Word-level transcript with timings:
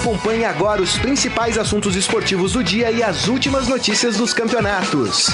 Acompanhe 0.00 0.46
agora 0.46 0.80
os 0.80 0.96
principais 0.96 1.58
assuntos 1.58 1.94
esportivos 1.94 2.54
do 2.54 2.64
dia 2.64 2.90
e 2.90 3.02
as 3.02 3.28
últimas 3.28 3.68
notícias 3.68 4.16
dos 4.16 4.32
campeonatos. 4.32 5.26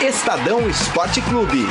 Estadão 0.00 0.66
Esporte 0.70 1.20
Clube. 1.20 1.66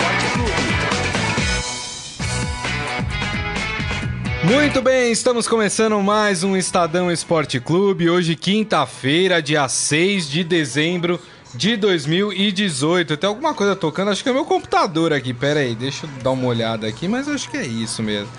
Muito 4.43 4.79
bem, 4.83 5.11
estamos 5.11 5.47
começando 5.47 5.99
mais 6.03 6.43
um 6.43 6.55
Estadão 6.55 7.11
Esporte 7.11 7.59
Clube. 7.59 8.11
Hoje, 8.11 8.35
quinta-feira, 8.35 9.41
dia 9.41 9.67
6 9.67 10.29
de 10.29 10.43
dezembro 10.43 11.19
de 11.55 11.75
2018. 11.75 13.17
Tem 13.17 13.27
alguma 13.27 13.55
coisa 13.55 13.75
tocando? 13.75 14.11
Acho 14.11 14.21
que 14.21 14.29
é 14.29 14.33
meu 14.33 14.45
computador 14.45 15.11
aqui. 15.11 15.33
Pera 15.33 15.61
aí, 15.61 15.73
deixa 15.73 16.05
eu 16.05 16.09
dar 16.21 16.29
uma 16.29 16.45
olhada 16.45 16.85
aqui, 16.85 17.07
mas 17.07 17.27
acho 17.27 17.49
que 17.49 17.57
é 17.57 17.65
isso 17.65 18.03
mesmo. 18.03 18.29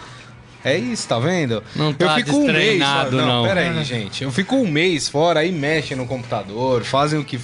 É 0.66 0.76
isso, 0.76 1.06
tá 1.06 1.16
vendo? 1.20 1.62
Não 1.76 1.92
tá 1.92 2.06
eu 2.06 2.24
fico 2.24 2.38
um 2.38 2.52
mês. 2.52 2.80
Não, 2.80 3.10
não. 3.12 3.44
pera 3.44 3.60
aí, 3.60 3.82
gente. 3.86 4.24
Eu 4.24 4.32
fico 4.32 4.56
um 4.56 4.66
mês 4.66 5.08
fora, 5.08 5.38
aí 5.38 5.52
mexem 5.52 5.96
no 5.96 6.06
computador, 6.06 6.82
fazem 6.82 7.20
o 7.20 7.24
que. 7.24 7.38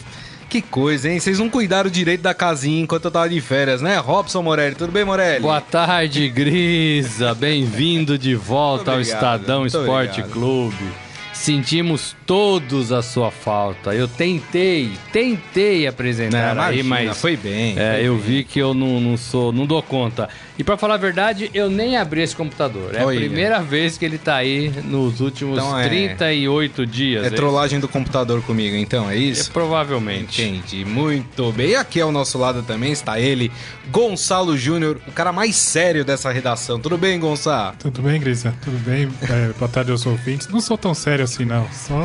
Que 0.48 0.61
coisa, 0.61 1.09
hein? 1.09 1.19
Vocês 1.19 1.39
não 1.39 1.48
cuidaram 1.48 1.89
direito 1.89 2.21
da 2.21 2.35
casinha 2.35 2.83
enquanto 2.83 3.07
eu 3.07 3.11
tava 3.11 3.29
de 3.29 3.41
férias, 3.41 3.81
né? 3.81 3.97
Robson 3.97 4.43
Morelli, 4.43 4.75
tudo 4.75 4.93
bem, 4.93 5.03
Morelli? 5.03 5.41
Boa 5.41 5.62
tarde, 5.62 6.29
Grisa. 6.29 7.33
Bem-vindo 7.33 8.19
de 8.19 8.35
volta 8.35 8.75
Muito 8.75 8.89
ao 8.91 8.95
obrigado, 8.97 9.15
Estadão 9.41 9.67
Esporte 9.67 10.20
obrigado. 10.20 10.31
Clube. 10.31 10.93
Sentimos 11.33 12.15
todos 12.27 12.93
a 12.93 13.03
sua 13.03 13.31
falta. 13.31 13.95
Eu 13.95 14.07
tentei, 14.07 14.91
tentei 15.13 15.87
apresentar 15.87 16.55
Não, 16.55 16.63
aí, 16.63 16.81
imagina, 16.81 17.11
mas 17.11 17.21
foi 17.21 17.37
bem, 17.37 17.75
é, 17.79 17.95
foi 17.97 18.07
eu 18.07 18.15
bem. 18.17 18.23
vi 18.23 18.45
que 18.45 18.59
eu 18.59 18.75
não, 18.75 19.01
não 19.01 19.17
sou, 19.17 19.51
não 19.53 19.67
dou 19.67 19.83
conta. 19.83 20.29
E 20.59 20.63
pra 20.63 20.77
falar 20.77 20.95
a 20.95 20.99
verdade, 20.99 21.51
eu 21.55 21.71
nem 21.71 21.97
abri 21.97 22.21
esse 22.21 22.37
computador. 22.37 22.95
É 22.95 23.03
Olha. 23.05 23.17
a 23.17 23.21
primeira 23.21 23.61
vez 23.61 23.97
que 23.97 24.05
ele 24.05 24.19
tá 24.19 24.37
aí 24.37 24.71
nos 24.85 25.21
últimos 25.21 25.57
Então 25.59 25.77
é- 25.79 25.89
38 25.89 26.87
dias. 26.87 27.27
É 27.27 27.31
trollagem 27.31 27.81
do 27.81 27.89
computador 27.89 28.43
comigo, 28.43 28.77
então, 28.77 29.11
é 29.11 29.15
É, 29.17 29.19
isso? 29.19 29.51
provavelmente. 29.51 30.43
Entendi, 30.43 30.84
muito 30.84 31.51
bem. 31.53 31.71
E 31.71 31.75
aqui 31.77 32.01
ao 32.01 32.12
nosso 32.12 32.37
lado 32.39 32.62
também 32.62 32.93
está 32.93 33.19
ele, 33.19 33.51
Gonçalo 33.91 34.56
Júnior, 34.56 34.99
o 35.09 35.12
cara 35.12 35.33
mais 35.33 35.56
sério 35.56 36.05
dessa 36.05 36.31
redação. 36.31 36.78
Tudo 36.78 36.99
bem, 36.99 37.19
Gonçalo? 37.19 37.75
Tudo 37.78 38.03
bem, 38.03 38.21
Grisa? 38.21 38.55
Tudo 38.62 38.78
bem? 38.78 39.09
É, 39.23 39.53
boa 39.59 39.69
tarde 39.69 39.91
aos 39.91 40.05
ouvintes. 40.06 40.47
Não 40.49 40.61
sou 40.61 40.77
tão 40.78 40.95
sério 40.95 41.22
assim, 41.23 41.45
não. 41.45 41.67
Só 41.73 42.01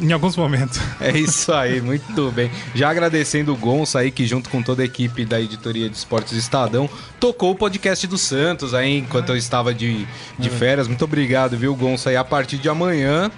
em 0.00 0.12
alguns 0.12 0.36
momentos. 0.36 0.78
É 1.00 1.16
isso 1.16 1.52
aí, 1.52 1.80
muito 1.80 2.30
bem. 2.30 2.50
Já 2.74 2.90
agradecendo 2.90 3.52
o 3.52 3.56
Gonça 3.56 4.00
aí, 4.00 4.10
que 4.10 4.26
junto 4.26 4.48
com 4.50 4.62
toda 4.62 4.82
a 4.82 4.84
equipe 4.84 5.24
da 5.24 5.40
editoria 5.40 5.88
de 5.88 5.96
esportes 5.96 6.32
Estadão, 6.32 6.88
tocou 7.20 7.52
o 7.52 7.54
podcast 7.54 8.06
do 8.06 8.18
Santos 8.18 8.74
aí 8.74 8.98
enquanto 8.98 9.30
eu 9.30 9.36
estava 9.36 9.72
de, 9.74 10.06
de 10.38 10.50
férias. 10.50 10.88
Muito 10.88 11.04
obrigado, 11.04 11.56
viu, 11.56 11.74
Gonça? 11.74 12.12
E 12.12 12.16
a 12.16 12.24
partir 12.24 12.58
de 12.58 12.68
amanhã, 12.68 13.30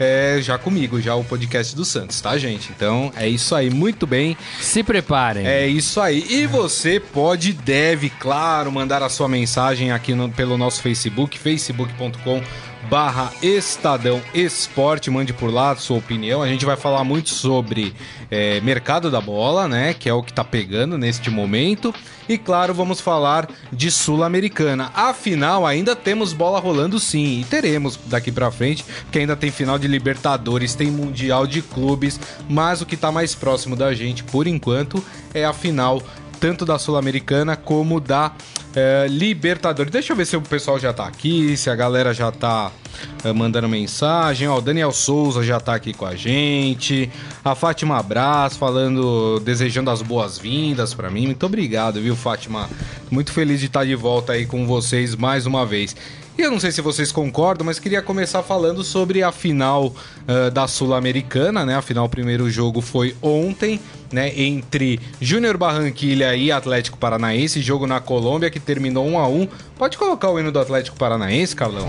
é, 0.00 0.38
já 0.40 0.58
comigo, 0.58 1.00
já 1.00 1.14
o 1.14 1.24
podcast 1.24 1.74
do 1.76 1.84
Santos, 1.84 2.20
tá, 2.20 2.36
gente? 2.38 2.70
Então 2.74 3.12
é 3.16 3.28
isso 3.28 3.54
aí, 3.54 3.70
muito 3.70 4.06
bem. 4.06 4.36
Se 4.60 4.82
preparem. 4.82 5.46
É 5.46 5.66
isso 5.66 6.00
aí. 6.00 6.24
E 6.28 6.46
você 6.46 6.98
pode 7.00 7.52
deve, 7.52 8.10
claro, 8.10 8.70
mandar 8.72 9.02
a 9.02 9.08
sua 9.08 9.28
mensagem 9.28 9.92
aqui 9.92 10.14
no- 10.14 10.30
pelo 10.30 10.56
nosso 10.58 10.80
Facebook, 10.82 11.38
facebook.com 11.38 12.42
barra 12.88 13.32
Estadão 13.42 14.20
Esporte, 14.34 15.10
mande 15.10 15.32
por 15.32 15.52
lá 15.52 15.70
a 15.70 15.76
sua 15.76 15.98
opinião. 15.98 16.42
A 16.42 16.48
gente 16.48 16.64
vai 16.64 16.76
falar 16.76 17.04
muito 17.04 17.30
sobre 17.30 17.94
é, 18.30 18.60
mercado 18.60 19.10
da 19.10 19.20
bola, 19.20 19.68
né? 19.68 19.94
Que 19.94 20.08
é 20.08 20.14
o 20.14 20.22
que 20.22 20.32
tá 20.32 20.44
pegando 20.44 20.98
neste 20.98 21.30
momento. 21.30 21.94
E 22.28 22.38
claro, 22.38 22.72
vamos 22.72 23.00
falar 23.00 23.48
de 23.72 23.90
Sul-Americana. 23.90 24.90
Afinal, 24.94 25.66
ainda 25.66 25.96
temos 25.96 26.32
bola 26.32 26.58
rolando 26.60 26.98
sim. 26.98 27.40
E 27.40 27.44
teremos 27.44 27.98
daqui 28.06 28.30
pra 28.30 28.50
frente, 28.50 28.84
porque 29.04 29.18
ainda 29.18 29.36
tem 29.36 29.50
final 29.50 29.78
de 29.78 29.88
Libertadores, 29.88 30.74
tem 30.74 30.90
Mundial 30.90 31.46
de 31.46 31.62
Clubes. 31.62 32.18
Mas 32.48 32.80
o 32.80 32.86
que 32.86 32.96
tá 32.96 33.10
mais 33.10 33.34
próximo 33.34 33.76
da 33.76 33.92
gente, 33.92 34.24
por 34.24 34.46
enquanto, 34.46 35.04
é 35.34 35.44
a 35.44 35.52
final 35.52 36.02
tanto 36.42 36.64
da 36.66 36.76
Sul-Americana 36.76 37.54
como 37.54 38.00
da 38.00 38.32
eh, 38.74 39.06
Libertadores. 39.08 39.92
Deixa 39.92 40.12
eu 40.12 40.16
ver 40.16 40.26
se 40.26 40.36
o 40.36 40.42
pessoal 40.42 40.78
já 40.78 40.92
tá 40.92 41.06
aqui, 41.06 41.56
se 41.56 41.70
a 41.70 41.74
galera 41.74 42.12
já 42.12 42.30
tá 42.30 42.70
eh, 43.24 43.32
mandando 43.32 43.68
mensagem. 43.68 44.48
Ó, 44.48 44.58
o 44.58 44.60
Daniel 44.60 44.92
Souza 44.92 45.42
já 45.42 45.60
tá 45.60 45.74
aqui 45.74 45.92
com 45.92 46.06
a 46.06 46.14
gente. 46.14 47.10
A 47.44 47.54
Fátima 47.54 48.02
Brás 48.02 48.56
falando, 48.56 49.40
desejando 49.40 49.90
as 49.90 50.02
boas-vindas 50.02 50.94
pra 50.94 51.10
mim. 51.10 51.26
Muito 51.26 51.44
obrigado, 51.46 52.00
viu, 52.00 52.16
Fátima? 52.16 52.68
Muito 53.10 53.32
feliz 53.32 53.60
de 53.60 53.66
estar 53.66 53.84
de 53.84 53.94
volta 53.94 54.32
aí 54.32 54.46
com 54.46 54.66
vocês 54.66 55.14
mais 55.14 55.46
uma 55.46 55.66
vez. 55.66 55.94
E 56.36 56.42
eu 56.42 56.50
não 56.50 56.58
sei 56.58 56.72
se 56.72 56.80
vocês 56.80 57.12
concordam, 57.12 57.66
mas 57.66 57.78
queria 57.78 58.00
começar 58.00 58.42
falando 58.42 58.82
sobre 58.82 59.22
a 59.22 59.30
final 59.30 59.94
ah, 60.26 60.48
da 60.48 60.66
Sul-Americana, 60.66 61.64
né? 61.66 61.76
Afinal, 61.76 62.06
o 62.06 62.08
primeiro 62.08 62.50
jogo 62.50 62.80
foi 62.80 63.14
ontem, 63.20 63.78
né? 64.10 64.32
Entre 64.34 64.98
Júnior 65.20 65.58
Barranquilha 65.58 66.34
e 66.34 66.50
Atlético 66.50 66.96
Paranaense, 66.96 67.60
jogo 67.60 67.86
na 67.86 68.00
Colômbia 68.00 68.50
que 68.50 68.58
terminou 68.58 69.06
1 69.06 69.18
a 69.18 69.28
1 69.28 69.48
Pode 69.76 69.98
colocar 69.98 70.30
o 70.30 70.40
hino 70.40 70.50
do 70.50 70.58
Atlético 70.58 70.96
Paranaense, 70.96 71.54
Carlão? 71.54 71.86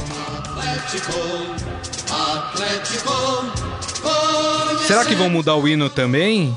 Será 4.86 5.06
que 5.06 5.16
vão 5.16 5.30
mudar 5.30 5.56
o 5.56 5.66
hino 5.68 5.90
também? 5.90 6.56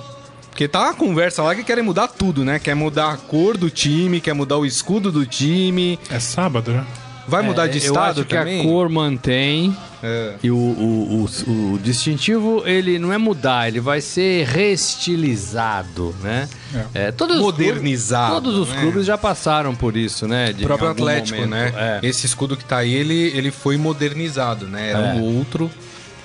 Porque 0.51 0.67
tá 0.67 0.81
uma 0.85 0.95
conversa 0.95 1.43
lá 1.43 1.55
que 1.55 1.63
querem 1.63 1.85
mudar 1.85 2.09
tudo, 2.09 2.45
né? 2.45 2.59
Quer 2.59 2.75
mudar 2.75 3.13
a 3.13 3.17
cor 3.17 3.57
do 3.57 3.71
time, 3.71 4.21
quer 4.21 4.33
mudar 4.33 4.57
o 4.57 4.67
escudo 4.67 5.13
do 5.13 5.25
time. 5.25 6.01
É 6.11 6.19
sábado, 6.19 6.73
né? 6.73 6.85
Vai 7.29 7.43
mudar 7.43 7.67
de 7.67 7.79
É, 7.79 7.81
eu 7.81 7.87
estado 7.87 8.21
acho 8.21 8.29
que 8.29 8.37
também? 8.37 8.61
a 8.61 8.65
cor 8.65 8.89
mantém. 8.89 9.77
É. 10.03 10.35
E 10.43 10.51
o, 10.51 10.57
o, 10.57 11.29
o, 11.49 11.73
o 11.75 11.79
distintivo, 11.79 12.63
ele 12.67 12.99
não 12.99 13.13
é 13.13 13.19
mudar, 13.19 13.67
ele 13.67 13.81
vai 13.81 14.01
ser 14.01 14.47
reestilizado, 14.47 16.15
né? 16.23 16.49
É, 16.95 17.11
todos 17.11 17.37
os 17.37 17.43
Modernizado, 17.43 18.33
clubes- 18.43 18.53
todos 18.55 18.69
os 18.69 18.75
né? 18.75 18.81
clubes 18.83 19.07
já 19.07 19.17
passaram 19.19 19.75
por 19.75 19.97
isso, 19.97 20.27
né? 20.29 20.53
De, 20.53 20.65
O 20.65 20.67
próprio 20.67 20.91
Atlético, 20.91 21.41
momento. 21.41 21.51
né? 21.51 22.01
É. 22.03 22.07
Esse 22.07 22.27
escudo 22.27 22.57
que 22.57 22.65
tá 22.65 22.79
aí, 22.79 22.93
ele, 22.95 23.33
ele 23.35 23.51
foi 23.51 23.77
modernizado, 23.77 24.67
né? 24.67 24.91
Era 24.91 24.99
É. 25.09 25.15
um 25.15 25.39
outro, 25.39 25.71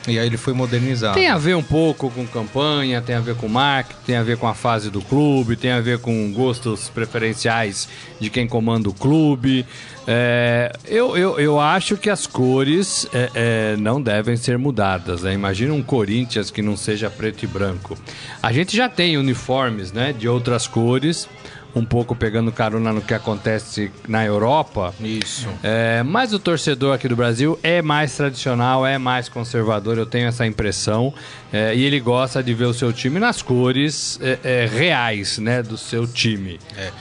e 0.07 0.17
aí 0.17 0.25
ele 0.25 0.37
foi 0.37 0.53
modernizado. 0.53 1.13
Tem 1.13 1.29
a 1.29 1.37
ver 1.37 1.55
um 1.55 1.61
pouco 1.61 2.09
com 2.09 2.25
campanha, 2.25 3.01
tem 3.01 3.15
a 3.15 3.19
ver 3.19 3.35
com 3.35 3.47
marketing, 3.47 3.99
tem 4.05 4.15
a 4.15 4.23
ver 4.23 4.37
com 4.37 4.47
a 4.47 4.53
fase 4.55 4.89
do 4.89 5.01
clube, 5.01 5.55
tem 5.55 5.71
a 5.71 5.79
ver 5.79 5.99
com 5.99 6.31
gostos 6.33 6.89
preferenciais 6.89 7.87
de 8.19 8.29
quem 8.29 8.47
comanda 8.47 8.89
o 8.89 8.93
clube. 8.93 9.65
É, 10.07 10.71
eu, 10.87 11.15
eu, 11.15 11.39
eu 11.39 11.59
acho 11.59 11.97
que 11.97 12.09
as 12.09 12.25
cores 12.25 13.07
é, 13.13 13.29
é, 13.35 13.75
não 13.77 14.01
devem 14.01 14.35
ser 14.35 14.57
mudadas. 14.57 15.21
Né? 15.21 15.33
Imagina 15.33 15.73
um 15.73 15.83
Corinthians 15.83 16.49
que 16.49 16.63
não 16.63 16.75
seja 16.75 17.09
preto 17.09 17.43
e 17.43 17.47
branco. 17.47 17.95
A 18.41 18.51
gente 18.51 18.75
já 18.75 18.89
tem 18.89 19.17
uniformes 19.17 19.91
né, 19.91 20.11
de 20.13 20.27
outras 20.27 20.65
cores, 20.65 21.29
um 21.75 21.85
pouco 21.85 22.15
pegando 22.15 22.51
carona 22.51 22.91
no 22.91 23.01
que 23.01 23.13
acontece 23.13 23.91
na 24.07 24.25
Europa. 24.25 24.93
Isso. 24.99 25.47
É, 25.63 26.03
mas 26.03 26.33
o 26.33 26.39
torcedor 26.39 26.93
aqui 26.93 27.07
do 27.07 27.15
Brasil 27.15 27.57
é 27.63 27.81
mais 27.81 28.15
tradicional, 28.15 28.85
é 28.85 28.97
mais 28.97 29.29
conservador, 29.29 29.97
eu 29.97 30.05
tenho 30.05 30.27
essa 30.27 30.45
impressão. 30.45 31.13
É, 31.53 31.75
e 31.75 31.83
ele 31.83 31.99
gosta 31.99 32.41
de 32.41 32.53
ver 32.53 32.65
o 32.65 32.73
seu 32.73 32.93
time 32.93 33.19
nas 33.19 33.41
cores 33.41 34.17
é, 34.21 34.39
é, 34.43 34.65
reais, 34.65 35.37
né, 35.37 35.61
do 35.61 35.77
seu 35.77 36.07
time. 36.07 36.59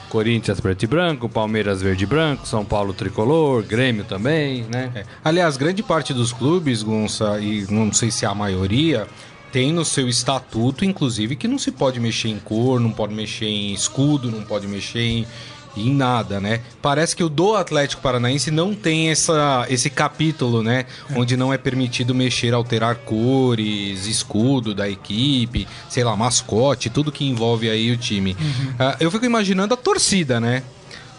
Corinthians 0.09 0.59
preto 0.59 0.83
e 0.83 0.87
branco, 0.87 1.29
Palmeiras 1.29 1.81
verde 1.81 2.03
e 2.03 2.07
branco, 2.07 2.45
São 2.47 2.65
Paulo 2.65 2.93
tricolor, 2.93 3.63
Grêmio 3.63 4.03
também, 4.03 4.65
né? 4.69 4.91
É. 4.93 5.05
Aliás, 5.23 5.55
grande 5.55 5.81
parte 5.81 6.13
dos 6.13 6.33
clubes, 6.33 6.83
Gonça, 6.83 7.39
e 7.39 7.65
não 7.69 7.93
sei 7.93 8.11
se 8.11 8.25
é 8.25 8.27
a 8.27 8.35
maioria, 8.35 9.07
tem 9.51 9.73
no 9.73 9.83
seu 9.83 10.07
estatuto, 10.07 10.85
inclusive, 10.85 11.35
que 11.35 11.47
não 11.47 11.59
se 11.59 11.71
pode 11.71 11.99
mexer 11.99 12.29
em 12.29 12.39
cor, 12.39 12.79
não 12.79 12.91
pode 12.91 13.13
mexer 13.13 13.45
em 13.45 13.73
escudo, 13.73 14.31
não 14.31 14.43
pode 14.43 14.67
mexer 14.67 15.01
em, 15.01 15.27
em 15.75 15.93
nada, 15.93 16.39
né? 16.39 16.61
Parece 16.81 17.15
que 17.15 17.23
o 17.23 17.29
do 17.29 17.55
Atlético 17.55 18.01
Paranaense 18.01 18.49
não 18.51 18.73
tem 18.73 19.09
essa, 19.09 19.65
esse 19.69 19.89
capítulo, 19.89 20.63
né? 20.63 20.85
Onde 21.15 21.35
não 21.35 21.53
é 21.53 21.57
permitido 21.57 22.15
mexer, 22.15 22.53
alterar 22.53 22.95
cores, 22.95 24.07
escudo 24.07 24.73
da 24.73 24.89
equipe, 24.89 25.67
sei 25.89 26.03
lá, 26.03 26.15
mascote, 26.15 26.89
tudo 26.89 27.11
que 27.11 27.25
envolve 27.25 27.69
aí 27.69 27.91
o 27.91 27.97
time. 27.97 28.35
Ah, 28.79 28.95
eu 28.99 29.11
fico 29.11 29.25
imaginando 29.25 29.73
a 29.73 29.77
torcida, 29.77 30.39
né? 30.39 30.63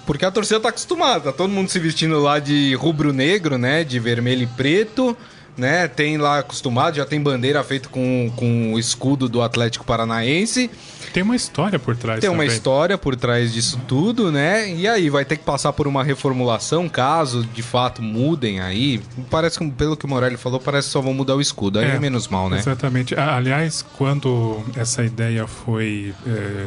Porque 0.06 0.24
a 0.24 0.30
torcida 0.30 0.58
tá 0.58 0.68
acostumada, 0.70 1.24
tá 1.24 1.32
todo 1.32 1.50
mundo 1.50 1.68
se 1.68 1.78
vestindo 1.78 2.20
lá 2.20 2.38
de 2.38 2.74
rubro-negro, 2.74 3.56
né? 3.56 3.84
De 3.84 4.00
vermelho 4.00 4.42
e 4.42 4.46
preto, 4.46 5.16
né? 5.56 5.86
Tem 5.88 6.16
lá 6.16 6.38
acostumado, 6.38 6.96
já 6.96 7.04
tem 7.04 7.20
bandeira 7.20 7.62
feita 7.62 7.88
com, 7.88 8.32
com 8.36 8.72
o 8.72 8.78
escudo 8.78 9.28
do 9.28 9.42
Atlético 9.42 9.84
Paranaense. 9.84 10.70
Tem 11.12 11.22
uma 11.22 11.36
história 11.36 11.78
por 11.78 11.94
trás 11.94 12.20
Tem 12.20 12.30
uma 12.30 12.38
também. 12.38 12.48
história 12.56 12.96
por 12.96 13.14
trás 13.14 13.52
disso 13.52 13.78
tudo, 13.86 14.32
né? 14.32 14.72
E 14.74 14.88
aí, 14.88 15.10
vai 15.10 15.24
ter 15.26 15.36
que 15.36 15.44
passar 15.44 15.70
por 15.72 15.86
uma 15.86 16.02
reformulação, 16.02 16.88
caso 16.88 17.44
de 17.44 17.62
fato 17.62 18.00
mudem 18.02 18.60
aí. 18.60 18.98
Parece 19.30 19.58
que, 19.58 19.70
pelo 19.72 19.94
que 19.96 20.06
o 20.06 20.08
Morelli 20.08 20.38
falou, 20.38 20.58
parece 20.58 20.88
que 20.88 20.92
só 20.92 21.02
vão 21.02 21.12
mudar 21.12 21.34
o 21.36 21.40
escudo. 21.40 21.78
Aí 21.78 21.84
é, 21.84 21.94
É, 21.96 21.98
menos 21.98 22.28
mal, 22.28 22.48
né? 22.48 22.58
Exatamente. 22.58 23.14
Aliás, 23.14 23.84
quando 23.98 24.62
essa 24.74 25.04
ideia 25.04 25.46
foi 25.46 26.14
é, 26.26 26.66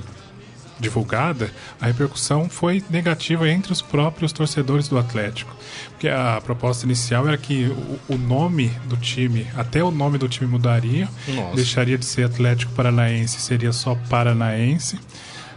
divulgada, 0.80 1.50
a 1.80 1.88
repercussão 1.88 2.50
foi 2.50 2.84
negativa 2.90 3.50
entre 3.50 3.72
os 3.72 3.82
próprios 3.82 4.32
torcedores 4.32 4.88
do 4.88 4.98
Atlético. 4.98 5.56
Porque 5.92 6.08
a 6.08 6.42
proposta 6.44 6.86
inicial 6.86 7.28
era 7.28 7.38
que 7.38 7.66
o, 8.10 8.14
o 8.16 8.18
nome 8.18 8.72
do 8.86 8.98
time, 8.98 9.48
até 9.56 9.84
o 9.84 9.92
nome 9.92 10.18
do 10.18 10.28
time 10.28 10.50
mudaria, 10.50 11.08
Nossa. 11.28 11.56
deixaria 11.56 11.98
de 11.98 12.06
ser 12.06 12.26
Atlético 12.26 12.74
Paranaense, 12.74 13.40
seria 13.40 13.72
só 13.72 13.96
Paranaense. 14.10 15.00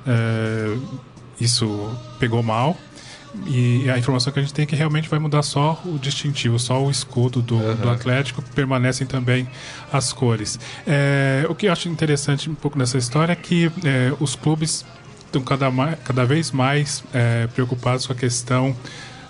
É, 0.06 0.76
isso 1.40 1.90
pegou 2.18 2.42
mal. 2.42 2.76
E 3.46 3.88
a 3.90 3.98
informação 3.98 4.32
que 4.32 4.38
a 4.38 4.42
gente 4.42 4.54
tem 4.54 4.62
é 4.62 4.66
que 4.66 4.74
realmente 4.74 5.08
vai 5.08 5.18
mudar 5.18 5.42
só 5.42 5.80
o 5.84 5.98
distintivo, 5.98 6.58
só 6.58 6.82
o 6.82 6.90
escudo 6.90 7.42
do, 7.42 7.56
uhum. 7.56 7.76
do 7.76 7.90
Atlético, 7.90 8.42
permanecem 8.54 9.06
também 9.06 9.46
as 9.92 10.12
cores. 10.12 10.58
É, 10.86 11.46
o 11.48 11.54
que 11.54 11.66
eu 11.66 11.72
acho 11.72 11.88
interessante 11.88 12.48
um 12.48 12.54
pouco 12.54 12.78
nessa 12.78 12.96
história 12.96 13.32
é 13.32 13.36
que 13.36 13.70
é, 13.84 14.12
os 14.18 14.34
clubes 14.34 14.84
estão 15.28 15.42
cada, 15.42 15.70
cada 16.04 16.24
vez 16.24 16.50
mais 16.50 17.04
é, 17.12 17.46
preocupados 17.48 18.06
com 18.06 18.12
a 18.12 18.16
questão 18.16 18.74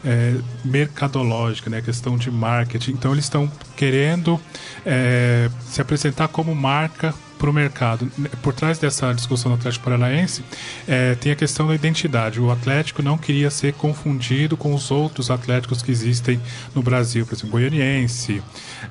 é, 0.05 0.37
mercadológica, 0.65 1.69
né, 1.69 1.79
a 1.79 1.83
questão 1.83 2.17
de 2.17 2.31
marketing. 2.31 2.93
Então 2.93 3.13
eles 3.13 3.25
estão 3.25 3.51
querendo 3.77 4.41
é, 4.87 5.51
se 5.67 5.81
apresentar 5.81 6.29
como 6.29 6.55
marca 6.55 7.15
para 7.39 7.49
o 7.49 7.53
mercado. 7.53 8.11
Por 8.43 8.53
trás 8.53 8.79
dessa 8.79 9.13
discussão 9.13 9.53
do 9.53 9.59
Atlético 9.59 9.85
Paranaense, 9.85 10.43
é, 10.89 11.15
tem 11.15 11.31
a 11.31 11.37
questão 11.37 11.69
da 11.69 11.75
identidade. 11.75 12.41
O 12.41 12.51
Atlético 12.51 13.01
não 13.01 13.17
queria 13.17 13.49
ser 13.49 13.75
confundido 13.75 14.57
com 14.57 14.75
os 14.75 14.91
outros 14.91 15.31
Atléticos 15.31 15.81
que 15.81 15.93
existem 15.93 16.41
no 16.75 16.83
Brasil, 16.83 17.25
por 17.25 17.35
exemplo, 17.35 17.53
Goianiense, 17.53 18.43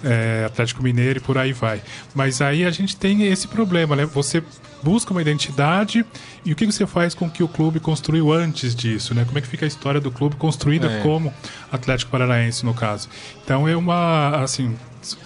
é, 0.04 0.46
Atlético 0.46 0.82
Mineiro 0.82 1.20
e 1.20 1.22
por 1.22 1.38
aí 1.38 1.52
vai. 1.52 1.82
Mas 2.16 2.42
aí 2.42 2.64
a 2.64 2.72
gente 2.72 2.96
tem 2.96 3.28
esse 3.28 3.48
problema, 3.50 3.96
né? 3.96 4.06
Você 4.06 4.42
busca 4.82 5.12
uma 5.12 5.22
identidade 5.22 6.06
e 6.46 6.54
o 6.54 6.56
que 6.56 6.66
você 6.66 6.86
faz 6.86 7.14
com 7.14 7.30
que 7.30 7.44
o 7.44 7.48
clube 7.48 7.80
construiu 7.80 8.32
antes 8.32 8.76
disso, 8.76 9.14
né? 9.14 9.26
Como 9.26 9.38
é 9.38 9.42
que 9.42 9.48
fica 9.48 9.66
a 9.66 9.68
história 9.68 10.00
do 10.00 10.12
clube 10.12 10.36
construída 10.36 10.88
é. 10.88 11.02
como 11.02 11.34
Atlético 11.72 12.12
Paranaense, 12.12 12.66
no 12.66 12.74
caso. 12.74 13.10
Então 13.44 13.68
é 13.68 13.76
uma, 13.76 14.42
assim, 14.42 14.76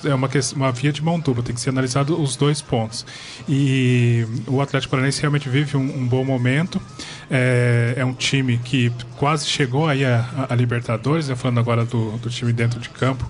é 0.03 0.13
uma, 0.13 0.29
uma 0.55 0.71
via 0.71 0.91
de 0.91 1.03
mão 1.03 1.19
dupla, 1.19 1.43
tem 1.43 1.55
que 1.55 1.61
ser 1.61 1.69
analisado 1.69 2.21
os 2.21 2.35
dois 2.35 2.61
pontos. 2.61 3.05
E 3.47 4.25
o 4.47 4.61
Atlético 4.61 4.91
Paranaense 4.91 5.21
realmente 5.21 5.49
vive 5.49 5.77
um, 5.77 5.81
um 5.81 6.07
bom 6.07 6.23
momento. 6.23 6.81
É, 7.29 7.93
é, 7.97 8.05
um 8.05 8.13
time 8.13 8.57
que 8.57 8.91
quase 9.17 9.47
chegou 9.47 9.87
aí 9.87 10.03
a, 10.03 10.47
a 10.49 10.55
Libertadores, 10.55 11.29
né? 11.29 11.35
falando 11.35 11.59
agora 11.59 11.85
do, 11.85 12.17
do 12.17 12.29
time 12.29 12.51
dentro 12.51 12.79
de 12.79 12.89
campo 12.89 13.25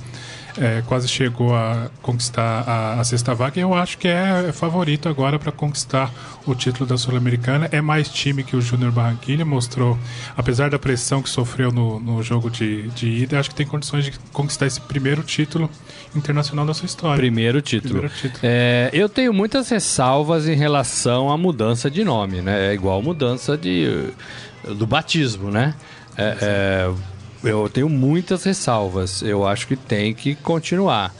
é, 0.57 0.81
quase 0.86 1.07
chegou 1.07 1.56
a 1.56 1.89
conquistar 2.01 2.63
a, 2.68 3.00
a, 3.00 3.03
sexta 3.03 3.33
vaga 3.33 3.59
e 3.59 3.63
eu 3.63 3.74
acho 3.74 3.98
que 3.98 4.07
é 4.07 4.51
favorito 4.51 5.07
agora 5.07 5.39
para 5.39 5.51
conquistar 5.51 6.12
o 6.45 6.53
título 6.56 6.86
da 6.86 6.98
Sul-Americana. 6.98 7.69
É 7.71 7.81
mais 7.81 8.09
time 8.09 8.44
que 8.44 8.56
o 8.56 8.62
Júnior 8.62 8.92
Barranquilla 8.92 9.45
mostrou, 9.45 9.98
apesar 10.36 10.69
da 10.69 10.80
pressão 10.80 11.21
que 11.21 11.30
sofreu 11.30 11.71
no, 11.71 12.00
no 12.00 12.21
jogo 12.24 12.50
de, 12.50 12.88
de 12.89 13.07
ida, 13.07 13.39
acho 13.39 13.50
que 13.50 13.56
tem 13.56 13.65
condições 13.65 14.06
de 14.06 14.13
conquistar 14.31 14.65
esse 14.65 14.81
primeiro 14.81 15.24
título 15.24 15.69
internacional 16.15 16.65
da 16.65 16.74
sua 16.74 16.86
história. 16.86 17.18
Primeiro 17.18 17.62
título. 17.62 17.94
Primeiro 17.94 18.15
título. 18.15 18.39
É, 18.44 18.89
eu 18.94 19.07
tenho 19.07 19.33
muitas 19.33 19.69
ressalvas 19.69 20.48
em 20.48 20.56
relação 20.56 21.31
à 21.31 21.38
mudança 21.38 21.89
de 21.89 22.03
nome, 22.03 22.42
né? 22.42 22.71
É 22.71 22.74
igual 22.74 23.01
mudança 23.01 23.57
de, 23.57 24.09
do 24.63 24.86
batismo, 24.86 25.50
né? 25.50 25.75
É, 26.18 26.38
é, 26.42 26.92
eu 27.44 27.70
tenho 27.70 27.90
muitas 27.90 28.44
ressalvas. 28.44 29.22
Eu 29.22 29.48
acho 29.48 29.68
que 29.68 29.76
tem 29.76 30.14
que 30.14 30.36
continuar. 30.36 31.14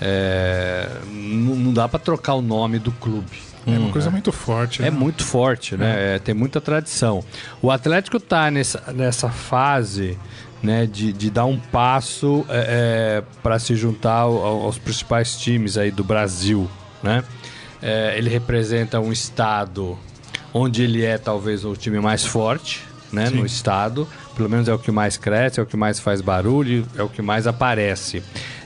É, 0.00 0.88
não, 1.06 1.56
não 1.56 1.72
dá 1.72 1.88
para 1.88 1.98
trocar 1.98 2.34
o 2.34 2.42
nome 2.42 2.78
do 2.78 2.92
clube. 2.92 3.42
É 3.66 3.78
uma 3.78 3.90
coisa 3.90 4.10
muito 4.10 4.30
forte. 4.30 4.82
É 4.82 4.86
né? 4.86 4.90
muito 4.90 5.24
forte, 5.24 5.76
né? 5.76 6.12
É. 6.12 6.16
É, 6.16 6.18
tem 6.18 6.34
muita 6.34 6.60
tradição. 6.60 7.24
O 7.62 7.70
Atlético 7.70 8.18
está 8.18 8.50
nessa, 8.50 8.92
nessa 8.92 9.30
fase 9.30 10.18
né, 10.62 10.86
de, 10.86 11.12
de 11.12 11.30
dar 11.30 11.46
um 11.46 11.58
passo 11.58 12.44
é, 12.48 13.20
é 13.20 13.22
para 13.42 13.58
se 13.58 13.74
juntar 13.74 14.20
ao, 14.20 14.36
aos 14.36 14.78
principais 14.78 15.36
times 15.36 15.78
aí 15.78 15.90
do 15.90 16.04
Brasil, 16.04 16.70
né? 17.02 17.24
É, 17.82 18.16
ele 18.16 18.30
representa 18.30 18.98
um 18.98 19.12
estado 19.12 19.98
onde 20.52 20.82
ele 20.82 21.04
é 21.04 21.18
talvez 21.18 21.64
o 21.64 21.76
time 21.76 22.00
mais 22.00 22.24
forte, 22.24 22.82
né, 23.12 23.28
no 23.28 23.44
estado 23.44 24.08
pelo 24.34 24.48
menos 24.48 24.68
é 24.68 24.74
o 24.74 24.78
que 24.78 24.90
mais 24.90 25.16
cresce, 25.16 25.60
é 25.60 25.62
o 25.62 25.66
que 25.66 25.76
mais 25.76 25.98
faz 26.00 26.20
barulho, 26.20 26.86
é 26.96 27.02
o 27.02 27.08
que 27.08 27.22
mais 27.22 27.46
aparece. 27.46 28.22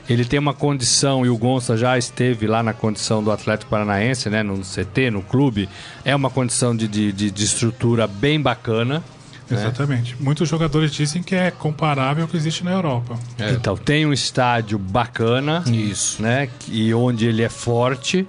Ele 0.08 0.24
tem 0.24 0.38
uma 0.38 0.54
condição, 0.54 1.26
e 1.26 1.28
o 1.28 1.36
Gonça 1.36 1.76
já 1.76 1.98
esteve 1.98 2.46
lá 2.46 2.62
na 2.62 2.72
condição 2.72 3.22
do 3.22 3.30
Atlético 3.30 3.70
Paranaense, 3.70 4.30
né, 4.30 4.42
no 4.42 4.60
CT, 4.60 5.10
no 5.10 5.20
clube, 5.20 5.68
é 6.02 6.16
uma 6.16 6.30
condição 6.30 6.74
de, 6.74 6.88
de, 6.88 7.12
de 7.12 7.44
estrutura 7.44 8.06
bem 8.06 8.40
bacana. 8.40 9.04
Né? 9.50 9.58
Exatamente. 9.58 10.12
Né? 10.12 10.18
Muitos 10.20 10.48
jogadores 10.48 10.92
dizem 10.92 11.22
que 11.22 11.34
é 11.34 11.50
comparável 11.50 12.24
ao 12.24 12.28
que 12.28 12.38
existe 12.38 12.64
na 12.64 12.72
Europa. 12.72 13.18
É. 13.38 13.50
Então, 13.50 13.76
tem 13.76 14.06
um 14.06 14.12
estádio 14.12 14.78
bacana, 14.78 15.62
isso, 15.66 16.22
né, 16.22 16.48
e 16.68 16.94
onde 16.94 17.26
ele 17.26 17.42
é 17.42 17.50
forte, 17.50 18.26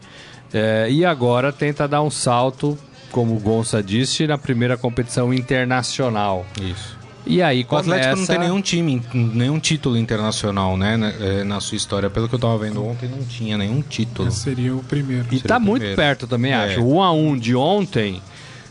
é, 0.54 0.88
e 0.90 1.06
agora 1.06 1.54
tenta 1.54 1.88
dar 1.88 2.02
um 2.02 2.10
salto, 2.10 2.78
como 3.10 3.38
o 3.38 3.40
Gonça 3.40 3.82
disse, 3.82 4.28
na 4.28 4.38
primeira 4.38 4.76
competição 4.76 5.34
internacional. 5.34 6.46
Isso. 6.60 6.99
E 7.30 7.44
aí 7.44 7.64
começa... 7.64 7.90
O 7.90 7.94
Atlético 7.94 8.18
não 8.18 8.26
tem 8.26 8.40
nenhum 8.40 8.62
time, 8.62 9.02
nenhum 9.14 9.60
título 9.60 9.96
internacional, 9.96 10.76
né, 10.76 10.98
na, 10.98 11.10
é, 11.10 11.44
na 11.44 11.60
sua 11.60 11.76
história. 11.78 12.10
Pelo 12.10 12.28
que 12.28 12.34
eu 12.34 12.40
tava 12.40 12.58
vendo 12.58 12.84
ontem, 12.84 13.08
não 13.08 13.24
tinha 13.24 13.56
nenhum 13.56 13.84
título. 13.84 14.28
Esse 14.28 14.40
seria 14.40 14.76
o 14.76 14.84
primeiro. 14.84 15.26
E 15.28 15.36
seria 15.36 15.48
tá 15.48 15.60
muito 15.60 15.96
perto 15.96 16.26
também, 16.26 16.54
é. 16.54 16.56
acho. 16.56 16.82
O 16.82 16.96
1 16.96 17.04
a 17.04 17.12
1 17.12 17.38
de 17.38 17.56
ontem, 17.56 18.20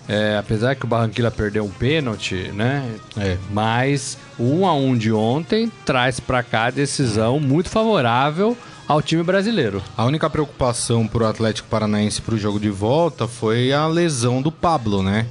é, 0.08 0.36
apesar 0.36 0.74
que 0.74 0.84
o 0.84 0.88
Barranquilla 0.88 1.30
perdeu 1.30 1.64
um 1.64 1.70
pênalti, 1.70 2.50
né? 2.52 2.84
É. 3.16 3.36
Mas 3.48 4.18
o 4.36 4.42
1 4.42 4.66
a 4.66 4.74
1 4.74 4.98
de 4.98 5.12
ontem 5.12 5.70
traz 5.86 6.18
para 6.18 6.42
cá 6.42 6.64
a 6.64 6.70
decisão 6.70 7.38
muito 7.38 7.68
favorável 7.68 8.58
ao 8.88 9.00
time 9.00 9.22
brasileiro. 9.22 9.80
A 9.96 10.04
única 10.04 10.28
preocupação 10.28 11.06
pro 11.06 11.26
Atlético 11.26 11.68
Paranaense 11.68 12.20
pro 12.20 12.36
jogo 12.36 12.58
de 12.58 12.70
volta 12.70 13.28
foi 13.28 13.72
a 13.72 13.86
lesão 13.86 14.42
do 14.42 14.50
Pablo, 14.50 15.00
né? 15.00 15.26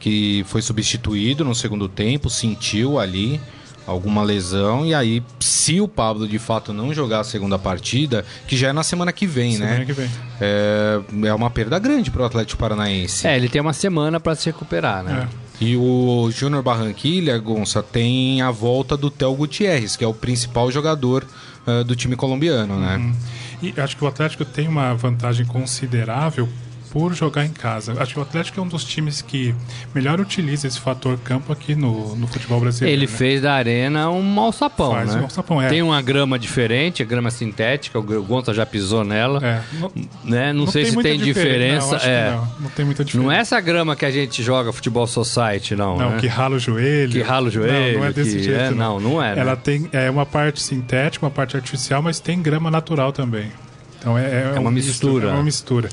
Que 0.00 0.42
foi 0.48 0.62
substituído 0.62 1.44
no 1.44 1.54
segundo 1.54 1.88
tempo, 1.88 2.28
sentiu 2.28 2.98
ali 2.98 3.40
alguma 3.86 4.22
lesão 4.22 4.86
e 4.86 4.94
aí 4.94 5.22
se 5.38 5.80
o 5.80 5.88
Pablo 5.88 6.26
de 6.26 6.38
fato 6.38 6.72
não 6.72 6.94
jogar 6.94 7.20
a 7.20 7.24
segunda 7.24 7.58
partida, 7.58 8.24
que 8.46 8.56
já 8.56 8.68
é 8.68 8.72
na 8.72 8.82
semana 8.82 9.12
que 9.12 9.26
vem, 9.26 9.52
semana 9.52 9.78
né? 9.78 9.84
Que 9.84 9.92
vem. 9.92 10.10
É, 10.40 11.00
é 11.24 11.34
uma 11.34 11.50
perda 11.50 11.78
grande 11.78 12.10
para 12.10 12.22
o 12.22 12.24
Atlético 12.24 12.58
Paranaense. 12.58 13.26
É, 13.26 13.36
ele 13.36 13.48
tem 13.48 13.60
uma 13.60 13.72
semana 13.72 14.18
para 14.18 14.34
se 14.34 14.46
recuperar, 14.46 15.02
né? 15.02 15.28
É. 15.60 15.64
E 15.64 15.76
o 15.76 16.30
Júnior 16.30 16.62
Barranquilha, 16.62 17.36
Gonça, 17.36 17.82
tem 17.82 18.40
a 18.40 18.50
volta 18.50 18.96
do 18.96 19.10
Theo 19.10 19.34
Gutierrez, 19.34 19.94
que 19.94 20.02
é 20.02 20.08
o 20.08 20.14
principal 20.14 20.70
jogador 20.72 21.26
uh, 21.66 21.84
do 21.84 21.94
time 21.94 22.16
colombiano, 22.16 22.80
né? 22.80 22.96
Uhum. 22.96 23.14
E 23.62 23.74
acho 23.78 23.94
que 23.94 24.02
o 24.02 24.06
Atlético 24.06 24.42
tem 24.44 24.66
uma 24.66 24.94
vantagem 24.94 25.44
considerável 25.44 26.48
por 26.90 27.14
jogar 27.14 27.44
em 27.44 27.50
casa. 27.50 27.94
Acho 28.00 28.14
que 28.14 28.18
o 28.18 28.22
Atlético 28.22 28.60
é 28.60 28.62
um 28.62 28.68
dos 28.68 28.84
times 28.84 29.22
que 29.22 29.54
melhor 29.94 30.20
utiliza 30.20 30.66
esse 30.66 30.78
fator 30.78 31.18
campo 31.18 31.52
aqui 31.52 31.74
no, 31.74 32.16
no 32.16 32.26
futebol 32.26 32.60
brasileiro. 32.60 33.00
Ele 33.00 33.10
né? 33.10 33.16
fez 33.16 33.40
da 33.40 33.52
arena 33.52 34.10
um 34.10 34.40
alçapão, 34.40 34.92
Faz 34.92 35.14
né? 35.14 35.20
um 35.20 35.24
alçapão, 35.24 35.62
é. 35.62 35.68
Tem 35.68 35.82
uma 35.82 36.02
grama 36.02 36.38
diferente, 36.38 37.02
a 37.02 37.06
grama 37.06 37.30
sintética, 37.30 37.98
o 37.98 38.02
Gonta 38.02 38.52
já 38.52 38.66
pisou 38.66 39.04
nela. 39.04 39.40
É. 39.44 39.62
Não, 39.72 39.92
né? 40.24 40.52
não, 40.52 40.64
não 40.64 40.72
sei 40.72 40.84
tem 40.84 40.92
se 40.92 41.02
tem 41.02 41.18
diferença. 41.18 41.98
Não, 41.98 42.04
é. 42.04 42.30
não, 42.30 42.48
não, 42.60 42.70
tem 42.70 42.84
muita 42.84 43.04
diferença. 43.04 43.26
Não 43.26 43.32
é 43.32 43.40
essa 43.40 43.60
grama 43.60 43.94
que 43.94 44.04
a 44.04 44.10
gente 44.10 44.42
joga 44.42 44.72
futebol 44.72 45.06
society, 45.06 45.76
não. 45.76 45.96
Não, 45.96 46.10
né? 46.10 46.18
que 46.18 46.26
rala 46.26 46.56
o 46.56 46.58
joelho. 46.58 47.12
Que 47.12 47.22
rala 47.22 47.48
o 47.48 47.50
joelho. 47.50 47.92
Não, 47.92 48.00
não 48.00 48.06
é 48.06 48.12
desse 48.12 48.36
que... 48.36 48.42
jeito. 48.42 48.60
É, 48.60 48.70
não, 48.70 48.98
não 48.98 49.22
é. 49.22 49.34
Né? 49.34 49.40
Ela 49.40 49.56
tem 49.56 49.88
é 49.92 50.10
uma 50.10 50.26
parte 50.26 50.60
sintética, 50.60 51.24
uma 51.24 51.30
parte 51.30 51.56
artificial, 51.56 52.02
mas 52.02 52.18
tem 52.18 52.42
grama 52.42 52.70
natural 52.70 53.12
também. 53.12 53.50
Então 54.00 54.16
é, 54.16 54.24
é, 54.24 54.52
é 54.56 54.58
uma 54.58 54.70
um 54.70 54.72
mistura. 54.72 55.28
É 55.28 55.32
uma 55.32 55.42
mistura. 55.42 55.88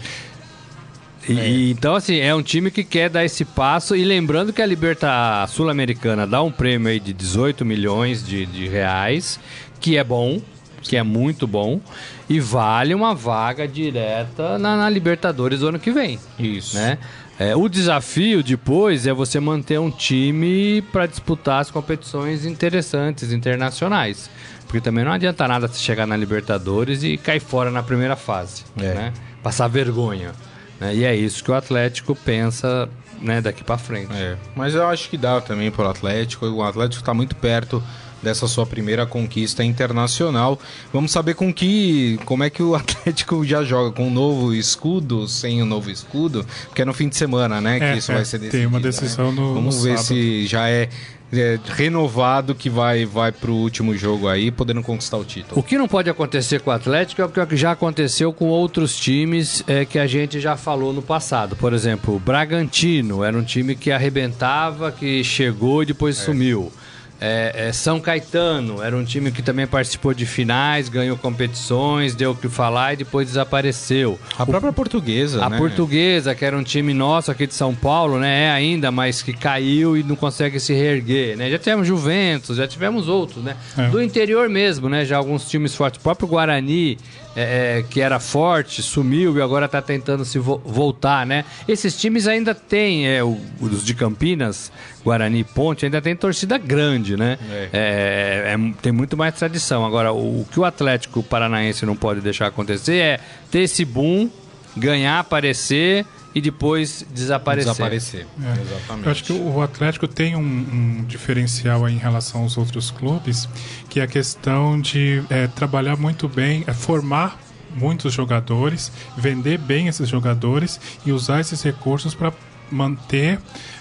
E, 1.27 1.39
é. 1.39 1.69
Então, 1.69 1.95
assim, 1.95 2.17
é 2.17 2.33
um 2.33 2.41
time 2.41 2.71
que 2.71 2.83
quer 2.83 3.09
dar 3.09 3.25
esse 3.25 3.43
passo. 3.43 3.95
E 3.95 4.03
lembrando 4.03 4.53
que 4.53 4.61
a 4.61 4.65
Liberta 4.65 5.45
Sul-Americana 5.47 6.25
dá 6.25 6.41
um 6.41 6.51
prêmio 6.51 6.89
aí 6.89 6.99
de 6.99 7.13
18 7.13 7.65
milhões 7.65 8.25
de, 8.25 8.45
de 8.45 8.67
reais, 8.67 9.39
que 9.79 9.97
é 9.97 10.03
bom, 10.03 10.41
que 10.81 10.95
é 10.95 11.03
muito 11.03 11.45
bom, 11.45 11.81
e 12.29 12.39
vale 12.39 12.93
uma 12.93 13.13
vaga 13.13 13.67
direta 13.67 14.57
na, 14.57 14.77
na 14.77 14.89
Libertadores 14.89 15.59
do 15.59 15.67
ano 15.67 15.79
que 15.79 15.91
vem. 15.91 16.19
Isso. 16.39 16.77
Né? 16.77 16.97
É, 17.39 17.55
o 17.55 17.69
desafio 17.69 18.41
depois 18.41 19.05
é 19.05 19.13
você 19.13 19.39
manter 19.39 19.79
um 19.79 19.91
time 19.91 20.81
para 20.91 21.05
disputar 21.05 21.61
as 21.61 21.69
competições 21.69 22.45
interessantes, 22.45 23.31
internacionais. 23.31 24.29
Porque 24.65 24.81
também 24.81 25.05
não 25.05 25.11
adianta 25.11 25.47
nada 25.47 25.67
você 25.67 25.79
chegar 25.79 26.07
na 26.07 26.17
Libertadores 26.17 27.03
e 27.03 27.15
cair 27.15 27.39
fora 27.39 27.69
na 27.69 27.83
primeira 27.83 28.15
fase. 28.15 28.63
É. 28.77 28.93
Né? 28.93 29.13
Passar 29.43 29.67
vergonha. 29.67 30.31
Né? 30.79 30.95
E 30.95 31.03
é 31.03 31.15
isso 31.15 31.43
que 31.43 31.51
o 31.51 31.53
Atlético 31.53 32.15
pensa 32.15 32.87
né, 33.21 33.41
daqui 33.41 33.63
para 33.63 33.77
frente. 33.77 34.11
É, 34.13 34.35
mas 34.55 34.75
eu 34.75 34.85
acho 34.87 35.09
que 35.09 35.17
dá 35.17 35.41
também 35.41 35.71
pro 35.71 35.87
Atlético. 35.87 36.45
O 36.47 36.63
Atlético 36.63 37.01
está 37.01 37.13
muito 37.13 37.35
perto 37.35 37.81
dessa 38.21 38.47
sua 38.47 38.65
primeira 38.65 39.05
conquista 39.05 39.63
internacional. 39.63 40.59
Vamos 40.91 41.11
saber 41.11 41.35
com 41.35 41.53
que, 41.53 42.19
como 42.25 42.43
é 42.43 42.49
que 42.49 42.61
o 42.63 42.73
Atlético 42.75 43.45
já 43.45 43.63
joga 43.63 43.91
com 43.91 44.07
um 44.07 44.11
novo 44.11 44.53
escudo, 44.53 45.27
sem 45.27 45.61
o 45.61 45.65
um 45.65 45.67
novo 45.67 45.89
escudo, 45.91 46.45
porque 46.65 46.81
é 46.81 46.85
no 46.85 46.93
fim 46.93 47.07
de 47.09 47.15
semana, 47.15 47.61
né, 47.61 47.77
que 47.79 47.85
É, 47.85 47.97
isso 47.97 48.11
é, 48.11 48.15
vai 48.15 48.25
ser 48.25 48.39
decidido. 48.39 48.57
tem 48.57 48.65
uma 48.67 48.79
né? 48.79 48.83
decisão 48.83 49.31
no- 49.31 49.53
Vamos 49.53 49.77
no 49.77 49.81
ver 49.83 49.97
sábado. 49.97 50.07
se 50.07 50.47
já 50.47 50.67
é, 50.69 50.89
é, 51.31 51.59
renovado 51.65 52.55
que 52.55 52.69
vai 52.69 53.05
vai 53.05 53.31
pro 53.31 53.53
último 53.53 53.95
jogo 53.95 54.27
aí, 54.27 54.51
podendo 54.51 54.81
conquistar 54.81 55.17
o 55.17 55.25
título. 55.25 55.59
O 55.59 55.63
que 55.63 55.77
não 55.77 55.87
pode 55.87 56.09
acontecer 56.09 56.61
com 56.61 56.69
o 56.69 56.73
Atlético 56.73 57.21
é 57.21 57.25
o 57.25 57.29
que 57.29 57.57
já 57.57 57.71
aconteceu 57.71 58.31
com 58.31 58.45
outros 58.45 58.97
times 58.97 59.63
é, 59.67 59.85
que 59.85 59.99
a 59.99 60.07
gente 60.07 60.39
já 60.39 60.55
falou 60.55 60.93
no 60.93 61.01
passado. 61.01 61.55
Por 61.55 61.73
exemplo, 61.73 62.15
o 62.15 62.19
Bragantino 62.19 63.23
era 63.23 63.37
um 63.37 63.43
time 63.43 63.75
que 63.75 63.91
arrebentava, 63.91 64.91
que 64.91 65.23
chegou 65.23 65.83
e 65.83 65.87
depois 65.87 66.17
sumiu. 66.17 66.71
É, 67.19 67.67
é, 67.69 67.73
São 67.73 67.99
Caetano 67.99 68.81
era 68.81 68.95
um 68.95 69.03
time 69.03 69.31
que 69.31 69.41
também 69.41 69.65
participou 69.65 70.13
de 70.13 70.25
finais, 70.25 70.87
ganhou 70.87 71.17
competições, 71.17 72.13
deu 72.13 72.31
o 72.31 72.35
que 72.35 72.47
falar 72.47 72.93
e 72.93 72.97
depois 72.97 73.27
desapareceu. 73.27 74.19
A 74.37 74.45
própria 74.45 74.71
portuguesa, 74.71 75.43
A 75.43 75.49
né? 75.49 75.57
portuguesa, 75.57 76.35
que 76.35 76.45
era 76.45 76.57
um 76.57 76.63
time 76.63 76.93
nosso 76.93 77.31
aqui 77.31 77.47
de 77.47 77.53
São 77.53 77.73
Paulo, 77.73 78.19
né? 78.19 78.45
É 78.45 78.49
ainda, 78.51 78.91
mas 78.91 79.21
que 79.21 79.33
caiu 79.33 79.97
e 79.97 80.03
não 80.03 80.15
consegue 80.15 80.59
se 80.59 80.73
reerguer, 80.73 81.35
né? 81.35 81.49
Já 81.49 81.57
tivemos 81.57 81.87
Juventus, 81.87 82.57
já 82.57 82.67
tivemos 82.67 83.07
outros, 83.07 83.43
né? 83.43 83.55
É. 83.77 83.87
Do 83.87 84.01
interior 84.01 84.47
mesmo, 84.47 84.87
né? 84.87 85.03
Já 85.03 85.17
alguns 85.17 85.49
times 85.49 85.73
fortes. 85.73 85.99
O 85.99 86.03
próprio 86.03 86.27
Guarani, 86.27 86.97
é, 87.39 87.77
é, 87.79 87.83
que 87.87 88.01
era 88.01 88.19
forte, 88.19 88.81
sumiu 88.81 89.37
e 89.37 89.41
agora 89.43 89.67
está 89.67 89.79
tentando 89.81 90.25
se 90.25 90.39
vo- 90.39 90.59
voltar, 90.65 91.23
né? 91.25 91.45
Esses 91.67 91.95
times 91.95 92.27
ainda 92.27 92.55
têm, 92.55 93.07
é, 93.07 93.23
o- 93.23 93.37
os 93.61 93.85
de 93.85 93.93
Campinas, 93.93 94.71
Guarani 95.05 95.39
e 95.41 95.43
Ponte, 95.43 95.85
ainda 95.85 96.01
tem 96.01 96.15
torcida 96.15 96.57
grande, 96.57 97.15
né? 97.15 97.37
É. 97.51 97.69
É, 97.71 98.53
é, 98.55 98.73
tem 98.81 98.91
muito 98.91 99.15
mais 99.15 99.35
tradição. 99.35 99.85
Agora, 99.85 100.11
o, 100.11 100.41
o 100.41 100.47
que 100.51 100.59
o 100.59 100.65
Atlético 100.65 101.21
Paranaense 101.21 101.85
não 101.85 101.95
pode 101.95 102.21
deixar 102.21 102.47
acontecer 102.47 102.95
é 102.97 103.19
ter 103.51 103.59
esse 103.61 103.85
boom, 103.85 104.29
ganhar, 104.75 105.19
aparecer 105.19 106.05
e 106.37 106.41
depois 106.41 107.03
desaparecer. 107.11 107.71
Desaparecer. 107.71 108.27
É. 108.39 108.61
Exatamente. 108.61 109.05
Eu 109.05 109.11
acho 109.11 109.23
que 109.23 109.33
o 109.33 109.59
Atlético 109.59 110.07
tem 110.07 110.35
um, 110.35 110.39
um 110.39 111.03
diferencial 111.03 111.83
aí 111.83 111.95
em 111.95 111.97
relação 111.97 112.43
aos 112.43 112.59
outros 112.59 112.91
clubes, 112.91 113.49
que 113.89 113.99
é 113.99 114.03
a 114.03 114.07
questão 114.07 114.79
de 114.79 115.23
é, 115.31 115.47
trabalhar 115.47 115.97
muito 115.97 116.29
bem, 116.29 116.63
é, 116.67 116.73
formar 116.73 117.39
muitos 117.73 118.13
jogadores, 118.13 118.91
vender 119.17 119.57
bem 119.57 119.87
esses 119.87 120.07
jogadores 120.07 120.79
e 121.03 121.11
usar 121.11 121.39
esses 121.41 121.63
recursos 121.63 122.13
para 122.13 122.31
manter, 122.69 123.39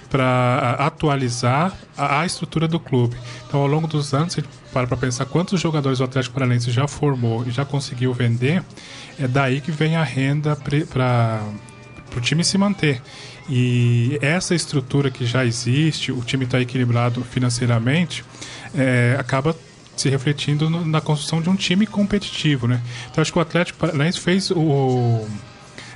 para 0.09 0.77
atualizar 0.79 1.77
a, 1.95 2.21
a 2.21 2.27
estrutura 2.27 2.67
do 2.67 2.81
clube. 2.81 3.19
Então, 3.47 3.61
ao 3.61 3.67
longo 3.67 3.87
dos 3.87 4.15
anos, 4.15 4.33
se 4.33 4.41
a 4.41 4.43
gente 4.43 4.53
para 4.73 4.87
para 4.87 4.97
pensar 4.97 5.27
quantos 5.27 5.61
jogadores 5.61 6.01
o 6.01 6.05
Atlético 6.05 6.35
Paranaense 6.35 6.71
já 6.71 6.89
formou 6.89 7.45
e 7.47 7.51
já 7.51 7.67
conseguiu 7.67 8.15
vender, 8.15 8.63
é 9.19 9.29
daí 9.29 9.61
que 9.61 9.71
vem 9.71 9.97
a 9.97 10.03
renda 10.03 10.57
para 10.57 11.43
para 12.11 12.19
o 12.19 12.23
time 12.23 12.45
se 12.45 12.57
manter. 12.59 13.01
E 13.49 14.19
essa 14.21 14.55
estrutura 14.55 15.11
que 15.11 15.25
já 15.25 15.45
existe, 15.45 16.11
o 16.13 16.21
time 16.23 16.45
está 16.45 16.61
equilibrado 16.61 17.23
financeiramente, 17.23 18.25
é, 18.75 19.17
acaba 19.19 19.57
se 19.97 20.09
refletindo 20.11 20.69
no- 20.69 20.85
na 20.85 21.01
construção 21.01 21.41
de 21.41 21.49
um 21.49 21.57
time 21.57 21.87
competitivo, 21.87 22.67
né? 22.67 22.81
Então 23.11 23.23
acho 23.23 23.33
que 23.33 23.39
o 23.39 23.43
Atlético 23.43 23.79
Paranaense 23.79 24.21
fez 24.21 24.51
o 24.51 25.27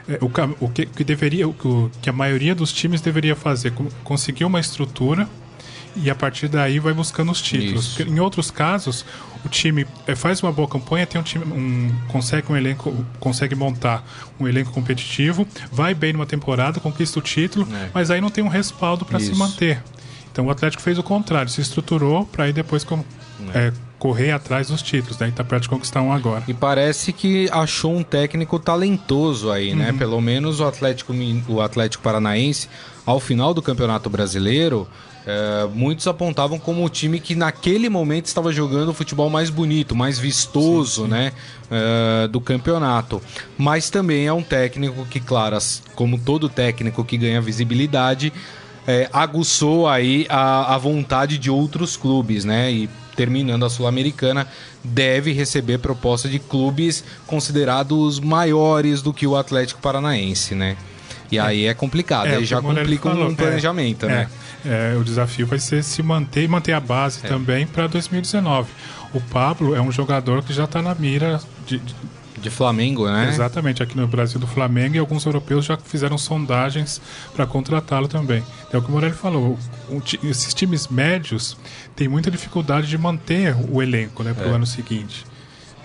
é, 0.09 0.19
o, 0.23 0.31
o 0.65 0.69
que, 0.71 0.87
que 0.87 1.05
deveria 1.05 1.47
o 1.49 1.91
que 2.01 2.09
a 2.09 2.13
maioria 2.13 2.55
dos 2.55 2.73
times 2.73 3.01
deveria 3.01 3.37
fazer, 3.37 3.73
co- 3.73 3.87
conseguir 4.03 4.45
uma 4.45 4.59
estrutura 4.59 5.29
e 5.97 6.09
a 6.11 6.15
partir 6.15 6.49
daí 6.49 6.79
vai 6.79 6.93
buscando 6.93 7.31
os 7.33 7.41
títulos. 7.43 7.99
Isso. 7.99 8.03
Em 8.03 8.21
outros 8.21 8.51
casos, 8.51 9.05
o 9.45 9.49
time 9.49 9.87
eh, 10.07 10.15
faz 10.15 10.43
uma 10.43 10.53
boa 10.53 10.69
campanha, 10.69 11.07
tem 11.07 11.21
um 11.21 11.25
time, 11.25 11.45
um, 11.45 11.93
consegue 12.09 12.51
um 12.53 12.57
elenco, 12.57 12.95
consegue 13.19 13.55
montar 13.55 14.05
um 14.39 14.47
elenco 14.47 14.71
competitivo, 14.73 15.47
vai 15.73 15.95
bem 15.95 16.13
numa 16.13 16.27
temporada, 16.27 16.79
conquista 16.81 17.19
o 17.19 17.23
título, 17.23 17.67
É. 17.75 17.89
mas 17.93 18.11
aí 18.11 18.21
não 18.21 18.31
tem 18.31 18.45
um 18.45 18.49
respaldo 18.49 19.05
para 19.05 19.19
se 19.21 19.35
manter. 19.35 19.83
Então 20.33 20.47
o 20.47 20.51
Atlético 20.51 20.83
fez 20.83 20.97
o 20.99 21.03
contrário, 21.03 21.51
se 21.51 21.61
estruturou 21.61 22.25
para 22.25 22.45
aí 22.45 22.53
depois 22.53 22.85
com- 22.85 23.05
eh, 23.55 23.73
correr 23.99 24.31
atrás 24.31 24.69
dos 24.69 24.81
títulos, 24.81 25.17
daí 25.19 25.31
tá 25.33 25.43
perto 25.45 25.65
de 25.65 25.69
conquistar 25.69 26.01
um 26.03 26.13
agora. 26.13 26.43
E 26.49 26.55
parece 26.55 27.13
que 27.13 27.49
achou 27.51 27.95
um 27.95 28.03
técnico 28.03 28.59
talentoso 28.59 29.51
aí, 29.51 29.75
né? 29.75 29.93
Pelo 29.93 30.21
menos 30.21 30.61
o 30.61 30.65
Atlético, 30.65 31.13
o 31.49 31.61
Atlético 31.61 32.03
Paranaense, 32.03 32.69
ao 33.05 33.19
final 33.21 33.53
do 33.53 33.61
Campeonato 33.61 34.09
Brasileiro, 34.09 34.87
eh, 35.31 35.69
muitos 35.73 36.07
apontavam 36.07 36.59
como 36.59 36.85
o 36.85 36.89
time 36.89 37.21
que 37.21 37.35
naquele 37.35 37.89
momento 37.89 38.27
estava 38.27 38.53
jogando 38.53 38.89
o 38.89 38.95
futebol 38.95 39.31
mais 39.31 39.49
bonito, 39.49 39.95
mais 39.95 40.19
vistoso, 40.19 41.07
né? 41.07 41.33
eh, 41.71 42.29
do 42.29 42.41
campeonato. 42.41 43.23
Mas 43.57 43.89
também 43.91 44.27
é 44.27 44.33
um 44.33 44.43
técnico 44.43 45.07
que, 45.07 45.21
claro, 45.21 45.57
como 45.95 46.19
todo 46.19 46.49
técnico 46.49 47.05
que 47.05 47.17
ganha 47.17 47.41
visibilidade, 47.41 48.33
é, 48.87 49.09
aguçou 49.13 49.87
aí 49.87 50.27
a, 50.29 50.75
a 50.75 50.79
vontade 50.79 51.39
de 51.39 51.51
outros 51.51 51.97
clubes, 51.97 52.45
né? 52.45 52.73
E 52.73 52.91
terminando 53.15 53.65
a 53.65 53.71
Sul-Americana, 53.71 54.47
deve 54.83 55.33
receber 55.33 55.79
proposta 55.79 56.29
de 56.29 56.39
clubes 56.39 57.05
considerados 57.27 58.19
maiores 58.19 59.03
do 59.03 59.13
que 59.13 59.27
o 59.27 59.37
Atlético 59.37 59.81
Paranaense, 59.81 60.55
né? 60.55 60.77
E 61.31 61.39
aí 61.39 61.67
é 61.67 61.75
complicado, 61.75 62.27
É, 62.27 62.37
aí 62.37 62.45
já 62.45 62.61
complica 62.61 63.11
falou, 63.11 63.29
um 63.29 63.33
é, 63.33 63.35
planejamento, 63.35 64.07
é, 64.07 64.09
né? 64.09 64.29
É, 64.65 64.97
o 64.97 65.05
desafio 65.05 65.47
vai 65.47 65.59
ser 65.59 65.83
se 65.85 66.03
manter 66.03 66.45
e 66.45 66.49
manter 66.49 66.73
a 66.73 66.81
base 66.81 67.21
também 67.23 67.67
para 67.67 67.87
2019. 67.87 68.69
O 69.13 69.21
Pablo 69.21 69.75
é 69.75 69.81
um 69.81 69.91
jogador 69.91 70.43
que 70.43 70.53
já 70.53 70.65
está 70.65 70.81
na 70.83 70.95
mira 70.95 71.41
de- 71.67 71.79
de, 71.79 71.95
De 72.41 72.49
Flamengo, 72.49 73.07
né? 73.07 73.29
Exatamente, 73.29 73.83
aqui 73.83 73.95
no 73.97 74.07
Brasil 74.07 74.41
do 74.41 74.47
Flamengo 74.47 74.97
e 74.97 74.99
alguns 74.99 75.27
europeus 75.27 75.65
já 75.67 75.77
fizeram 75.77 76.17
sondagens 76.17 76.99
para 77.35 77.45
contratá-lo 77.47 78.09
também. 78.09 78.43
É 78.73 78.79
o 78.79 78.83
que 78.83 78.89
o 78.89 78.93
Morelli 78.93 79.13
falou, 79.15 79.59
esses 80.25 80.55
times 80.55 80.89
médios 80.89 81.55
têm 81.95 82.09
muita 82.09 82.31
dificuldade 82.31 82.87
de 82.87 82.97
manter 82.97 83.55
o 83.71 83.83
elenco 83.83 84.23
né, 84.23 84.33
para 84.33 84.49
o 84.49 84.55
ano 84.55 84.65
seguinte. 84.67 85.27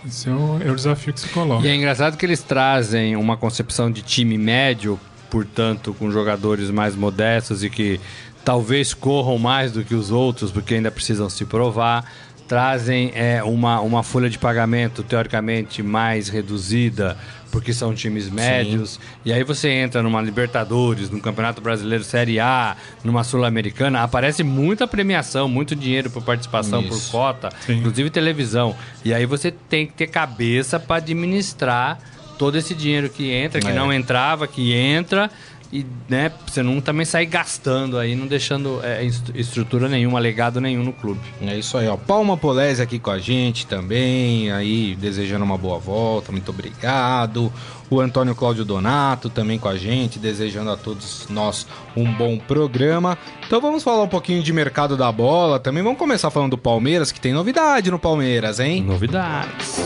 Esse 0.08 0.30
é 0.30 0.32
o, 0.32 0.62
é 0.64 0.72
o 0.72 0.76
desafio 0.76 1.12
que 1.14 1.20
se 1.20 1.28
coloca. 1.30 1.66
E 1.66 1.70
é 1.70 1.76
engraçado 1.76 2.16
que 2.16 2.26
eles 2.26 2.42
trazem 2.42 3.16
uma 3.18 3.36
concepção 3.36 3.92
de 3.92 4.02
time 4.04 4.38
médio, 4.38 4.98
portanto, 5.32 5.94
com 5.98 6.10
jogadores 6.12 6.70
mais 6.70 6.96
modestos 6.96 7.64
e 7.66 7.70
que 7.70 8.00
talvez 8.46 8.94
corram 8.94 9.38
mais 9.40 9.72
do 9.72 9.84
que 9.84 9.96
os 9.96 10.12
outros, 10.12 10.52
porque 10.52 10.76
ainda 10.76 10.92
precisam 10.92 11.30
se 11.30 11.44
provar. 11.44 12.06
Trazem 12.48 13.12
é, 13.16 13.44
uma, 13.44 13.82
uma 13.82 14.04
folha 14.04 14.30
de 14.30 14.38
pagamento 14.38 15.02
teoricamente 15.02 15.82
mais 15.82 16.30
reduzida, 16.30 17.18
porque 17.52 17.74
são 17.74 17.92
times 17.96 18.30
médios. 18.30 19.00
E 19.26 19.34
aí 19.34 19.44
você 19.44 19.68
entra 19.70 20.04
numa 20.04 20.22
Libertadores, 20.22 21.10
num 21.10 21.20
Campeonato 21.20 21.60
Brasileiro 21.60 22.04
Série 22.04 22.40
A, 22.40 22.76
numa 23.04 23.24
Sul-Americana, 23.24 24.04
aparece 24.04 24.44
muita 24.44 24.86
premiação, 24.88 25.50
muito 25.50 25.76
dinheiro 25.76 26.12
por 26.12 26.22
participação, 26.22 26.84
por 26.84 26.96
Isso. 26.96 27.12
cota, 27.12 27.50
Sim. 27.66 27.80
inclusive 27.80 28.12
televisão. 28.12 28.76
E 29.04 29.12
aí 29.12 29.26
você 29.26 29.50
tem 29.50 29.88
que 29.88 29.94
ter 29.94 30.06
cabeça 30.06 30.80
para 30.80 30.98
administrar 30.98 31.98
todo 32.38 32.58
esse 32.60 32.76
dinheiro 32.76 33.10
que 33.10 33.32
entra, 33.32 33.60
que 33.60 33.70
É. 33.70 33.74
não 33.74 33.92
entrava, 33.92 34.46
que 34.48 34.72
entra. 34.72 35.32
E, 35.76 35.86
né, 36.08 36.32
você 36.48 36.64
não 36.64 36.80
também 36.80 37.06
sair 37.06 37.26
gastando 37.26 37.98
aí, 37.98 38.16
não 38.16 38.28
deixando 38.28 38.80
é, 38.82 39.04
est- 39.04 39.32
estrutura 39.36 39.90
nenhuma, 39.90 40.20
legado 40.20 40.62
nenhum 40.62 40.84
no 40.86 40.94
clube. 40.94 41.20
É 41.42 41.58
isso 41.58 41.78
aí, 41.78 41.86
ó. 41.90 41.98
Palma 41.98 42.38
Polese 42.38 42.82
aqui 42.82 42.98
com 42.98 43.12
a 43.12 43.20
gente 43.20 43.68
também, 43.68 44.50
aí 44.54 44.96
desejando 44.96 45.44
uma 45.44 45.58
boa 45.58 45.78
volta, 45.78 46.32
muito 46.32 46.50
obrigado. 46.50 47.52
O 47.90 48.00
Antônio 48.00 48.34
Cláudio 48.34 48.64
Donato 48.64 49.30
também 49.30 49.60
com 49.60 49.68
a 49.68 49.78
gente, 49.78 50.18
desejando 50.18 50.72
a 50.72 50.78
todos 50.78 51.28
nós 51.30 51.68
um 51.96 52.10
bom 52.12 52.38
programa. 52.38 53.18
Então 53.46 53.60
vamos 53.60 53.84
falar 53.84 54.04
um 54.04 54.08
pouquinho 54.08 54.42
de 54.42 54.54
mercado 54.54 54.96
da 54.96 55.12
bola 55.12 55.60
também. 55.60 55.84
Vamos 55.84 56.00
começar 56.00 56.32
falando 56.32 56.52
do 56.52 56.58
Palmeiras, 56.58 57.12
que 57.12 57.20
tem 57.20 57.34
novidade 57.34 57.92
no 57.92 58.00
Palmeiras, 58.00 58.62
hein? 58.62 58.82
Novidades. 58.82 59.84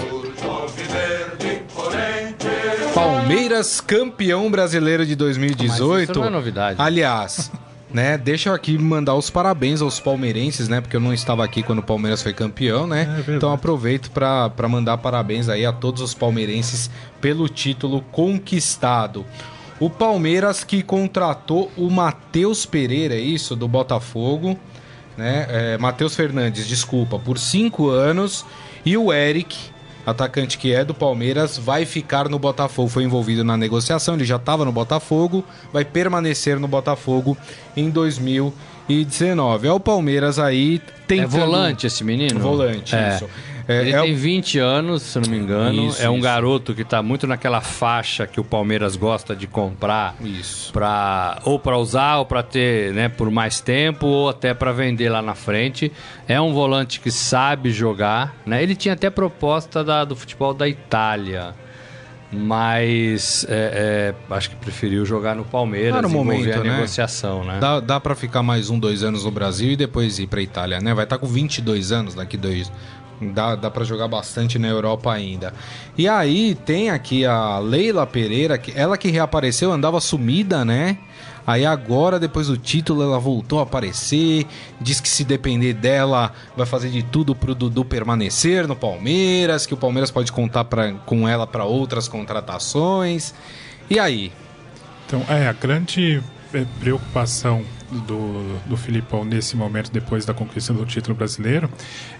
Palmeiras 2.99 3.79
campeão 3.79 4.51
brasileiro 4.51 5.05
de 5.05 5.11
Mas 5.11 5.17
2018. 5.17 6.11
isso 6.11 6.19
não 6.19 6.27
é 6.27 6.29
novidade. 6.29 6.81
Aliás, 6.81 7.51
né, 7.93 8.17
deixa 8.17 8.49
eu 8.49 8.53
aqui 8.53 8.77
mandar 8.77 9.15
os 9.15 9.29
parabéns 9.29 9.81
aos 9.81 9.99
palmeirenses, 9.99 10.67
né, 10.67 10.81
porque 10.81 10.95
eu 10.95 10.99
não 10.99 11.13
estava 11.13 11.43
aqui 11.45 11.63
quando 11.63 11.79
o 11.79 11.83
Palmeiras 11.83 12.21
foi 12.21 12.33
campeão, 12.33 12.85
né? 12.85 13.05
verdade. 13.05 13.37
então 13.37 13.53
aproveito 13.53 14.11
para 14.11 14.67
mandar 14.67 14.97
parabéns 14.97 15.47
aí 15.47 15.65
a 15.65 15.71
todos 15.71 16.01
os 16.01 16.13
palmeirenses 16.13 16.89
pelo 17.21 17.47
título 17.47 18.01
conquistado. 18.11 19.25
O 19.79 19.89
Palmeiras 19.89 20.65
que 20.65 20.83
contratou 20.83 21.71
o 21.77 21.89
Matheus 21.89 22.65
Pereira, 22.65 23.15
é 23.15 23.19
isso, 23.19 23.55
do 23.55 23.65
Botafogo, 23.67 24.59
né? 25.15 25.47
É, 25.49 25.77
Matheus 25.77 26.15
Fernandes, 26.15 26.67
desculpa, 26.67 27.17
por 27.17 27.37
cinco 27.37 27.89
anos. 27.89 28.45
E 28.85 28.97
o 28.97 29.13
Eric, 29.13 29.57
atacante 30.09 30.57
que 30.57 30.73
é 30.73 30.83
do 30.83 30.93
Palmeiras, 30.93 31.57
vai 31.57 31.85
ficar 31.85 32.27
no 32.29 32.39
Botafogo. 32.39 32.89
Foi 32.89 33.03
envolvido 33.03 33.43
na 33.43 33.55
negociação, 33.55 34.15
ele 34.15 34.25
já 34.25 34.35
estava 34.35 34.65
no 34.65 34.71
Botafogo, 34.71 35.43
vai 35.71 35.85
permanecer 35.85 36.59
no 36.59 36.67
Botafogo 36.67 37.37
em 37.75 37.89
e 38.89 39.05
19. 39.05 39.67
É 39.67 39.71
o 39.71 39.79
Palmeiras 39.79 40.39
aí 40.39 40.81
tem 41.07 41.21
É 41.21 41.27
volante 41.27 41.87
esse 41.87 42.03
menino? 42.03 42.39
Volante, 42.39 42.95
é. 42.95 43.15
isso. 43.15 43.29
É, 43.71 43.81
Ele 43.81 43.91
é 43.91 44.01
o- 44.01 44.03
tem 44.05 44.15
20 44.15 44.57
anos, 44.57 45.03
se 45.03 45.19
não 45.19 45.29
me 45.29 45.37
engano. 45.37 45.89
Isso, 45.89 46.01
é 46.01 46.09
um 46.09 46.15
isso. 46.15 46.23
garoto 46.23 46.73
que 46.73 46.83
tá 46.83 47.03
muito 47.03 47.27
naquela 47.27 47.61
faixa 47.61 48.25
que 48.25 48.39
o 48.39 48.43
Palmeiras 48.43 48.95
gosta 48.95 49.35
de 49.35 49.45
comprar. 49.45 50.15
Isso. 50.21 50.73
Pra, 50.73 51.39
ou 51.45 51.59
para 51.59 51.77
usar, 51.77 52.17
ou 52.17 52.25
para 52.25 52.41
ter 52.41 52.91
né, 52.95 53.07
por 53.09 53.29
mais 53.29 53.61
tempo, 53.61 54.07
ou 54.07 54.29
até 54.29 54.55
para 54.55 54.71
vender 54.71 55.09
lá 55.09 55.21
na 55.21 55.35
frente. 55.35 55.91
É 56.27 56.41
um 56.41 56.51
volante 56.51 56.99
que 56.99 57.11
sabe 57.11 57.69
jogar. 57.69 58.35
Né? 58.43 58.63
Ele 58.63 58.75
tinha 58.75 58.95
até 58.95 59.07
proposta 59.11 59.83
da- 59.83 60.03
do 60.03 60.15
futebol 60.15 60.51
da 60.53 60.67
Itália. 60.67 61.53
Mas 62.31 63.43
é, 63.49 64.13
é, 64.29 64.35
acho 64.35 64.51
que 64.51 64.55
preferiu 64.55 65.03
jogar 65.03 65.35
no 65.35 65.43
Palmeiras 65.43 65.99
Tá 66.01 66.07
e 66.07 66.11
envolver 66.11 66.37
momento, 66.37 66.59
a 66.59 66.63
né? 66.63 66.73
negociação, 66.75 67.43
né? 67.43 67.57
Dá, 67.59 67.79
dá 67.79 67.99
pra 67.99 68.13
ficar 68.15 68.43
mais 68.43 68.69
um, 68.69 68.77
dois 68.79 69.03
anos 69.03 69.25
no 69.25 69.31
Brasil 69.31 69.71
e 69.71 69.75
depois 69.75 70.19
ir 70.19 70.27
pra 70.27 70.39
Itália, 70.39 70.79
né? 70.79 70.93
Vai 70.93 71.05
estar 71.05 71.17
com 71.17 71.25
22 71.25 71.91
anos 71.91 72.13
daqui 72.13 72.37
dois. 72.37 72.71
Dá, 73.21 73.55
dá 73.55 73.69
para 73.69 73.83
jogar 73.83 74.07
bastante 74.07 74.57
na 74.57 74.67
Europa 74.67 75.11
ainda. 75.11 75.53
E 75.97 76.07
aí 76.07 76.55
tem 76.55 76.89
aqui 76.89 77.25
a 77.25 77.59
Leila 77.59 78.07
Pereira, 78.07 78.57
que 78.57 78.71
ela 78.75 78.97
que 78.97 79.09
reapareceu, 79.09 79.71
andava 79.71 79.99
sumida, 79.99 80.63
né? 80.63 80.97
Aí 81.45 81.65
agora, 81.65 82.19
depois 82.19 82.47
do 82.47 82.55
título, 82.55 83.01
ela 83.01 83.19
voltou 83.19 83.59
a 83.59 83.63
aparecer. 83.63 84.45
Diz 84.79 85.01
que 85.01 85.09
se 85.09 85.23
depender 85.23 85.73
dela, 85.73 86.31
vai 86.55 86.65
fazer 86.65 86.89
de 86.89 87.01
tudo 87.01 87.33
pro 87.33 87.55
Dudu 87.55 87.83
permanecer 87.83 88.67
no 88.67 88.75
Palmeiras, 88.75 89.65
que 89.65 89.73
o 89.73 89.77
Palmeiras 89.77 90.11
pode 90.11 90.31
contar 90.31 90.65
pra, 90.65 90.93
com 90.93 91.27
ela 91.27 91.47
para 91.47 91.65
outras 91.65 92.07
contratações. 92.07 93.33
E 93.89 93.97
aí? 93.99 94.31
Então, 95.07 95.25
é, 95.27 95.47
a 95.47 95.53
grande 95.53 96.21
preocupação 96.79 97.63
do, 97.91 98.59
do 98.67 98.77
Filipão 98.77 99.23
nesse 99.23 99.55
momento, 99.55 99.91
depois 99.91 100.25
da 100.25 100.33
conquista 100.33 100.73
do 100.73 100.85
título 100.85 101.15
brasileiro, 101.15 101.69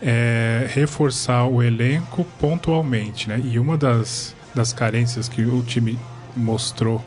é 0.02 0.70
reforçar 0.74 1.46
o 1.46 1.62
elenco 1.62 2.26
pontualmente, 2.40 3.30
né? 3.30 3.42
E 3.44 3.60
uma 3.60 3.78
das, 3.78 4.36
das 4.54 4.74
carências 4.74 5.30
que 5.30 5.44
o 5.44 5.62
time 5.62 5.98
mostrou 6.36 7.04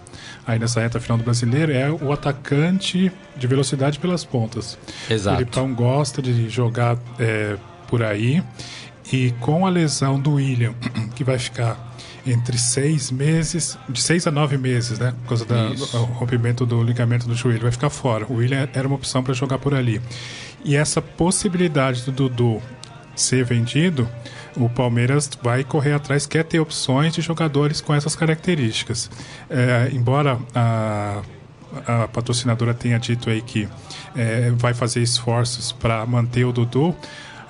aí 0.47 0.59
nessa 0.59 0.81
reta 0.81 1.01
final 1.01 1.17
do 1.17 1.25
brasileiro 1.25 1.73
é 1.73 1.91
o 1.91 2.13
atacante 2.13 3.13
de 3.37 3.47
velocidade 3.47 3.99
pelas 3.99 4.25
pontas. 4.25 4.79
Exato. 5.09 5.37
O 5.37 5.39
Filipão 5.39 5.75
gosta 5.75 6.21
de 6.21 6.49
jogar 6.49 6.99
é, 7.19 7.57
por 7.89 8.03
aí 8.03 8.43
e 9.13 9.33
com 9.41 9.67
a 9.67 9.71
lesão 9.71 10.19
do 10.19 10.35
William, 10.35 10.75
que 11.15 11.25
vai 11.25 11.39
ficar 11.39 11.92
entre 12.27 12.57
seis 12.59 13.11
meses, 13.11 13.77
de 13.89 14.01
seis 14.01 14.27
a 14.27 14.31
nove 14.31 14.57
meses, 14.57 14.99
né? 14.99 15.13
Por 15.23 15.29
causa 15.31 15.45
da- 15.45 15.71
Isso. 15.71 15.97
do 15.97 16.05
rompimento 16.05 16.65
do 16.65 16.83
ligamento 16.83 17.27
do 17.27 17.35
joelho, 17.35 17.63
vai 17.63 17.73
ficar 17.73 17.91
fora. 17.91 18.27
O 18.29 18.35
William 18.37 18.69
era 18.73 18.87
uma 18.87 18.97
opção 18.97 19.23
para 19.23 19.35
jogar 19.35 19.59
por 19.59 19.75
ali. 19.75 20.01
E 20.65 20.77
essa 20.77 21.03
possibilidade 21.03 22.03
do 22.05 22.13
Dudu 22.13 22.63
ser 23.17 23.45
vendido, 23.45 24.09
o 24.57 24.69
Palmeiras 24.69 25.29
vai 25.43 25.65
correr 25.65 25.93
atrás, 25.93 26.25
quer 26.27 26.45
ter 26.45 26.61
opções 26.61 27.13
de 27.15 27.21
jogadores 27.21 27.81
com 27.81 27.93
essas 27.95 28.15
características. 28.15 29.11
É, 29.51 29.91
embora 29.93 30.39
a, 30.55 31.21
a 31.87 32.09
patrocinadora 32.09 32.73
tenha 32.73 32.99
dito 32.99 33.29
aí 33.29 33.43
que 33.43 33.69
é, 34.15 34.51
vai 34.57 34.73
fazer 34.75 35.03
esforços 35.03 35.73
para 35.73 36.07
manter 36.07 36.45
o 36.45 36.53
Dudu, 36.53 36.95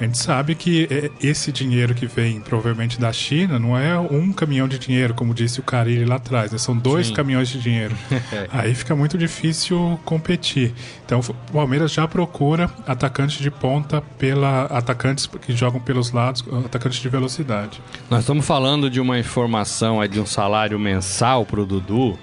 a 0.03 0.07
gente 0.07 0.19
sabe 0.19 0.57
que 0.57 0.89
é, 0.91 1.11
esse 1.25 1.53
dinheiro 1.53 1.95
que 1.95 2.07
vem 2.07 2.41
provavelmente 2.41 2.99
da 2.99 3.13
China 3.13 3.57
não 3.57 3.79
é 3.79 3.97
um 3.97 4.33
caminhão 4.33 4.67
de 4.67 4.77
dinheiro, 4.77 5.15
como 5.15 5.33
disse 5.33 5.61
o 5.61 5.63
Carilli 5.63 6.05
lá 6.05 6.17
atrás, 6.17 6.51
né? 6.51 6.59
são 6.59 6.77
dois 6.77 7.07
Sim. 7.07 7.15
caminhões 7.15 7.49
de 7.49 7.61
dinheiro. 7.61 7.97
Aí 8.51 8.75
fica 8.75 8.97
muito 8.97 9.17
difícil 9.17 10.01
competir. 10.05 10.75
Então 11.07 11.21
o 11.21 11.53
Palmeiras 11.53 11.93
já 11.93 12.09
procura 12.09 12.69
atacantes 12.85 13.39
de 13.39 13.51
ponta 13.51 14.01
pela 14.19 14.65
atacantes 14.67 15.27
que 15.27 15.55
jogam 15.55 15.81
pelos 15.81 16.11
lados, 16.11 16.45
atacantes 16.65 17.01
de 17.01 17.09
velocidade. 17.09 17.81
Nós 18.11 18.21
estamos 18.21 18.45
falando 18.45 18.91
de 18.91 19.01
uma 19.01 19.21
informação 19.21 20.05
de 20.09 20.19
um 20.19 20.27
salário 20.27 20.81
mensal 20.81 21.47
pro 21.47 21.65
Dudu 21.65 22.19